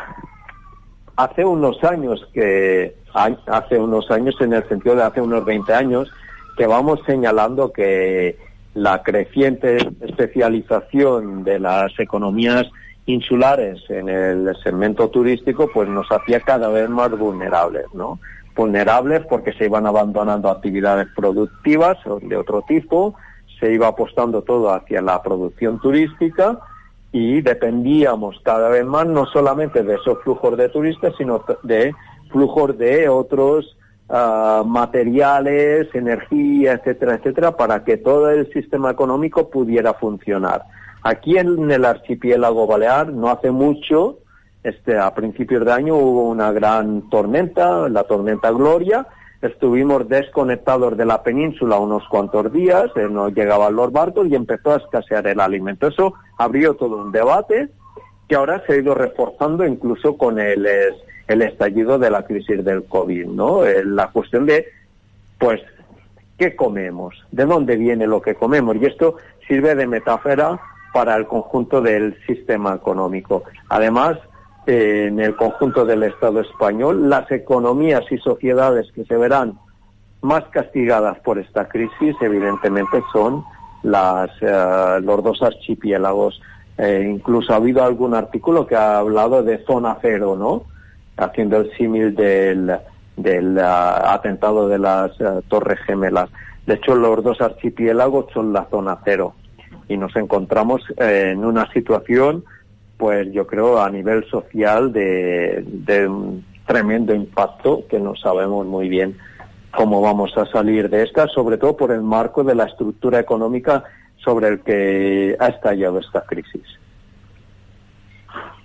hace 1.17 1.45
unos 1.45 1.83
años 1.83 2.29
que, 2.33 2.95
hace 3.13 3.77
unos 3.77 4.11
años 4.11 4.37
en 4.41 4.53
el 4.53 4.69
sentido 4.69 4.95
de 4.95 5.03
hace 5.03 5.21
unos 5.21 5.45
20 5.45 5.75
años, 5.75 6.11
que 6.57 6.67
vamos 6.67 7.01
señalando 7.07 7.73
que 7.73 8.37
la 8.75 9.03
creciente 9.03 9.79
especialización 10.01 11.45
de 11.45 11.59
las 11.59 11.99
economías 11.99 12.67
insulares 13.07 13.83
en 13.89 14.09
el 14.09 14.57
segmento 14.63 15.09
turístico 15.09 15.71
pues 15.73 15.89
nos 15.89 16.11
hacía 16.11 16.41
cada 16.41 16.69
vez 16.69 16.89
más 16.89 17.11
vulnerables, 17.11 17.87
¿no? 17.93 18.21
Vulnerables 18.55 19.25
porque 19.27 19.53
se 19.55 19.65
iban 19.65 19.87
abandonando 19.87 20.51
actividades 20.51 21.09
productivas 21.17 21.99
de 22.23 22.37
otro 22.37 22.63
tipo, 22.63 23.15
se 23.59 23.73
iba 23.73 23.89
apostando 23.89 24.43
todo 24.43 24.73
hacia 24.73 25.03
la 25.03 25.23
producción 25.23 25.81
turística 25.81 26.59
y 27.13 27.41
dependíamos 27.41 28.41
cada 28.45 28.69
vez 28.69 28.85
más 28.85 29.07
no 29.07 29.27
solamente 29.27 29.83
de 29.83 29.95
esos 29.95 30.23
flujos 30.23 30.57
de 30.57 30.69
turistas, 30.69 31.15
sino 31.19 31.45
de 31.63 31.93
flujos 32.31 32.79
de 32.79 33.09
otros 33.09 33.77
ah, 34.11 34.63
materiales, 34.67 35.89
energía, 35.95 36.73
etcétera, 36.73 37.15
etcétera, 37.15 37.57
para 37.57 37.85
que 37.85 37.97
todo 37.97 38.31
el 38.31 38.53
sistema 38.53 38.91
económico 38.91 39.51
pudiera 39.51 39.95
funcionar. 39.95 40.63
Aquí 41.03 41.39
en 41.39 41.71
el 41.71 41.85
archipiélago 41.85 42.67
balear, 42.67 43.13
no 43.13 43.31
hace 43.31 43.51
mucho, 43.51 44.19
este, 44.63 44.99
a 44.99 45.15
principios 45.15 45.65
de 45.65 45.73
año 45.73 45.97
hubo 45.97 46.29
una 46.29 46.53
gran 46.53 47.09
tormenta, 47.09 47.89
la 47.89 48.05
tormenta 48.05 48.51
Gloria, 48.51 49.07
estuvimos 49.41 50.07
desconectados 50.09 50.99
de 50.99 51.07
la 51.07 51.23
península 51.23 51.79
unos 51.79 52.07
cuantos 52.09 52.53
días, 52.53 52.91
eh, 52.97 53.09
no 53.11 53.31
llegaban 53.31 53.75
los 53.75 53.91
barcos 53.91 54.29
y 54.29 54.35
empezó 54.35 54.73
a 54.73 54.77
escasear 54.77 55.27
el 55.27 55.41
alimento. 55.41 55.87
Eso 55.87 56.13
abrió 56.37 56.75
todo 56.75 56.99
un 56.99 57.13
debate 57.13 57.71
que 58.29 58.37
ahora 58.37 58.63
se 58.67 58.75
ha 58.75 58.77
ido 58.77 58.95
reforzando 58.95 59.67
incluso 59.67 60.19
con 60.19 60.39
el, 60.39 60.67
el 61.31 61.43
estallido 61.43 61.97
de 61.97 62.11
la 62.11 62.25
crisis 62.25 62.65
del 62.65 62.85
COVID, 62.85 63.27
¿no? 63.27 63.65
Eh, 63.65 63.85
la 63.85 64.09
cuestión 64.09 64.47
de, 64.47 64.67
pues, 65.39 65.61
¿qué 66.37 66.57
comemos? 66.57 67.15
¿De 67.31 67.45
dónde 67.45 67.77
viene 67.77 68.09
lo 68.09 68.21
que 68.21 68.35
comemos? 68.35 68.75
Y 68.77 68.87
esto 68.87 69.17
sirve 69.47 69.77
de 69.77 69.87
metáfora 69.87 70.59
para 70.93 71.15
el 71.15 71.29
conjunto 71.29 71.81
del 71.81 72.17
sistema 72.27 72.75
económico. 72.75 73.45
Además, 73.69 74.19
eh, 74.67 75.07
en 75.07 75.21
el 75.21 75.37
conjunto 75.37 75.85
del 75.85 76.03
Estado 76.03 76.41
español, 76.41 77.09
las 77.09 77.31
economías 77.31 78.03
y 78.11 78.19
sociedades 78.19 78.91
que 78.93 79.05
se 79.05 79.17
verán 79.17 79.57
más 80.23 80.43
castigadas 80.51 81.17
por 81.21 81.39
esta 81.39 81.69
crisis, 81.69 82.17
evidentemente, 82.21 83.05
son 83.13 83.45
las, 83.85 84.31
eh, 84.41 84.99
los 85.01 85.23
dos 85.23 85.41
archipiélagos. 85.43 86.43
Eh, 86.77 87.07
incluso 87.09 87.53
ha 87.53 87.57
habido 87.57 87.85
algún 87.85 88.15
artículo 88.15 88.67
que 88.67 88.75
ha 88.75 88.99
hablado 88.99 89.45
de 89.45 89.65
zona 89.65 89.97
cero, 90.03 90.35
¿no? 90.37 90.65
Haciendo 91.17 91.59
el 91.59 91.71
símil 91.77 92.15
del, 92.15 92.73
del 93.17 93.59
atentado 93.59 94.69
de 94.69 94.79
las 94.79 95.13
Torres 95.49 95.81
Gemelas. 95.87 96.31
De 96.67 96.75
hecho, 96.75 96.95
los 96.95 97.23
dos 97.23 97.41
archipiélagos 97.41 98.33
son 98.33 98.53
la 98.53 98.67
zona 98.71 98.99
cero 99.05 99.35
y 99.89 99.97
nos 99.97 100.15
encontramos 100.17 100.83
en 100.97 101.45
una 101.45 101.71
situación 101.73 102.45
pues 103.01 103.33
yo 103.33 103.47
creo 103.47 103.81
a 103.81 103.91
nivel 103.91 104.29
social 104.29 104.93
de, 104.93 105.65
tremendo 106.67 107.15
impacto 107.15 107.87
que 107.89 107.99
no 107.99 108.15
sabemos 108.15 108.67
muy 108.67 108.91
bien 108.91 109.17
cómo 109.75 110.03
vamos 110.03 110.37
a 110.37 110.45
salir 110.45 110.91
de 110.91 111.05
esta, 111.05 111.27
sobre 111.29 111.57
todo 111.57 111.79
por 111.79 111.93
el 111.93 112.03
marco 112.03 112.45
de 112.45 112.55
la 112.55 112.65
estructura 112.65 113.19
económica 113.19 113.85
sobre 114.19 114.49
el 114.49 114.61
que 114.61 115.35
ha 115.41 115.49
estallado 115.49 115.99
esta 115.99 116.21
crisis. 116.27 116.63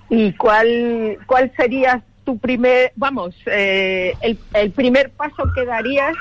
¿Y 0.10 0.34
cuál, 0.34 1.18
cuál 1.26 1.50
sería 1.56 2.04
tu 2.26 2.38
primer, 2.38 2.92
vamos, 2.96 3.36
eh, 3.46 4.14
el, 4.22 4.72
primer 4.72 5.12
paso 5.12 5.44
que 5.54 5.66
darías 5.66 6.16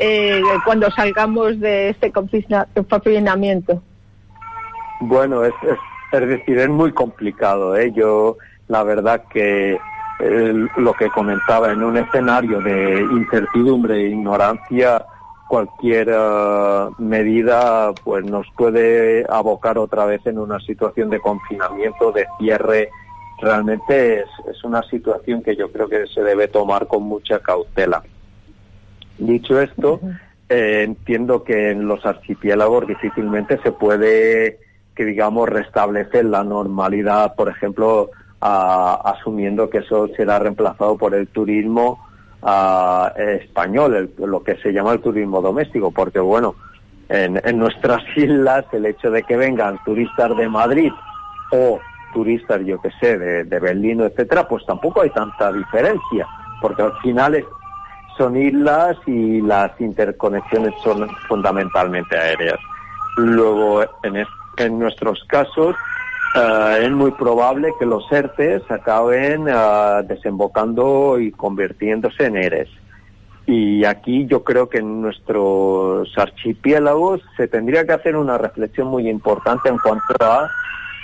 eh, 0.00 0.42
cuando 0.64 0.90
salgamos 0.90 1.60
de 1.60 1.90
este 1.90 2.10
confinamiento? 2.10 3.82
Bueno, 5.00 5.44
es, 5.44 5.54
es 6.12 6.28
decir, 6.28 6.58
es 6.58 6.68
muy 6.68 6.92
complicado. 6.92 7.76
¿eh? 7.76 7.92
Yo, 7.92 8.38
la 8.68 8.82
verdad 8.82 9.24
que 9.32 9.78
lo 10.76 10.92
que 10.94 11.08
comentaba, 11.08 11.72
en 11.72 11.82
un 11.82 11.96
escenario 11.96 12.60
de 12.60 13.00
incertidumbre 13.00 13.96
e 13.96 14.08
ignorancia, 14.10 15.04
cualquier 15.52 16.08
eh, 16.10 16.88
medida 16.96 17.92
pues 18.04 18.24
nos 18.24 18.46
puede 18.56 19.26
abocar 19.28 19.76
otra 19.76 20.06
vez 20.06 20.24
en 20.24 20.38
una 20.38 20.58
situación 20.60 21.10
de 21.10 21.20
confinamiento, 21.20 22.10
de 22.10 22.26
cierre. 22.38 22.88
Realmente 23.42 24.20
es, 24.20 24.28
es 24.48 24.62
una 24.62 24.82
situación 24.84 25.42
que 25.42 25.56
yo 25.56 25.70
creo 25.72 25.88
que 25.88 26.06
se 26.06 26.22
debe 26.22 26.46
tomar 26.46 26.86
con 26.86 27.02
mucha 27.02 27.40
cautela. 27.40 28.00
Dicho 29.18 29.60
esto, 29.60 30.00
eh, 30.48 30.82
entiendo 30.84 31.42
que 31.42 31.72
en 31.72 31.88
los 31.88 32.06
archipiélagos 32.06 32.86
difícilmente 32.86 33.58
se 33.62 33.72
puede 33.72 34.60
que 34.94 35.04
digamos 35.04 35.48
restablece 35.48 36.22
la 36.22 36.44
normalidad, 36.44 37.34
por 37.34 37.48
ejemplo, 37.48 38.10
asumiendo 38.40 39.70
que 39.70 39.78
eso 39.78 40.08
será 40.16 40.38
reemplazado 40.38 40.96
por 40.96 41.14
el 41.14 41.28
turismo 41.28 42.06
español, 43.16 44.10
lo 44.18 44.42
que 44.42 44.56
se 44.56 44.72
llama 44.72 44.92
el 44.92 45.00
turismo 45.00 45.40
doméstico, 45.40 45.90
porque 45.90 46.20
bueno, 46.20 46.54
en, 47.08 47.58
nuestras 47.58 48.02
islas 48.16 48.66
el 48.72 48.86
hecho 48.86 49.10
de 49.10 49.22
que 49.22 49.36
vengan 49.36 49.78
turistas 49.84 50.36
de 50.36 50.48
Madrid 50.48 50.92
o 51.52 51.80
turistas, 52.12 52.60
yo 52.64 52.80
que 52.80 52.90
sé, 53.00 53.18
de, 53.18 53.44
de 53.44 53.60
Berlín, 53.60 54.00
etcétera, 54.00 54.46
pues 54.46 54.64
tampoco 54.66 55.02
hay 55.02 55.10
tanta 55.10 55.52
diferencia, 55.52 56.26
porque 56.60 56.82
al 56.82 56.92
final 56.98 57.44
son 58.16 58.36
islas 58.36 58.96
y 59.06 59.40
las 59.40 59.78
interconexiones 59.80 60.74
son 60.82 61.08
fundamentalmente 61.28 62.16
aéreas. 62.16 62.58
Luego, 63.16 63.82
en, 64.02 64.16
este 64.16 64.42
en 64.56 64.78
nuestros 64.78 65.24
casos 65.28 65.74
eh, 66.34 66.78
es 66.82 66.90
muy 66.90 67.10
probable 67.12 67.72
que 67.78 67.86
los 67.86 68.10
ERTES 68.10 68.70
acaben 68.70 69.46
eh, 69.48 70.02
desembocando 70.06 71.18
y 71.18 71.32
convirtiéndose 71.32 72.26
en 72.26 72.36
ERES. 72.36 72.68
Y 73.46 73.84
aquí 73.84 74.26
yo 74.26 74.44
creo 74.44 74.68
que 74.68 74.78
en 74.78 75.02
nuestros 75.02 76.16
archipiélagos 76.16 77.20
se 77.36 77.48
tendría 77.48 77.84
que 77.84 77.92
hacer 77.92 78.16
una 78.16 78.38
reflexión 78.38 78.86
muy 78.86 79.08
importante 79.08 79.68
en 79.68 79.78
cuanto 79.78 80.14
a, 80.20 80.48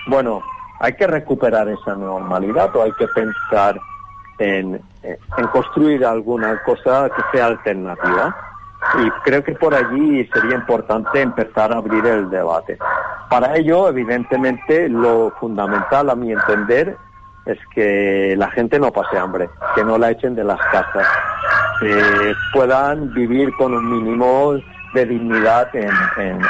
bueno, 0.06 0.42
hay 0.80 0.92
que 0.94 1.06
recuperar 1.06 1.68
esa 1.68 1.94
normalidad 1.94 2.74
o 2.76 2.82
hay 2.82 2.92
que 2.92 3.06
pensar 3.08 3.78
en, 4.38 4.80
en 5.02 5.46
construir 5.48 6.04
alguna 6.04 6.62
cosa 6.62 7.08
que 7.08 7.22
sea 7.32 7.46
alternativa. 7.46 8.36
Y 9.02 9.10
creo 9.24 9.42
que 9.42 9.52
por 9.52 9.74
allí 9.74 10.24
sería 10.32 10.54
importante 10.54 11.20
empezar 11.20 11.72
a 11.72 11.78
abrir 11.78 12.06
el 12.06 12.30
debate. 12.30 12.78
Para 13.28 13.56
ello, 13.56 13.88
evidentemente, 13.88 14.88
lo 14.88 15.32
fundamental, 15.40 16.10
a 16.10 16.14
mi 16.14 16.32
entender, 16.32 16.96
es 17.44 17.58
que 17.74 18.34
la 18.36 18.50
gente 18.50 18.78
no 18.78 18.92
pase 18.92 19.18
hambre, 19.18 19.50
que 19.74 19.82
no 19.82 19.98
la 19.98 20.10
echen 20.10 20.34
de 20.34 20.44
las 20.44 20.60
casas, 20.70 21.06
que 21.80 22.34
puedan 22.52 23.12
vivir 23.14 23.52
con 23.54 23.74
un 23.74 23.90
mínimo 23.90 24.54
de 24.94 25.06
dignidad 25.06 25.74
en, 25.74 25.90
en, 26.18 26.40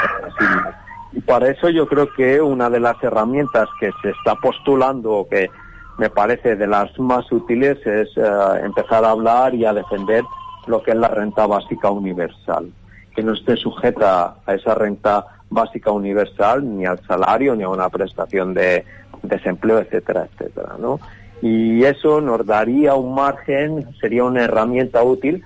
Y 1.12 1.20
para 1.20 1.50
eso 1.50 1.70
yo 1.70 1.86
creo 1.86 2.12
que 2.12 2.40
una 2.40 2.68
de 2.68 2.80
las 2.80 3.02
herramientas 3.02 3.68
que 3.80 3.90
se 4.02 4.10
está 4.10 4.34
postulando, 4.36 5.26
que 5.30 5.50
me 5.96 6.10
parece 6.10 6.56
de 6.56 6.66
las 6.66 6.96
más 6.98 7.30
útiles, 7.32 7.78
es 7.86 8.08
eh, 8.16 8.60
empezar 8.62 9.04
a 9.04 9.10
hablar 9.10 9.54
y 9.54 9.64
a 9.64 9.72
defender 9.72 10.22
lo 10.66 10.82
que 10.82 10.90
es 10.90 10.96
la 10.96 11.08
renta 11.08 11.46
básica 11.46 11.90
universal, 11.90 12.70
que 13.14 13.22
no 13.22 13.32
esté 13.32 13.56
sujeta 13.56 14.36
a 14.44 14.54
esa 14.54 14.74
renta 14.74 15.26
básica 15.50 15.90
universal 15.90 16.76
ni 16.76 16.84
al 16.84 17.00
salario 17.06 17.56
ni 17.56 17.64
a 17.64 17.68
una 17.70 17.88
prestación 17.88 18.52
de 18.52 18.84
desempleo, 19.22 19.78
etcétera, 19.78 20.28
etcétera, 20.30 20.74
¿no? 20.78 21.00
Y 21.40 21.84
eso 21.84 22.20
nos 22.20 22.44
daría 22.44 22.94
un 22.94 23.14
margen, 23.14 23.86
sería 24.00 24.24
una 24.24 24.44
herramienta 24.44 25.02
útil 25.02 25.44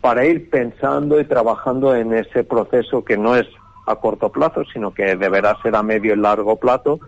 para 0.00 0.24
ir 0.26 0.50
pensando 0.50 1.20
y 1.20 1.24
trabajando 1.24 1.94
en 1.94 2.14
ese 2.14 2.44
proceso 2.44 3.04
que 3.04 3.16
no 3.16 3.36
es 3.36 3.46
a 3.86 3.96
corto 3.96 4.30
plazo, 4.30 4.64
sino 4.72 4.92
que 4.92 5.16
deberá 5.16 5.56
ser 5.62 5.76
a 5.76 5.82
medio 5.82 6.14
y 6.14 6.16
largo 6.16 6.56
plazo 6.56 7.00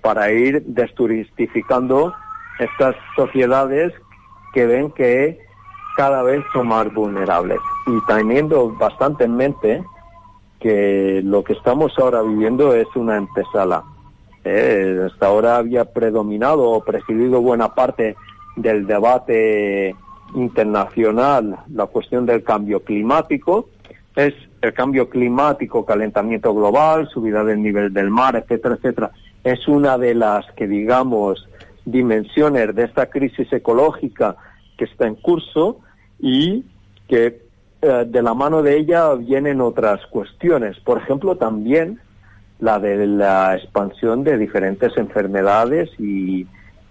para 0.00 0.32
ir 0.32 0.62
desturistificando 0.66 2.12
estas 2.58 2.94
sociedades 3.16 3.92
que 4.52 4.66
ven 4.66 4.90
que 4.90 5.38
cada 5.96 6.22
vez 6.22 6.42
son 6.52 6.68
más 6.68 6.92
vulnerables. 6.92 7.58
Y 7.86 8.06
teniendo 8.06 8.70
bastante 8.76 9.24
en 9.24 9.36
mente 9.36 9.84
que 10.60 11.20
lo 11.24 11.42
que 11.42 11.54
estamos 11.54 11.98
ahora 11.98 12.22
viviendo 12.22 12.74
es 12.74 12.86
una 12.94 13.16
empezala. 13.16 13.82
Eh, 14.44 15.08
hasta 15.10 15.26
ahora 15.26 15.56
había 15.56 15.84
predominado 15.84 16.70
o 16.70 16.84
presidido 16.84 17.40
buena 17.40 17.74
parte 17.74 18.16
del 18.56 18.86
debate 18.86 19.94
internacional 20.34 21.58
la 21.72 21.86
cuestión 21.86 22.26
del 22.26 22.42
cambio 22.42 22.80
climático. 22.80 23.68
Es 24.16 24.34
el 24.62 24.72
cambio 24.72 25.10
climático, 25.10 25.84
calentamiento 25.84 26.54
global, 26.54 27.08
subida 27.08 27.44
del 27.44 27.60
nivel 27.60 27.92
del 27.92 28.10
mar, 28.10 28.36
etcétera, 28.36 28.76
etcétera. 28.76 29.10
Es 29.42 29.66
una 29.66 29.98
de 29.98 30.14
las 30.14 30.46
que, 30.52 30.68
digamos, 30.68 31.48
dimensiones 31.84 32.74
de 32.74 32.84
esta 32.84 33.06
crisis 33.06 33.52
ecológica 33.52 34.36
que 34.78 34.84
está 34.84 35.08
en 35.08 35.16
curso 35.16 35.80
y 36.20 36.64
que 37.08 37.42
eh, 37.82 38.04
de 38.06 38.22
la 38.22 38.34
mano 38.34 38.62
de 38.62 38.78
ella 38.78 39.12
vienen 39.14 39.60
otras 39.60 40.06
cuestiones. 40.06 40.78
Por 40.78 40.98
ejemplo, 40.98 41.36
también 41.36 41.98
la 42.60 42.78
de 42.78 43.08
la 43.08 43.56
expansión 43.56 44.22
de 44.22 44.38
diferentes 44.38 44.96
enfermedades 44.96 45.90
y 45.98 46.46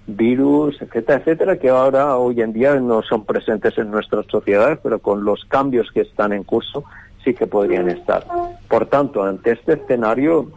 virus, 0.07 0.75
etcétera, 0.81 1.19
etcétera, 1.19 1.57
que 1.57 1.69
ahora 1.69 2.17
hoy 2.17 2.41
en 2.41 2.51
día 2.51 2.75
no 2.75 3.01
son 3.03 3.23
presentes 3.23 3.77
en 3.77 3.89
nuestras 3.91 4.25
sociedades, 4.25 4.79
pero 4.83 4.99
con 4.99 5.23
los 5.23 5.45
cambios 5.45 5.89
que 5.93 6.01
están 6.01 6.33
en 6.33 6.43
curso 6.43 6.83
sí 7.23 7.33
que 7.33 7.47
podrían 7.47 7.89
estar. 7.89 8.25
Por 8.67 8.85
tanto, 8.87 9.23
ante 9.23 9.51
este 9.51 9.73
escenario, 9.73 10.51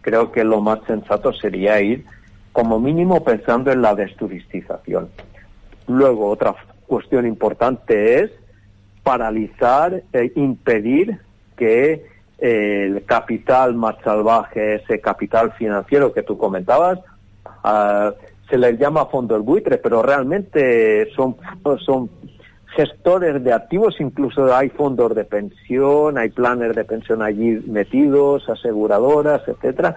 creo 0.00 0.32
que 0.32 0.44
lo 0.44 0.60
más 0.60 0.80
sensato 0.86 1.32
sería 1.32 1.80
ir 1.80 2.04
como 2.52 2.78
mínimo 2.78 3.24
pensando 3.24 3.72
en 3.72 3.82
la 3.82 3.94
desturistización. 3.94 5.08
Luego, 5.88 6.28
otra 6.28 6.54
cuestión 6.86 7.26
importante 7.26 8.20
es 8.20 8.30
paralizar 9.02 10.02
e 10.12 10.32
impedir 10.36 11.18
que 11.56 12.06
el 12.38 13.04
capital 13.04 13.74
más 13.74 13.96
salvaje, 14.02 14.76
ese 14.76 15.00
capital 15.00 15.52
financiero 15.52 16.12
que 16.12 16.22
tú 16.22 16.36
comentabas, 16.36 16.98
ah, 17.64 18.12
se 18.50 18.58
les 18.58 18.78
llama 18.78 19.06
fondos 19.06 19.44
buitre, 19.44 19.78
pero 19.78 20.02
realmente 20.02 21.08
son, 21.14 21.36
son 21.78 22.10
gestores 22.74 23.42
de 23.42 23.52
activos, 23.52 24.00
incluso 24.00 24.54
hay 24.54 24.70
fondos 24.70 25.14
de 25.14 25.24
pensión, 25.24 26.18
hay 26.18 26.30
planes 26.30 26.74
de 26.74 26.84
pensión 26.84 27.22
allí 27.22 27.62
metidos, 27.66 28.48
aseguradoras, 28.48 29.42
etcétera. 29.46 29.96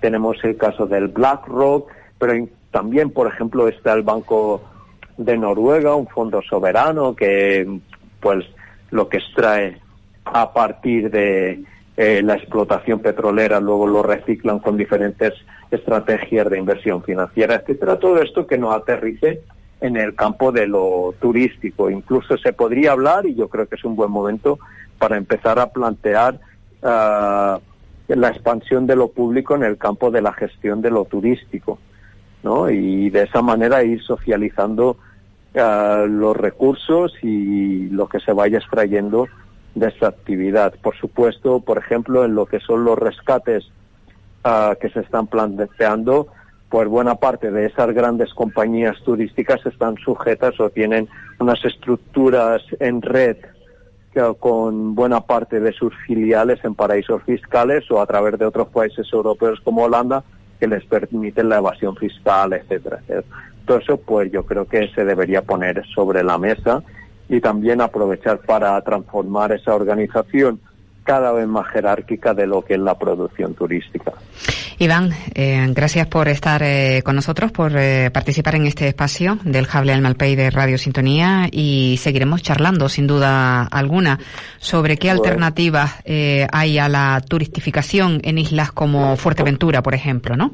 Tenemos 0.00 0.42
el 0.44 0.56
caso 0.56 0.86
del 0.86 1.08
BlackRock, 1.08 1.90
pero 2.18 2.48
también, 2.70 3.10
por 3.10 3.26
ejemplo, 3.26 3.68
está 3.68 3.92
el 3.92 4.02
Banco 4.02 4.62
de 5.16 5.36
Noruega, 5.36 5.94
un 5.94 6.08
fondo 6.08 6.40
soberano 6.42 7.14
que, 7.14 7.80
pues, 8.20 8.44
lo 8.90 9.08
que 9.08 9.18
extrae 9.18 9.80
a 10.24 10.52
partir 10.52 11.10
de 11.10 11.62
eh, 11.96 12.22
la 12.22 12.34
explotación 12.34 13.00
petrolera, 13.00 13.60
luego 13.60 13.86
lo 13.86 14.02
reciclan 14.02 14.58
con 14.58 14.76
diferentes 14.76 15.34
estrategias 15.70 16.48
de 16.48 16.58
inversión 16.58 17.02
financiera, 17.02 17.56
etcétera. 17.56 17.98
Todo 17.98 18.22
esto 18.22 18.46
que 18.46 18.58
no 18.58 18.72
aterrice 18.72 19.42
en 19.80 19.96
el 19.96 20.14
campo 20.14 20.52
de 20.52 20.66
lo 20.66 21.14
turístico. 21.20 21.90
Incluso 21.90 22.36
se 22.36 22.52
podría 22.52 22.92
hablar, 22.92 23.26
y 23.26 23.34
yo 23.34 23.48
creo 23.48 23.66
que 23.66 23.76
es 23.76 23.84
un 23.84 23.96
buen 23.96 24.10
momento 24.10 24.58
para 24.98 25.16
empezar 25.16 25.58
a 25.58 25.70
plantear 25.70 26.38
ah, 26.82 27.58
la 28.08 28.28
expansión 28.28 28.86
de 28.86 28.96
lo 28.96 29.08
público 29.08 29.54
en 29.54 29.62
el 29.62 29.78
campo 29.78 30.10
de 30.10 30.22
la 30.22 30.32
gestión 30.32 30.82
de 30.82 30.90
lo 30.90 31.04
turístico, 31.04 31.78
¿no? 32.42 32.70
Y 32.70 33.10
de 33.10 33.22
esa 33.22 33.40
manera 33.40 33.82
ir 33.82 34.02
socializando 34.02 34.98
ah, 35.56 36.04
los 36.06 36.36
recursos 36.36 37.14
y 37.22 37.88
lo 37.88 38.08
que 38.08 38.20
se 38.20 38.32
vaya 38.32 38.58
extrayendo 38.58 39.26
de 39.74 39.88
esta 39.88 40.08
actividad. 40.08 40.74
Por 40.82 40.96
supuesto, 40.96 41.60
por 41.60 41.78
ejemplo, 41.78 42.24
en 42.24 42.34
lo 42.34 42.46
que 42.46 42.60
son 42.60 42.84
los 42.84 42.98
rescates 42.98 43.64
ah, 44.44 44.74
que 44.80 44.90
se 44.90 45.00
están 45.00 45.26
planteando, 45.26 46.26
pues 46.70 46.88
buena 46.88 47.16
parte 47.16 47.50
de 47.50 47.66
esas 47.66 47.92
grandes 47.92 48.32
compañías 48.32 48.96
turísticas 49.04 49.66
están 49.66 49.96
sujetas 49.96 50.58
o 50.60 50.70
tienen 50.70 51.08
unas 51.40 51.62
estructuras 51.64 52.62
en 52.78 53.02
red 53.02 53.36
con 54.38 54.94
buena 54.94 55.20
parte 55.20 55.60
de 55.60 55.72
sus 55.72 55.92
filiales 56.06 56.64
en 56.64 56.74
paraísos 56.74 57.22
fiscales 57.24 57.90
o 57.90 58.00
a 58.00 58.06
través 58.06 58.38
de 58.38 58.46
otros 58.46 58.68
países 58.68 59.06
europeos 59.12 59.60
como 59.60 59.82
Holanda 59.82 60.22
que 60.58 60.68
les 60.68 60.84
permiten 60.84 61.48
la 61.48 61.58
evasión 61.58 61.96
fiscal, 61.96 62.52
etcétera, 62.52 62.98
etcétera. 63.00 63.36
Todo 63.64 63.78
eso, 63.78 63.96
pues 63.96 64.30
yo 64.30 64.44
creo 64.44 64.66
que 64.66 64.88
se 64.94 65.04
debería 65.04 65.42
poner 65.42 65.84
sobre 65.94 66.22
la 66.22 66.38
mesa 66.38 66.82
y 67.28 67.40
también 67.40 67.80
aprovechar 67.80 68.40
para 68.40 68.80
transformar 68.82 69.52
esa 69.52 69.74
organización 69.74 70.60
cada 71.10 71.32
vez 71.32 71.48
más 71.48 71.66
jerárquica 71.66 72.34
de 72.34 72.46
lo 72.46 72.62
que 72.62 72.74
es 72.74 72.78
la 72.78 72.96
producción 72.96 73.52
turística. 73.54 74.12
Iván, 74.78 75.10
eh, 75.34 75.66
gracias 75.70 76.06
por 76.06 76.28
estar 76.28 76.62
eh, 76.62 77.02
con 77.04 77.16
nosotros, 77.16 77.50
por 77.50 77.72
eh, 77.76 78.12
participar 78.12 78.54
en 78.54 78.68
este 78.68 78.86
espacio 78.86 79.36
del 79.42 79.66
Hable 79.72 79.92
al 79.92 80.02
Malpey 80.02 80.36
de 80.36 80.50
Radio 80.50 80.78
Sintonía 80.78 81.48
y 81.50 81.98
seguiremos 82.00 82.42
charlando, 82.42 82.88
sin 82.88 83.08
duda 83.08 83.64
alguna, 83.64 84.20
sobre 84.58 84.98
qué 84.98 85.10
alternativas 85.10 85.96
hay 86.52 86.78
a 86.78 86.88
la 86.88 87.20
turistificación 87.28 88.20
en 88.22 88.38
islas 88.38 88.70
como 88.70 89.16
Fuerteventura, 89.16 89.82
por 89.82 89.96
ejemplo, 89.96 90.36
¿no? 90.36 90.52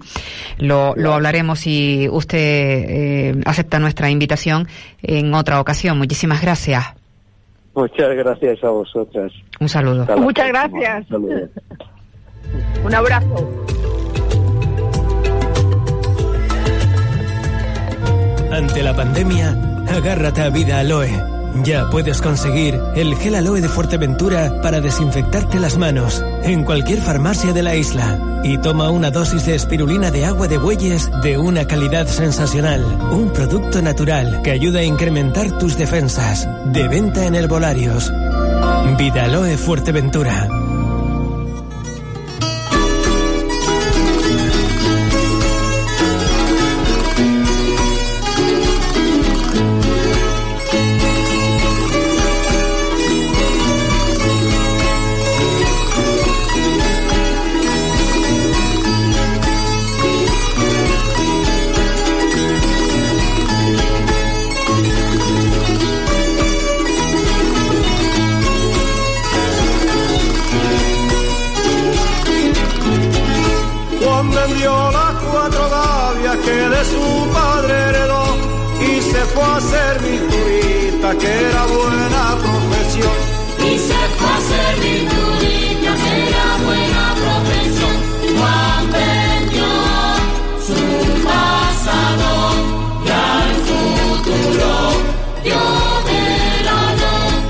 Lo, 0.56 0.94
lo 0.96 1.12
hablaremos 1.12 1.58
si 1.58 2.08
usted 2.10 3.42
acepta 3.44 3.78
nuestra 3.78 4.08
invitación 4.08 4.68
en 5.02 5.34
otra 5.34 5.60
ocasión. 5.60 5.98
Muchísimas 5.98 6.40
gracias. 6.40 6.95
Muchas 7.76 8.16
gracias 8.16 8.64
a 8.64 8.70
vosotras. 8.70 9.30
Un 9.60 9.68
saludo. 9.68 10.06
Muchas 10.16 10.48
gracias. 10.48 11.10
Un, 11.10 11.50
Un 12.84 12.94
abrazo. 12.94 13.52
Ante 18.50 18.82
la 18.82 18.96
pandemia, 18.96 19.84
agárrate 19.94 20.40
a 20.40 20.48
Vida 20.48 20.80
Aloe. 20.80 21.35
Ya 21.64 21.88
puedes 21.90 22.20
conseguir 22.20 22.80
el 22.94 23.14
gel 23.16 23.34
aloe 23.34 23.60
de 23.60 23.68
Fuerteventura 23.68 24.60
para 24.62 24.80
desinfectarte 24.80 25.58
las 25.58 25.78
manos 25.78 26.24
en 26.42 26.64
cualquier 26.64 27.00
farmacia 27.00 27.52
de 27.52 27.62
la 27.62 27.74
isla. 27.74 28.18
Y 28.44 28.58
toma 28.58 28.90
una 28.90 29.10
dosis 29.10 29.46
de 29.46 29.54
espirulina 29.54 30.10
de 30.10 30.24
agua 30.24 30.48
de 30.48 30.58
bueyes 30.58 31.10
de 31.22 31.38
una 31.38 31.66
calidad 31.66 32.06
sensacional. 32.06 32.84
Un 33.10 33.30
producto 33.32 33.82
natural 33.82 34.42
que 34.42 34.50
ayuda 34.50 34.80
a 34.80 34.84
incrementar 34.84 35.58
tus 35.58 35.76
defensas. 35.76 36.48
De 36.66 36.86
venta 36.88 37.24
en 37.26 37.34
herbolarios. 37.34 38.12
Vida 38.98 39.24
Aloe 39.24 39.56
Fuerteventura. 39.56 40.65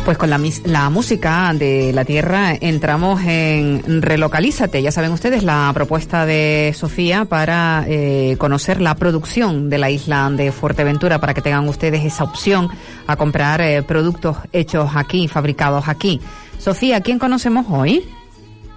Pues 0.07 0.19
con 0.19 0.31
la, 0.31 0.41
la, 0.67 0.89
música 0.89 1.53
de 1.53 1.93
la 1.93 2.05
tierra 2.05 2.55
entramos 2.61 3.21
en 3.25 4.03
Relocalízate. 4.03 4.81
Ya 4.81 4.93
saben 4.93 5.11
ustedes 5.11 5.43
la 5.43 5.69
propuesta 5.75 6.25
de 6.25 6.73
Sofía 6.77 7.25
para 7.25 7.85
eh, 7.89 8.37
conocer 8.39 8.81
la 8.81 8.95
producción 8.95 9.69
de 9.69 9.79
la 9.79 9.91
isla 9.91 10.31
de 10.31 10.53
Fuerteventura 10.53 11.19
para 11.19 11.35
que 11.35 11.43
tengan 11.43 11.69
ustedes 11.69 12.05
esa 12.05 12.23
opción 12.23 12.69
a 13.09 13.17
comprar 13.17 13.61
eh, 13.61 13.83
productos 13.83 14.37
hechos 14.53 14.93
aquí, 14.95 15.27
fabricados 15.27 15.89
aquí. 15.89 16.21
Sofía, 16.61 17.01
¿quién 17.01 17.19
conocemos 17.19 17.67
hoy? 17.69 18.05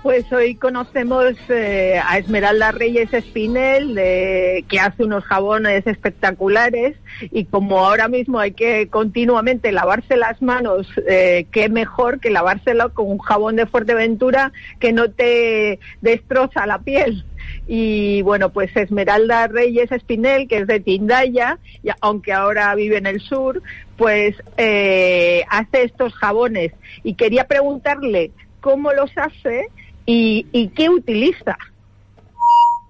Pues 0.02 0.32
hoy 0.32 0.56
conocemos 0.56 1.34
eh, 1.50 2.00
a 2.02 2.18
Esmeralda 2.18 2.72
Reyes 2.72 3.14
Espinel, 3.14 3.96
que 3.96 4.80
hace 4.80 5.04
unos 5.04 5.26
jabones 5.26 5.86
espectaculares 5.86 6.96
y 7.32 7.44
como 7.44 7.86
ahora 7.86 8.08
mismo 8.08 8.40
hay 8.40 8.54
que 8.54 8.88
continuamente 8.88 9.74
lavarse 9.74 10.16
las 10.16 10.42
manos, 10.42 10.88
eh, 11.06 11.48
qué 11.52 11.68
mejor 11.68 12.22
que 12.22 12.30
lavárselo 12.30 12.94
con 12.94 13.12
un 13.12 13.18
jabón 13.20 13.58
de 13.58 13.66
Fuerteventura 13.66 14.54
que 14.80 14.94
no 14.94 15.12
te 15.12 15.80
destroza 16.00 16.66
la 16.66 16.80
piel. 16.80 17.26
Y 17.68 18.22
bueno, 18.22 18.54
pues 18.54 18.74
Esmeralda 18.78 19.48
Reyes 19.48 19.92
Espinel, 19.92 20.48
que 20.48 20.60
es 20.60 20.68
de 20.68 20.80
Tindaya, 20.80 21.60
aunque 22.00 22.32
ahora 22.32 22.74
vive 22.74 22.98
en 22.98 23.06
el 23.06 23.20
sur, 23.20 23.62
pues 23.98 24.36
eh, 24.56 25.44
hace 25.50 25.84
estos 25.84 26.14
jabones. 26.14 26.72
Y 27.04 27.16
quería 27.16 27.48
preguntarle 27.48 28.32
cómo 28.62 28.94
los 28.94 29.12
hace 29.18 29.68
¿Y, 30.12 30.70
qué 30.70 30.90
utiliza? 30.90 31.56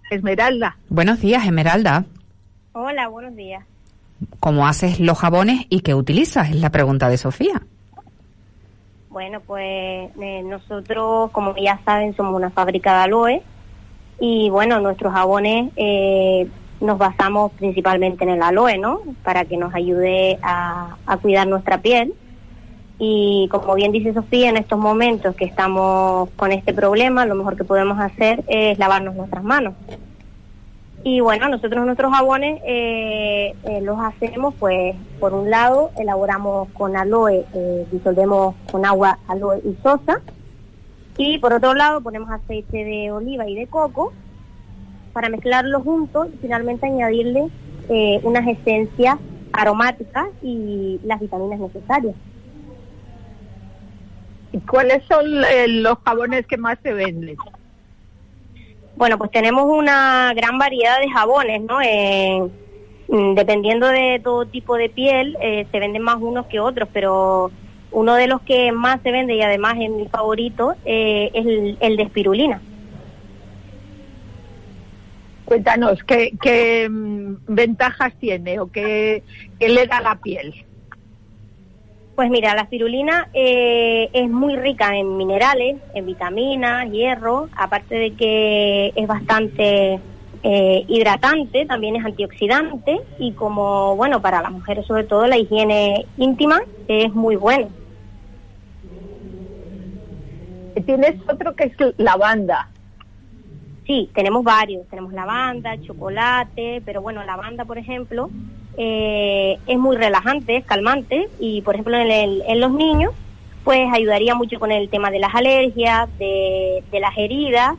Esmeralda. 0.09 0.77
Buenos 0.87 1.19
días, 1.19 1.45
Esmeralda. 1.45 2.05
Hola, 2.71 3.09
buenos 3.09 3.35
días. 3.35 3.65
¿Cómo 4.39 4.65
haces 4.65 5.01
los 5.01 5.17
jabones 5.19 5.65
y 5.67 5.81
qué 5.81 5.95
utilizas? 5.95 6.49
Es 6.49 6.55
la 6.55 6.69
pregunta 6.69 7.09
de 7.09 7.17
Sofía. 7.17 7.61
Bueno, 9.09 9.41
pues 9.41 10.11
eh, 10.21 10.43
nosotros, 10.45 11.29
como 11.31 11.57
ya 11.57 11.81
saben, 11.83 12.15
somos 12.15 12.33
una 12.33 12.51
fábrica 12.51 12.93
de 12.93 13.03
aloe 13.03 13.41
y 14.21 14.49
bueno, 14.49 14.79
nuestros 14.79 15.11
jabones 15.11 15.73
eh, 15.75 16.47
nos 16.79 16.97
basamos 16.97 17.51
principalmente 17.51 18.23
en 18.23 18.29
el 18.29 18.41
aloe, 18.41 18.77
¿no? 18.77 19.01
Para 19.23 19.43
que 19.43 19.57
nos 19.57 19.75
ayude 19.75 20.39
a 20.41 21.17
cuidar 21.21 21.47
nuestra 21.47 21.81
piel 21.81 22.13
y 23.01 23.47
como 23.49 23.75
bien 23.75 23.93
dice 23.93 24.13
Sofía, 24.13 24.49
en 24.49 24.57
estos 24.57 24.77
momentos 24.77 25.33
que 25.35 25.45
estamos 25.45 26.29
con 26.35 26.51
este 26.51 26.73
problema, 26.73 27.25
lo 27.25 27.33
mejor 27.35 27.55
que 27.55 27.63
podemos 27.63 27.97
hacer 27.97 28.43
es 28.47 28.77
lavarnos 28.77 29.15
nuestras 29.15 29.41
manos. 29.41 29.73
Y 31.05 31.21
bueno, 31.21 31.47
nosotros 31.47 31.85
nuestros 31.85 32.11
jabones 32.11 32.61
eh, 32.65 33.55
eh, 33.63 33.81
los 33.81 33.97
hacemos, 34.01 34.53
pues, 34.59 34.95
por 35.21 35.33
un 35.33 35.49
lado, 35.49 35.91
elaboramos 35.97 36.67
con 36.73 36.97
aloe, 36.97 37.45
eh, 37.53 37.87
disolvemos 37.89 38.55
con 38.69 38.85
agua 38.85 39.17
aloe 39.29 39.61
y 39.63 39.77
sosa. 39.81 40.21
Y 41.17 41.37
por 41.37 41.53
otro 41.53 41.73
lado, 41.73 42.01
ponemos 42.01 42.29
aceite 42.29 42.83
de 42.83 43.11
oliva 43.11 43.47
y 43.47 43.55
de 43.55 43.67
coco 43.67 44.11
para 45.13 45.29
mezclarlo 45.29 45.79
juntos 45.81 46.27
y 46.33 46.37
finalmente 46.37 46.85
añadirle 46.85 47.47
unas 48.21 48.47
esencias 48.47 49.17
aromáticas 49.51 50.27
y 50.43 50.99
las 51.03 51.19
vitaminas 51.19 51.59
necesarias. 51.59 52.15
¿Y 54.51 54.59
cuáles 54.59 55.03
son 55.05 55.43
eh, 55.43 55.67
los 55.67 55.97
jabones 56.05 56.45
que 56.47 56.57
más 56.57 56.77
se 56.81 56.93
venden? 56.93 57.37
Bueno, 58.95 59.17
pues 59.17 59.31
tenemos 59.31 59.65
una 59.65 60.33
gran 60.35 60.57
variedad 60.57 60.99
de 60.99 61.09
jabones, 61.09 61.61
¿no? 61.61 61.79
Eh, 61.81 62.41
mm, 63.07 63.35
dependiendo 63.35 63.87
de 63.87 64.19
todo 64.23 64.45
tipo 64.45 64.75
de 64.75 64.89
piel, 64.89 65.37
eh, 65.41 65.67
se 65.71 65.79
venden 65.79 66.01
más 66.01 66.17
unos 66.19 66.47
que 66.47 66.59
otros, 66.59 66.89
pero 66.91 67.51
uno 67.91 68.15
de 68.15 68.27
los 68.27 68.41
que 68.41 68.71
más 68.71 69.01
se 69.01 69.11
vende 69.11 69.35
y 69.35 69.41
además 69.41 69.75
es 69.79 69.89
mi 69.89 70.07
favorito 70.07 70.73
es 70.85 71.45
el, 71.45 71.77
el 71.79 71.97
de 71.97 72.03
espirulina. 72.03 72.61
Cuéntanos, 75.45 76.03
¿qué, 76.03 76.33
qué 76.39 76.87
mm, 76.89 77.37
ventajas 77.47 78.13
tiene 78.19 78.59
o 78.59 78.71
qué, 78.71 79.23
qué 79.59 79.69
le 79.69 79.87
da 79.87 79.97
a 79.97 80.01
la 80.01 80.15
piel? 80.15 80.53
Pues 82.19 82.31
mira, 82.31 82.53
la 82.53 82.63
espirulina 82.63 83.29
eh, 83.31 84.09
es 84.11 84.29
muy 84.29 84.57
rica 84.57 84.93
en 84.93 85.15
minerales, 85.15 85.77
en 85.93 86.05
vitaminas, 86.05 86.91
hierro, 86.91 87.47
aparte 87.55 87.95
de 87.95 88.13
que 88.17 88.91
es 88.93 89.07
bastante 89.07 90.01
eh, 90.43 90.83
hidratante, 90.89 91.65
también 91.65 91.95
es 91.95 92.03
antioxidante 92.03 92.99
y 93.19 93.33
como, 93.35 93.95
bueno, 93.95 94.21
para 94.21 94.41
las 94.41 94.51
mujeres 94.51 94.85
sobre 94.85 95.05
todo 95.05 95.27
la 95.27 95.37
higiene 95.37 96.07
íntima 96.17 96.59
es 96.89 97.13
muy 97.13 97.37
bueno. 97.37 97.71
Tienes 100.85 101.15
otro 101.31 101.55
que 101.55 101.63
es 101.67 101.93
lavanda. 101.95 102.69
Sí, 103.87 104.11
tenemos 104.13 104.43
varios, 104.43 104.85
tenemos 104.89 105.13
lavanda, 105.13 105.79
chocolate, 105.79 106.83
pero 106.85 107.01
bueno, 107.01 107.23
lavanda, 107.23 107.63
por 107.63 107.77
ejemplo, 107.77 108.29
eh, 108.81 109.59
es 109.65 109.77
muy 109.77 109.97
relajante, 109.97 110.55
es 110.57 110.65
calmante 110.65 111.27
y, 111.39 111.61
por 111.63 111.75
ejemplo, 111.75 111.97
en, 111.97 112.09
el- 112.11 112.43
en 112.47 112.59
los 112.61 112.71
niños, 112.71 113.11
pues 113.63 113.81
ayudaría 113.93 114.35
mucho 114.35 114.57
con 114.57 114.71
el 114.71 114.89
tema 114.89 115.11
de 115.11 115.19
las 115.19 115.35
alergias, 115.35 116.07
de, 116.17 116.85
de 116.89 116.99
las 117.01 117.11
heridas 117.17 117.71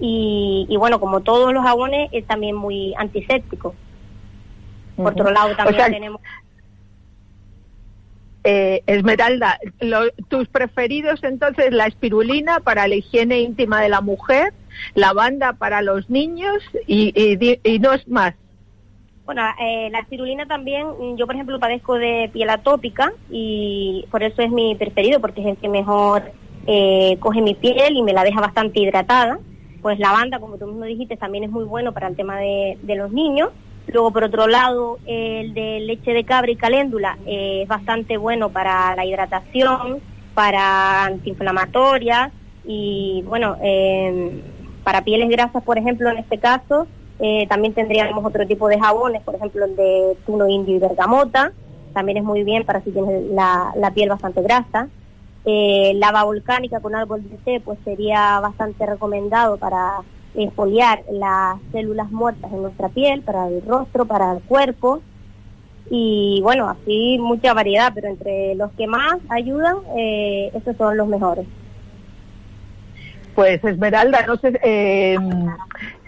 y, 0.00 0.66
y, 0.68 0.76
bueno, 0.76 0.98
como 1.00 1.22
todos 1.22 1.52
los 1.54 1.62
jabones, 1.64 2.08
es 2.12 2.26
también 2.26 2.56
muy 2.56 2.92
antiséptico. 2.98 3.76
Por 4.96 5.12
otro 5.12 5.30
lado, 5.30 5.52
O 5.52 5.56
también 5.56 5.76
sea, 5.76 5.90
tenemos... 5.90 6.20
Eh, 8.48 8.82
Esmeralda, 8.86 9.58
lo- 9.80 10.10
tus 10.28 10.48
preferidos 10.48 11.22
entonces 11.24 11.72
la 11.72 11.86
espirulina 11.86 12.60
para 12.60 12.86
la 12.86 12.94
higiene 12.94 13.40
íntima 13.40 13.80
de 13.82 13.88
la 13.88 14.00
mujer, 14.00 14.54
lavanda 14.94 15.54
para 15.54 15.82
los 15.82 16.08
niños 16.10 16.62
y, 16.86 17.12
y 17.16 17.60
y 17.64 17.78
no 17.80 17.92
es 17.92 18.06
más. 18.08 18.34
Bueno, 19.26 19.42
eh, 19.60 19.88
la 19.90 19.98
espirulina 19.98 20.46
también, 20.46 20.86
mm, 20.86 21.16
yo 21.16 21.26
por 21.26 21.34
ejemplo 21.34 21.58
padezco 21.58 21.98
de 21.98 22.30
piel 22.32 22.48
atópica 22.48 23.12
y 23.28 24.06
por 24.10 24.22
eso 24.22 24.40
es 24.40 24.50
mi 24.52 24.76
preferido, 24.76 25.20
porque 25.20 25.40
es 25.40 25.48
el 25.48 25.56
que 25.56 25.68
mejor 25.68 26.30
eh, 26.68 27.16
coge 27.18 27.42
mi 27.42 27.54
piel 27.54 27.96
y 27.96 28.02
me 28.02 28.12
la 28.12 28.22
deja 28.22 28.40
bastante 28.40 28.78
hidratada. 28.80 29.40
Pues 29.82 29.98
lavanda, 29.98 30.38
como 30.38 30.58
tú 30.58 30.66
mismo 30.66 30.84
dijiste, 30.84 31.16
también 31.16 31.42
es 31.42 31.50
muy 31.50 31.64
bueno 31.64 31.92
para 31.92 32.06
el 32.06 32.14
tema 32.14 32.38
de, 32.38 32.78
de 32.82 32.94
los 32.94 33.10
niños. 33.10 33.50
Luego, 33.88 34.12
por 34.12 34.24
otro 34.24 34.46
lado, 34.46 34.98
el 35.06 35.54
de 35.54 35.80
leche 35.80 36.12
de 36.12 36.24
cabra 36.24 36.50
y 36.50 36.56
caléndula 36.56 37.18
eh, 37.26 37.62
es 37.62 37.68
bastante 37.68 38.16
bueno 38.16 38.50
para 38.50 38.94
la 38.94 39.04
hidratación, 39.04 40.00
para 40.34 41.04
antiinflamatorias 41.04 42.32
y, 42.64 43.22
bueno, 43.26 43.56
eh, 43.62 44.42
para 44.84 45.02
pieles 45.02 45.28
grasas, 45.28 45.62
por 45.62 45.78
ejemplo, 45.78 46.10
en 46.10 46.18
este 46.18 46.38
caso, 46.38 46.86
eh, 47.18 47.46
también 47.48 47.74
tendríamos 47.74 48.24
otro 48.24 48.46
tipo 48.46 48.68
de 48.68 48.78
jabones, 48.78 49.22
por 49.22 49.34
ejemplo, 49.34 49.64
el 49.64 49.76
de 49.76 50.16
tuno 50.26 50.48
indio 50.48 50.76
y 50.76 50.78
bergamota. 50.78 51.52
También 51.92 52.18
es 52.18 52.24
muy 52.24 52.44
bien 52.44 52.64
para 52.64 52.82
si 52.82 52.90
tienes 52.90 53.30
la, 53.30 53.72
la 53.76 53.90
piel 53.92 54.10
bastante 54.10 54.42
grasa. 54.42 54.88
Eh, 55.44 55.92
lava 55.94 56.24
volcánica 56.24 56.80
con 56.80 56.94
árbol 56.94 57.22
de 57.22 57.36
té, 57.38 57.60
pues 57.60 57.78
sería 57.84 58.40
bastante 58.40 58.84
recomendado 58.84 59.56
para 59.56 60.00
exfoliar 60.34 61.04
las 61.10 61.58
células 61.72 62.10
muertas 62.10 62.52
en 62.52 62.62
nuestra 62.62 62.88
piel, 62.90 63.22
para 63.22 63.48
el 63.48 63.62
rostro, 63.62 64.04
para 64.04 64.32
el 64.32 64.42
cuerpo. 64.42 65.00
Y 65.88 66.40
bueno, 66.42 66.68
así 66.68 67.16
mucha 67.18 67.54
variedad, 67.54 67.92
pero 67.94 68.08
entre 68.08 68.56
los 68.56 68.72
que 68.72 68.86
más 68.86 69.18
ayudan, 69.28 69.76
eh, 69.96 70.50
esos 70.52 70.76
son 70.76 70.96
los 70.96 71.06
mejores. 71.06 71.46
Pues 73.36 73.62
Esmeralda, 73.62 74.24
no 74.26 74.36
sé 74.38 74.58
eh, 74.64 75.16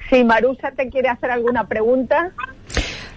si 0.08 0.24
Marusa 0.24 0.72
te 0.72 0.88
quiere 0.88 1.08
hacer 1.08 1.30
alguna 1.30 1.68
pregunta. 1.68 2.32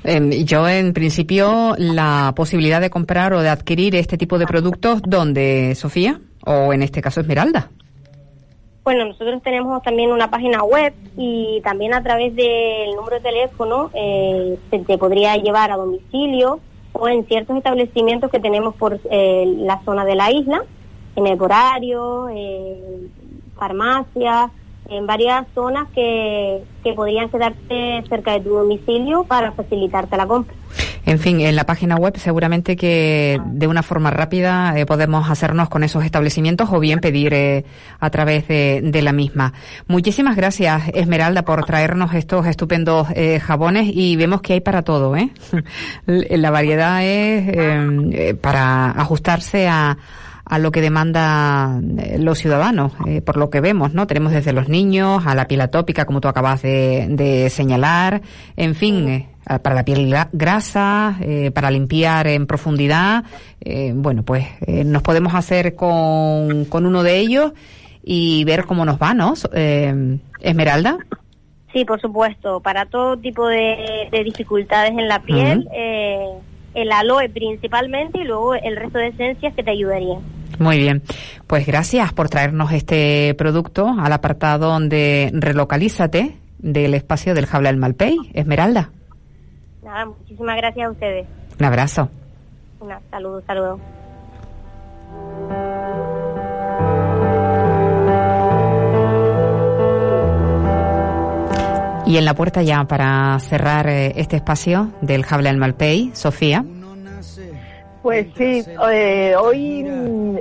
Em, 0.03 0.32
yo, 0.43 0.68
en 0.68 0.91
principio, 0.91 1.76
la 1.78 2.34
posibilidad 2.36 2.82
de 2.82 2.89
comprar 2.89 3.34
o 3.34 3.41
de 3.41 3.47
adquirir 3.47 3.95
este 3.95 4.18
tipo 4.18 4.38
de 4.38 4.45
productos, 4.45 5.01
¿dónde, 5.01 5.76
Sofía? 5.76 6.20
O 6.45 6.74
en 6.74 6.84
este 6.84 7.01
caso, 7.01 7.22
Esmeralda. 7.22 7.70
Bueno, 8.84 9.05
nosotros 9.05 9.41
tenemos 9.43 9.82
también 9.82 10.12
una 10.12 10.30
página 10.30 10.62
web 10.64 10.93
y 11.16 11.62
también 11.64 11.93
a 11.93 12.03
través 12.03 12.36
del 12.36 12.93
número 12.95 13.18
de 13.18 13.22
teléfono 13.22 13.91
eh, 13.93 14.57
se 14.72 14.80
te 14.80 14.97
podría 14.97 15.38
llevar 15.38 15.72
a 15.72 15.78
domicilio 15.78 16.59
o 16.91 17.07
en 17.07 17.26
ciertos 17.28 17.55
establecimientos 17.55 18.30
que 18.30 18.41
tenemos 18.41 18.76
por 18.76 18.99
eh, 19.09 19.45
la 19.59 19.82
zona 19.86 20.03
de 20.03 20.16
la 20.16 20.32
isla, 20.32 20.66
en 21.16 21.28
el 21.28 21.41
horario, 21.41 22.28
eh, 22.30 23.07
farmacias, 23.62 24.49
en 24.89 25.05
varias 25.05 25.45
zonas 25.53 25.88
que, 25.93 26.64
que 26.84 26.93
podrían 26.93 27.30
quedarte 27.30 28.03
cerca 28.09 28.34
de 28.34 28.41
tu 28.41 28.49
domicilio 28.49 29.24
para 29.24 29.51
facilitarte 29.51 30.18
la 30.18 30.26
compra. 30.26 30.55
En 31.05 31.20
fin, 31.20 31.41
en 31.41 31.55
la 31.55 31.66
página 31.66 31.95
web 31.95 32.18
seguramente 32.18 32.76
que 32.76 33.39
de 33.45 33.68
una 33.68 33.84
forma 33.84 34.12
rápida 34.12 34.78
eh, 34.78 34.86
podemos 34.86 35.30
hacernos 35.30 35.68
con 35.70 35.84
esos 35.84 36.05
establecimientos 36.05 36.70
o 36.72 36.80
bien 36.80 36.99
pedir 36.99 37.34
eh, 37.34 37.66
a 37.99 38.09
través 38.09 38.47
de, 38.47 38.82
de 38.84 39.01
la 39.01 39.12
misma. 39.12 39.53
Muchísimas 39.88 40.36
gracias, 40.36 40.84
Esmeralda, 40.93 41.43
por 41.43 41.66
traernos 41.66 42.14
estos 42.14 42.45
estupendos 42.47 43.07
eh, 43.16 43.39
jabones 43.39 43.89
y 43.93 44.16
vemos 44.16 44.41
que 44.41 44.53
hay 44.53 44.62
para 44.62 44.84
todo, 44.84 45.16
¿eh? 45.16 45.32
La 46.05 46.51
variedad 46.51 47.03
es 47.03 47.47
eh, 47.47 48.09
eh, 48.12 48.34
para 48.36 48.91
ajustarse 48.91 49.68
a 49.68 49.97
a 50.52 50.60
lo 50.60 50.72
que 50.72 50.82
demandan 50.82 51.97
eh, 51.97 52.18
los 52.20 52.38
ciudadanos, 52.38 52.91
eh, 53.08 53.22
por 53.22 53.38
lo 53.38 53.49
que 53.49 53.62
vemos, 53.62 53.93
¿no? 53.93 54.06
Tenemos 54.06 54.34
desde 54.34 54.52
los 54.52 54.68
niños 54.68 55.24
a 55.26 55.34
la 55.34 55.47
piel 55.47 55.62
atópica, 55.62 56.06
como 56.06 56.20
tú 56.20 56.28
acabas 56.28 56.62
de, 56.62 57.08
de 57.10 57.49
señalar, 57.49 58.22
en 58.58 58.76
fin, 58.76 59.08
eh, 59.08 59.30
para 59.64 59.74
la 59.76 59.86
piel 59.86 60.10
gra- 60.12 60.28
grasa, 60.34 61.16
eh, 61.22 61.52
para 61.52 61.72
limpiar 61.72 62.28
en 62.28 62.47
profundidad. 62.47 63.24
eh, 63.62 63.93
bueno, 63.95 64.24
pues 64.24 64.45
nos 64.68 65.02
podemos 65.04 65.34
hacer 65.36 65.74
con, 65.76 66.66
con 66.66 66.86
uno 66.86 67.02
de 67.02 67.18
ellos 67.20 67.54
y 68.04 68.43
ver 68.43 68.66
cómo 68.66 68.84
nos 68.84 68.97
va, 68.97 69.14
¿no? 69.14 69.34
Esmeralda. 70.41 70.97
Sí, 71.72 71.86
por 71.86 72.02
supuesto, 72.02 72.60
para 72.60 72.86
todo 72.88 73.18
tipo 73.18 73.47
de, 73.47 74.10
de 74.12 74.24
dificultades 74.26 74.91
en 74.91 75.08
la 75.08 75.20
piel, 75.22 75.66
eh, 75.74 76.26
el 76.74 76.91
aloe 76.91 77.30
principalmente 77.30 78.20
y 78.20 78.24
luego 78.26 78.56
el 78.56 78.76
resto 78.76 78.97
de 78.97 79.08
esencias 79.08 79.54
que 79.56 79.64
te 79.64 79.72
ayudarían. 79.72 80.20
Muy 80.62 80.78
bien, 80.78 81.01
pues 81.47 81.66
gracias 81.66 82.14
por 82.14 82.30
traernos 82.30 82.72
este 82.72 83.34
producto 83.34 83.88
al 83.99 84.14
apartado 84.14 84.80
de 84.80 85.32
Relocalízate 85.34 86.38
del 86.59 86.93
espacio 86.93 87.34
del 87.34 87.47
Jabla 87.47 87.70
del 87.72 87.80
Malpey. 87.80 88.16
Esmeralda, 88.36 88.91
Nada, 89.84 90.05
muchísimas 90.05 90.57
gracias 90.57 90.88
a 90.88 90.91
ustedes. 90.91 91.26
un 91.59 91.66
abrazo. 91.66 92.09
Una, 92.80 92.99
saludos, 93.09 93.43
saludos. 93.47 93.80
Y 102.05 102.18
en 102.18 102.26
la 102.26 102.34
puerta 102.34 102.62
ya 102.62 102.84
para 102.86 103.39
cerrar 103.39 103.88
eh, 103.88 104.14
este 104.18 104.36
espacio 104.36 104.91
del 105.01 105.24
Jabla 105.24 105.49
del 105.49 105.57
Malpey, 105.59 106.12
Sofía. 106.14 106.66
Pues 108.02 108.28
sí, 108.36 108.64
eh, 108.91 109.36
hoy 109.39 109.84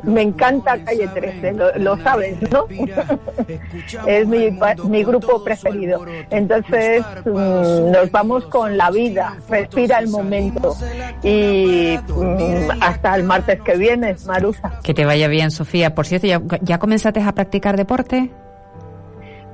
me 0.02 0.22
encanta 0.22 0.82
Calle 0.82 1.08
13, 1.08 1.52
lo, 1.52 1.76
lo 1.76 2.02
sabes, 2.02 2.38
¿no? 2.50 2.66
es 4.06 4.26
mi, 4.26 4.58
mi 4.88 5.04
grupo 5.04 5.44
preferido. 5.44 6.04
Entonces 6.30 7.04
mm, 7.26 7.90
nos 7.90 8.10
vamos 8.10 8.46
con 8.46 8.76
la 8.78 8.90
vida, 8.90 9.36
respira 9.48 9.98
el 9.98 10.08
momento. 10.08 10.74
Y 11.22 11.98
mm, 12.08 12.70
hasta 12.80 13.14
el 13.16 13.24
martes 13.24 13.60
que 13.60 13.76
viene, 13.76 14.16
Marusa. 14.26 14.80
Que 14.82 14.94
te 14.94 15.04
vaya 15.04 15.28
bien, 15.28 15.50
Sofía. 15.50 15.94
Por 15.94 16.06
cierto, 16.06 16.26
¿ya, 16.26 16.40
ya 16.62 16.78
comenzaste 16.78 17.20
a 17.20 17.32
practicar 17.32 17.76
deporte? 17.76 18.30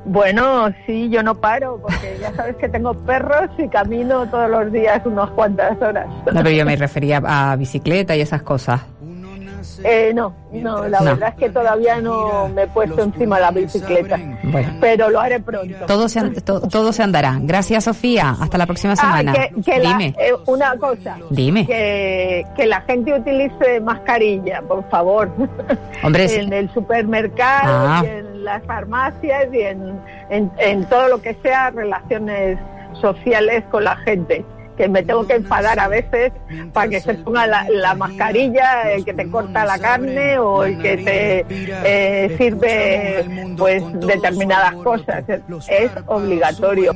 Bueno, 0.09 0.73
sí, 0.87 1.09
yo 1.11 1.23
no 1.25 1.35
paro, 1.35 1.81
porque 1.83 2.17
ya 2.21 2.33
sabes 2.35 2.55
que 2.57 2.69
tengo 2.69 2.95
perros 2.95 3.51
y 3.59 3.69
camino 3.69 4.25
todos 4.31 4.49
los 4.49 4.73
días 4.73 5.05
unas 5.05 5.31
cuantas 5.31 5.81
horas. 5.83 6.07
No, 6.33 6.43
pero 6.45 6.51
yo 6.51 6.65
me 6.65 6.77
refería 6.77 7.21
a 7.25 7.57
bicicleta 7.57 8.15
y 8.15 8.21
esas 8.21 8.43
cosas. 8.43 8.83
Eh, 9.85 10.13
no, 10.15 10.33
no, 10.53 10.89
la 10.89 11.01
No. 11.01 11.05
verdad 11.07 11.29
es 11.31 11.35
que 11.37 11.49
todavía 11.51 12.01
no 12.01 12.49
me 12.49 12.63
he 12.63 12.67
puesto 12.67 13.03
encima 13.03 13.39
la 13.41 13.51
bicicleta, 13.51 14.19
Bueno. 14.45 14.75
pero 14.81 15.11
lo 15.11 15.21
haré 15.21 15.41
pronto. 15.41 15.75
Todo 15.87 16.09
se, 16.09 16.21
to- 16.43 16.61
todo 16.63 16.93
se 16.93 17.03
andará. 17.03 17.39
Gracias, 17.41 17.85
Sofía. 17.85 18.37
Hasta 18.41 18.59
la 18.59 18.67
próxima 18.67 18.95
Ah, 18.95 18.97
semana. 18.97 19.33
que, 19.33 19.63
que 19.63 19.79
la- 19.79 19.89
Dime. 19.91 20.15
eh, 20.19 20.33
una 20.47 20.77
cosa. 20.77 21.17
Dime. 21.31 21.67
Que, 21.67 22.45
que 22.57 22.67
la 22.67 22.81
gente 22.83 23.13
utilice 23.13 23.81
mascarilla, 23.81 24.63
por 24.63 24.89
favor. 24.89 25.31
Hombre, 26.03 26.25
en 26.35 26.53
el 26.53 26.73
supermercado 26.73 27.89
Ah. 27.89 28.03
y 28.05 28.07
en 28.09 28.45
las 28.45 28.63
farmacias 28.65 29.47
y 29.53 29.61
en, 29.61 30.01
en, 30.31 30.51
en 30.59 30.85
todo 30.87 31.09
lo 31.09 31.21
que 31.21 31.35
sea 31.43 31.71
relaciones 31.71 32.59
sociales 33.01 33.63
con 33.71 33.85
la 33.85 33.97
gente. 33.99 34.45
Que 34.77 34.89
me 34.89 35.03
tengo 35.03 35.27
que 35.27 35.35
enfadar 35.35 35.79
a 35.81 35.89
veces 35.89 36.33
para 36.73 36.89
que 36.91 37.01
se 37.01 37.15
ponga 37.15 37.47
la, 37.47 37.67
la 37.71 37.95
mascarilla, 37.95 38.93
el 38.93 39.05
que 39.05 39.15
te 39.15 39.29
corta 39.31 39.65
la 39.65 39.79
carne 39.79 40.39
o 40.39 40.65
el 40.65 40.79
que 40.79 40.97
te 40.99 41.47
eh, 41.85 42.37
sirve 42.37 43.25
pues 43.57 43.83
determinadas 44.01 44.75
cosas. 44.77 45.25
Es 45.69 45.91
obligatorio. 46.07 46.93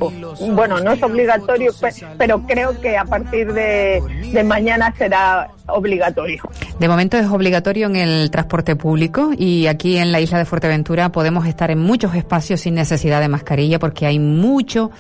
Bueno, 0.52 0.80
no 0.80 0.92
es 0.92 1.02
obligatorio, 1.02 1.72
pe- 1.80 1.88
pero 2.18 2.42
creo 2.46 2.78
que 2.80 2.96
a 2.98 3.04
partir 3.04 3.52
de, 3.52 4.02
de 4.32 4.44
mañana 4.44 4.94
será 4.98 5.48
obligatorio. 5.66 6.42
De 6.78 6.88
momento 6.88 7.16
es 7.16 7.26
obligatorio 7.28 7.86
en 7.86 7.96
el 7.96 8.30
transporte 8.30 8.76
público 8.76 9.30
y 9.36 9.66
aquí 9.68 9.96
en 9.96 10.12
la 10.12 10.20
isla 10.20 10.38
de 10.38 10.44
Fuerteventura 10.44 11.10
podemos 11.10 11.46
estar 11.46 11.70
en 11.70 11.78
muchos 11.78 12.14
espacios 12.14 12.60
sin 12.60 12.74
necesidad 12.74 13.20
de 13.20 13.28
mascarilla 13.28 13.78
porque 13.78 14.06
hay 14.06 14.18
mucho 14.18 14.90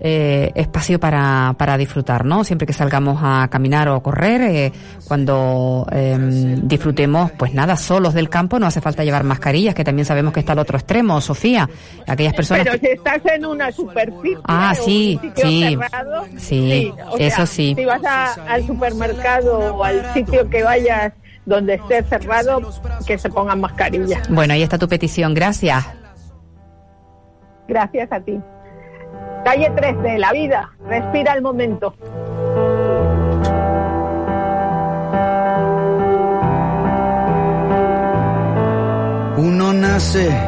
eh, 0.00 0.52
espacio 0.54 1.00
para, 1.00 1.54
para 1.58 1.76
disfrutar, 1.76 2.24
¿no? 2.24 2.44
Siempre 2.44 2.66
que 2.66 2.72
salgamos 2.72 3.18
a 3.22 3.48
caminar 3.50 3.88
o 3.88 3.96
a 3.96 4.02
correr, 4.02 4.40
eh, 4.42 4.72
cuando 5.06 5.86
eh, 5.90 6.16
disfrutemos, 6.62 7.32
pues 7.32 7.52
nada, 7.52 7.76
solos 7.76 8.14
del 8.14 8.28
campo, 8.28 8.58
no 8.58 8.66
hace 8.66 8.80
falta 8.80 9.02
llevar 9.04 9.24
mascarillas, 9.24 9.74
que 9.74 9.82
también 9.84 10.06
sabemos 10.06 10.32
que 10.32 10.40
está 10.40 10.52
al 10.52 10.60
otro 10.60 10.78
extremo, 10.78 11.20
Sofía. 11.20 11.68
Aquellas 12.06 12.34
personas 12.34 12.64
Pero 12.64 12.80
que- 12.80 12.86
si 12.86 12.92
estás 12.94 13.20
en 13.26 13.44
una 13.46 13.72
superficie 13.72 14.38
Ah, 14.44 14.72
o 14.78 14.84
sí, 14.84 15.18
un 15.22 15.32
sí, 15.36 15.62
cerrado, 15.76 16.24
sí, 16.36 16.92
o 17.10 17.16
eso 17.18 17.36
sea, 17.36 17.46
sí. 17.46 17.74
Si 17.76 17.84
vas 17.84 18.04
a- 18.04 18.34
al 18.48 18.64
supermercado 18.66 19.74
o 19.76 19.84
al 19.84 20.12
sitio 20.14 20.48
que 20.48 20.62
vayas 20.62 21.12
donde 21.44 21.74
esté 21.74 22.02
cerrado, 22.04 22.60
que 23.06 23.18
se 23.18 23.30
pongan 23.30 23.60
mascarilla. 23.60 24.20
Bueno, 24.28 24.52
ahí 24.54 24.62
está 24.62 24.78
tu 24.78 24.86
petición, 24.86 25.32
gracias. 25.34 25.84
Gracias 27.66 28.10
a 28.12 28.20
ti. 28.20 28.38
Calle 29.44 29.70
13, 29.70 30.18
la 30.18 30.32
vida, 30.32 30.70
respira 30.86 31.34
el 31.34 31.42
momento. 31.42 31.94
Uno 39.36 39.72
nace 39.72 40.47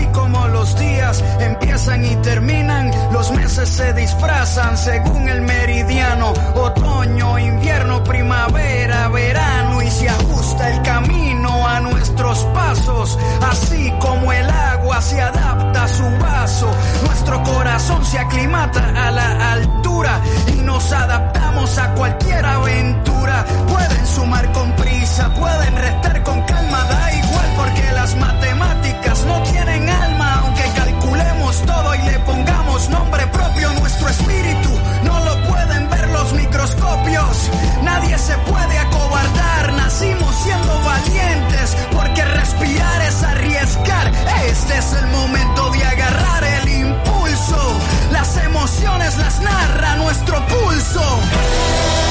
como 0.13 0.47
los 0.47 0.77
días 0.77 1.23
empiezan 1.39 2.05
y 2.05 2.15
terminan, 2.17 2.91
los 3.11 3.31
meses 3.31 3.69
se 3.69 3.93
disfrazan 3.93 4.77
según 4.77 5.27
el 5.27 5.41
meridiano, 5.41 6.33
otoño, 6.55 7.39
invierno, 7.39 8.03
primavera, 8.03 9.09
verano 9.09 9.81
y 9.81 9.89
se 9.89 10.09
ajusta 10.09 10.69
el 10.69 10.81
camino 10.81 11.67
a 11.67 11.79
nuestros 11.79 12.43
pasos, 12.53 13.17
así 13.41 13.91
como 13.99 14.31
el 14.31 14.49
agua 14.49 15.01
se 15.01 15.21
adapta 15.21 15.83
a 15.83 15.87
su 15.87 16.03
vaso, 16.19 16.71
nuestro 17.05 17.43
corazón 17.43 18.05
se 18.05 18.19
aclimata 18.19 19.07
a 19.07 19.11
la 19.11 19.53
altura 19.53 20.21
y 20.47 20.61
nos 20.61 20.91
adaptamos 20.91 21.77
a 21.77 21.93
cualquier 21.93 22.45
aventura, 22.45 23.45
pueden 23.67 24.07
sumar 24.07 24.51
con 24.51 24.71
prisa, 24.75 25.33
pueden 25.33 25.75
restar 25.75 26.23
con 26.23 26.41
calma, 26.43 26.83
da 26.83 27.13
igual 27.13 27.53
porque 27.57 27.91
las 27.93 28.15
matemáticas 28.15 28.80
no 29.25 29.41
tienen 29.43 29.89
alma, 29.89 30.41
aunque 30.43 30.63
calculemos 30.75 31.61
todo 31.63 31.95
y 31.95 32.01
le 32.03 32.19
pongamos 32.19 32.89
nombre 32.89 33.25
propio, 33.27 33.73
nuestro 33.73 34.09
espíritu 34.09 34.69
no 35.03 35.19
lo 35.25 35.43
pueden 35.47 35.89
ver 35.89 36.07
los 36.09 36.33
microscopios, 36.33 37.49
nadie 37.83 38.17
se 38.17 38.35
puede 38.37 38.77
acobardar, 38.77 39.73
nacimos 39.73 40.35
siendo 40.43 40.79
valientes, 40.83 41.77
porque 41.91 42.23
respirar 42.23 43.01
es 43.01 43.23
arriesgar, 43.23 44.11
este 44.47 44.77
es 44.77 44.93
el 44.93 45.07
momento 45.07 45.71
de 45.71 45.83
agarrar 45.83 46.43
el 46.43 46.69
impulso, 46.69 47.79
las 48.11 48.37
emociones 48.37 49.17
las 49.17 49.41
narra 49.41 49.95
nuestro 49.97 50.45
pulso. 50.47 52.10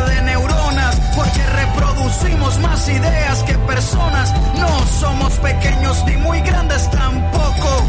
porque 1.15 1.45
reproducimos 1.45 2.59
más 2.59 2.87
ideas 2.89 3.43
que 3.43 3.53
personas. 3.59 4.33
No 4.57 4.85
somos 4.99 5.33
pequeños 5.39 6.03
ni 6.05 6.17
muy 6.17 6.39
grandes 6.41 6.89
tampoco. 6.91 7.85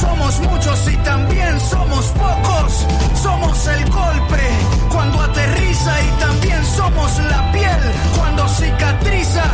Somos 0.00 0.40
muchos 0.40 0.92
y 0.92 0.96
también 0.98 1.60
somos 1.60 2.06
pocos. 2.06 2.86
Somos 3.22 3.66
el 3.66 3.90
golpe 3.90 4.42
cuando 4.90 5.20
aterriza 5.20 6.02
y 6.02 6.20
también 6.20 6.64
somos 6.64 7.18
la 7.18 7.52
piel 7.52 7.80
cuando 8.16 8.48
cicatriza. 8.48 9.44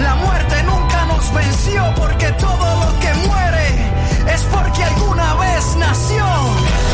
La 0.00 0.14
muerte 0.16 0.62
nunca 0.64 1.06
nos 1.06 1.34
venció 1.34 1.94
porque 1.96 2.26
todo 2.32 2.66
lo 2.80 3.00
que 3.00 3.14
muere 3.28 4.34
es 4.34 4.42
porque 4.42 4.84
alguna 4.84 5.34
vez 5.34 5.76
nació. 5.76 6.93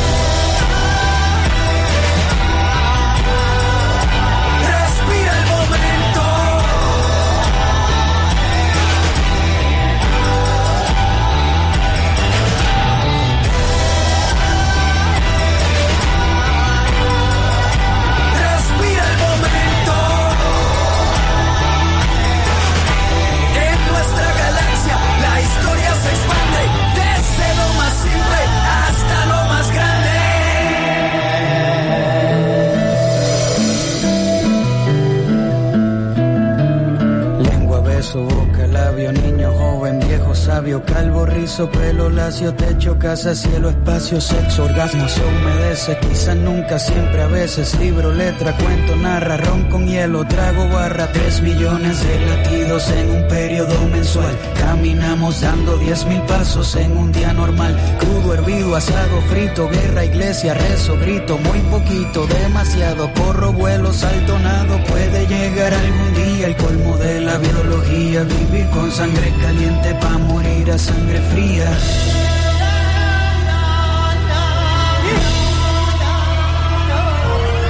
Rubio, 40.19 40.83
calvo, 40.85 41.25
rizo, 41.25 41.71
pelo, 41.71 42.11
lacio, 42.11 42.53
techo, 42.55 42.99
casa, 42.99 43.35
cielo, 43.35 43.71
espacio, 43.71 44.21
sexo, 44.21 44.65
orgasmo, 44.65 45.09
se 45.09 45.21
humedece, 45.25 45.99
quizás 46.01 46.37
nunca, 46.37 46.79
siempre, 46.79 47.23
a 47.23 47.27
veces, 47.29 47.79
libro, 47.79 48.13
letra, 48.13 48.55
cuento, 48.57 48.97
narra, 48.97 49.37
ron 49.39 49.65
con 49.71 49.87
hielo, 49.87 50.25
trago, 50.27 50.69
barra, 50.69 51.11
tres 51.13 51.41
millones 51.41 51.99
de 52.07 52.27
latidos 52.27 52.91
en 52.91 53.11
un 53.11 53.29
periodo 53.29 53.89
mensual, 53.89 54.37
caminamos 54.59 55.41
dando 55.41 55.77
diez 55.79 56.05
mil 56.07 56.21
pasos 56.23 56.77
en 56.77 56.97
un 56.97 57.11
día 57.13 57.33
normal, 57.33 57.77
crudo, 57.99 58.35
hervido, 58.35 58.77
asado, 58.77 59.21
frito, 59.31 59.69
guerra, 59.69 60.05
iglesia, 60.05 60.55
rezo, 60.55 60.97
grito, 60.99 61.39
muy 61.39 61.61
poquito, 61.71 62.27
demasiado, 62.27 63.11
corro, 63.15 63.53
vuelo, 63.53 63.93
salto, 63.93 64.39
nado, 64.41 64.79
puede 64.85 65.27
llegar 65.27 65.73
algún 65.73 66.15
día 66.15 66.47
el 66.49 66.57
colmo 66.57 66.97
de 66.99 67.21
la 67.21 67.39
biología, 67.39 68.25
vivir 68.25 68.69
con 68.71 68.91
sangre 68.91 69.33
caliente 69.41 69.95
pa' 70.01 70.19
morir 70.19 70.71
a 70.71 70.79
sangre 70.79 71.21
fría. 71.33 71.71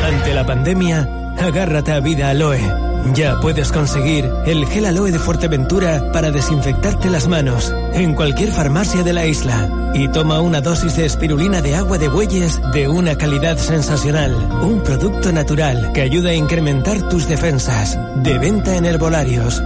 Ante 0.06 0.34
la 0.34 0.44
pandemia, 0.44 1.08
agárrate 1.38 1.92
a 1.92 2.00
Vida 2.00 2.30
Aloe. 2.30 2.90
Ya 3.14 3.40
puedes 3.40 3.72
conseguir 3.72 4.30
el 4.46 4.66
gel 4.66 4.84
aloe 4.84 5.10
de 5.10 5.18
Fuerteventura 5.18 6.12
para 6.12 6.30
desinfectarte 6.30 7.08
las 7.10 7.28
manos 7.28 7.74
en 7.94 8.14
cualquier 8.14 8.50
farmacia 8.50 9.02
de 9.02 9.12
la 9.12 9.26
isla. 9.26 9.68
Y 9.94 10.08
toma 10.08 10.40
una 10.40 10.60
dosis 10.60 10.96
de 10.96 11.06
espirulina 11.06 11.62
de 11.62 11.74
agua 11.74 11.98
de 11.98 12.08
bueyes 12.08 12.60
de 12.72 12.88
una 12.88 13.16
calidad 13.16 13.56
sensacional. 13.56 14.34
Un 14.62 14.82
producto 14.82 15.32
natural 15.32 15.92
que 15.92 16.02
ayuda 16.02 16.30
a 16.30 16.34
incrementar 16.34 17.08
tus 17.08 17.26
defensas. 17.26 17.98
De 18.16 18.38
venta 18.38 18.76
en 18.76 18.84
herbolarios. 18.84 19.62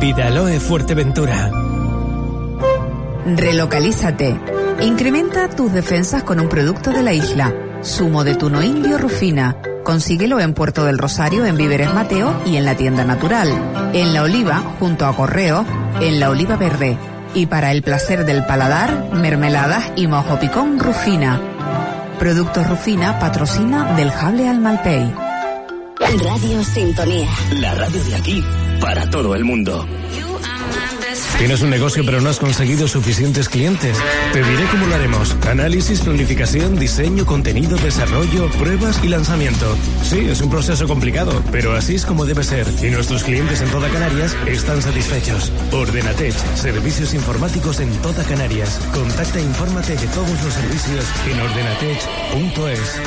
Vida 0.00 0.26
Aloe 0.28 0.60
Fuerteventura. 0.60 1.50
Relocalízate. 3.24 4.36
Incrementa 4.80 5.48
tus 5.48 5.72
defensas 5.72 6.22
con 6.22 6.40
un 6.40 6.48
producto 6.48 6.90
de 6.90 7.02
la 7.02 7.12
isla. 7.12 7.54
Zumo 7.84 8.24
de 8.24 8.34
tuno 8.34 8.62
indio 8.62 8.98
Rufina. 8.98 9.56
Consíguelo 9.84 10.40
en 10.40 10.54
Puerto 10.54 10.84
del 10.84 10.98
Rosario, 10.98 11.44
en 11.44 11.56
Víveres 11.56 11.92
Mateo 11.92 12.34
y 12.46 12.56
en 12.56 12.64
la 12.64 12.76
tienda 12.76 13.04
natural. 13.04 13.48
En 13.92 14.12
La 14.14 14.22
Oliva, 14.22 14.62
junto 14.78 15.06
a 15.06 15.14
Correo, 15.14 15.64
en 16.00 16.20
La 16.20 16.30
Oliva 16.30 16.56
Verde. 16.56 16.96
Y 17.34 17.46
para 17.46 17.72
el 17.72 17.82
placer 17.82 18.24
del 18.24 18.44
paladar, 18.44 19.10
mermeladas 19.12 19.92
y 19.96 20.06
mojo 20.06 20.38
picón 20.38 20.78
Rufina. 20.78 21.40
Productos 22.18 22.68
Rufina 22.68 23.18
patrocina 23.18 23.94
del 23.94 24.10
Jable 24.10 24.48
al 24.48 24.60
Malpey. 24.60 25.12
Radio 25.98 26.62
Sintonía. 26.64 27.28
La 27.60 27.74
radio 27.74 28.04
de 28.04 28.14
aquí 28.16 28.44
para 28.80 29.08
todo 29.08 29.34
el 29.36 29.44
mundo. 29.44 29.86
¿Tienes 31.38 31.62
un 31.62 31.70
negocio 31.70 32.04
pero 32.04 32.20
no 32.20 32.30
has 32.30 32.38
conseguido 32.38 32.86
suficientes 32.86 33.48
clientes? 33.48 33.98
Te 34.32 34.42
diré 34.42 34.64
cómo 34.70 34.86
lo 34.86 34.94
haremos. 34.94 35.36
Análisis, 35.48 36.00
planificación, 36.00 36.78
diseño, 36.78 37.26
contenido, 37.26 37.76
desarrollo, 37.78 38.48
pruebas 38.58 39.02
y 39.02 39.08
lanzamiento. 39.08 39.76
Sí, 40.02 40.20
es 40.20 40.40
un 40.40 40.50
proceso 40.50 40.86
complicado, 40.86 41.42
pero 41.50 41.72
así 41.72 41.96
es 41.96 42.06
como 42.06 42.26
debe 42.26 42.44
ser. 42.44 42.66
Y 42.82 42.90
nuestros 42.90 43.24
clientes 43.24 43.60
en 43.60 43.70
toda 43.70 43.88
Canarias 43.88 44.36
están 44.46 44.80
satisfechos. 44.82 45.52
Ordenatech, 45.72 46.34
servicios 46.54 47.14
informáticos 47.14 47.80
en 47.80 47.90
toda 48.02 48.22
Canarias. 48.24 48.78
Contacta 48.92 49.38
e 49.38 49.42
infórmate 49.42 49.96
de 49.96 50.06
todos 50.08 50.42
los 50.44 50.54
servicios 50.54 51.04
en 51.26 51.40
ordenatech.es. 51.40 53.00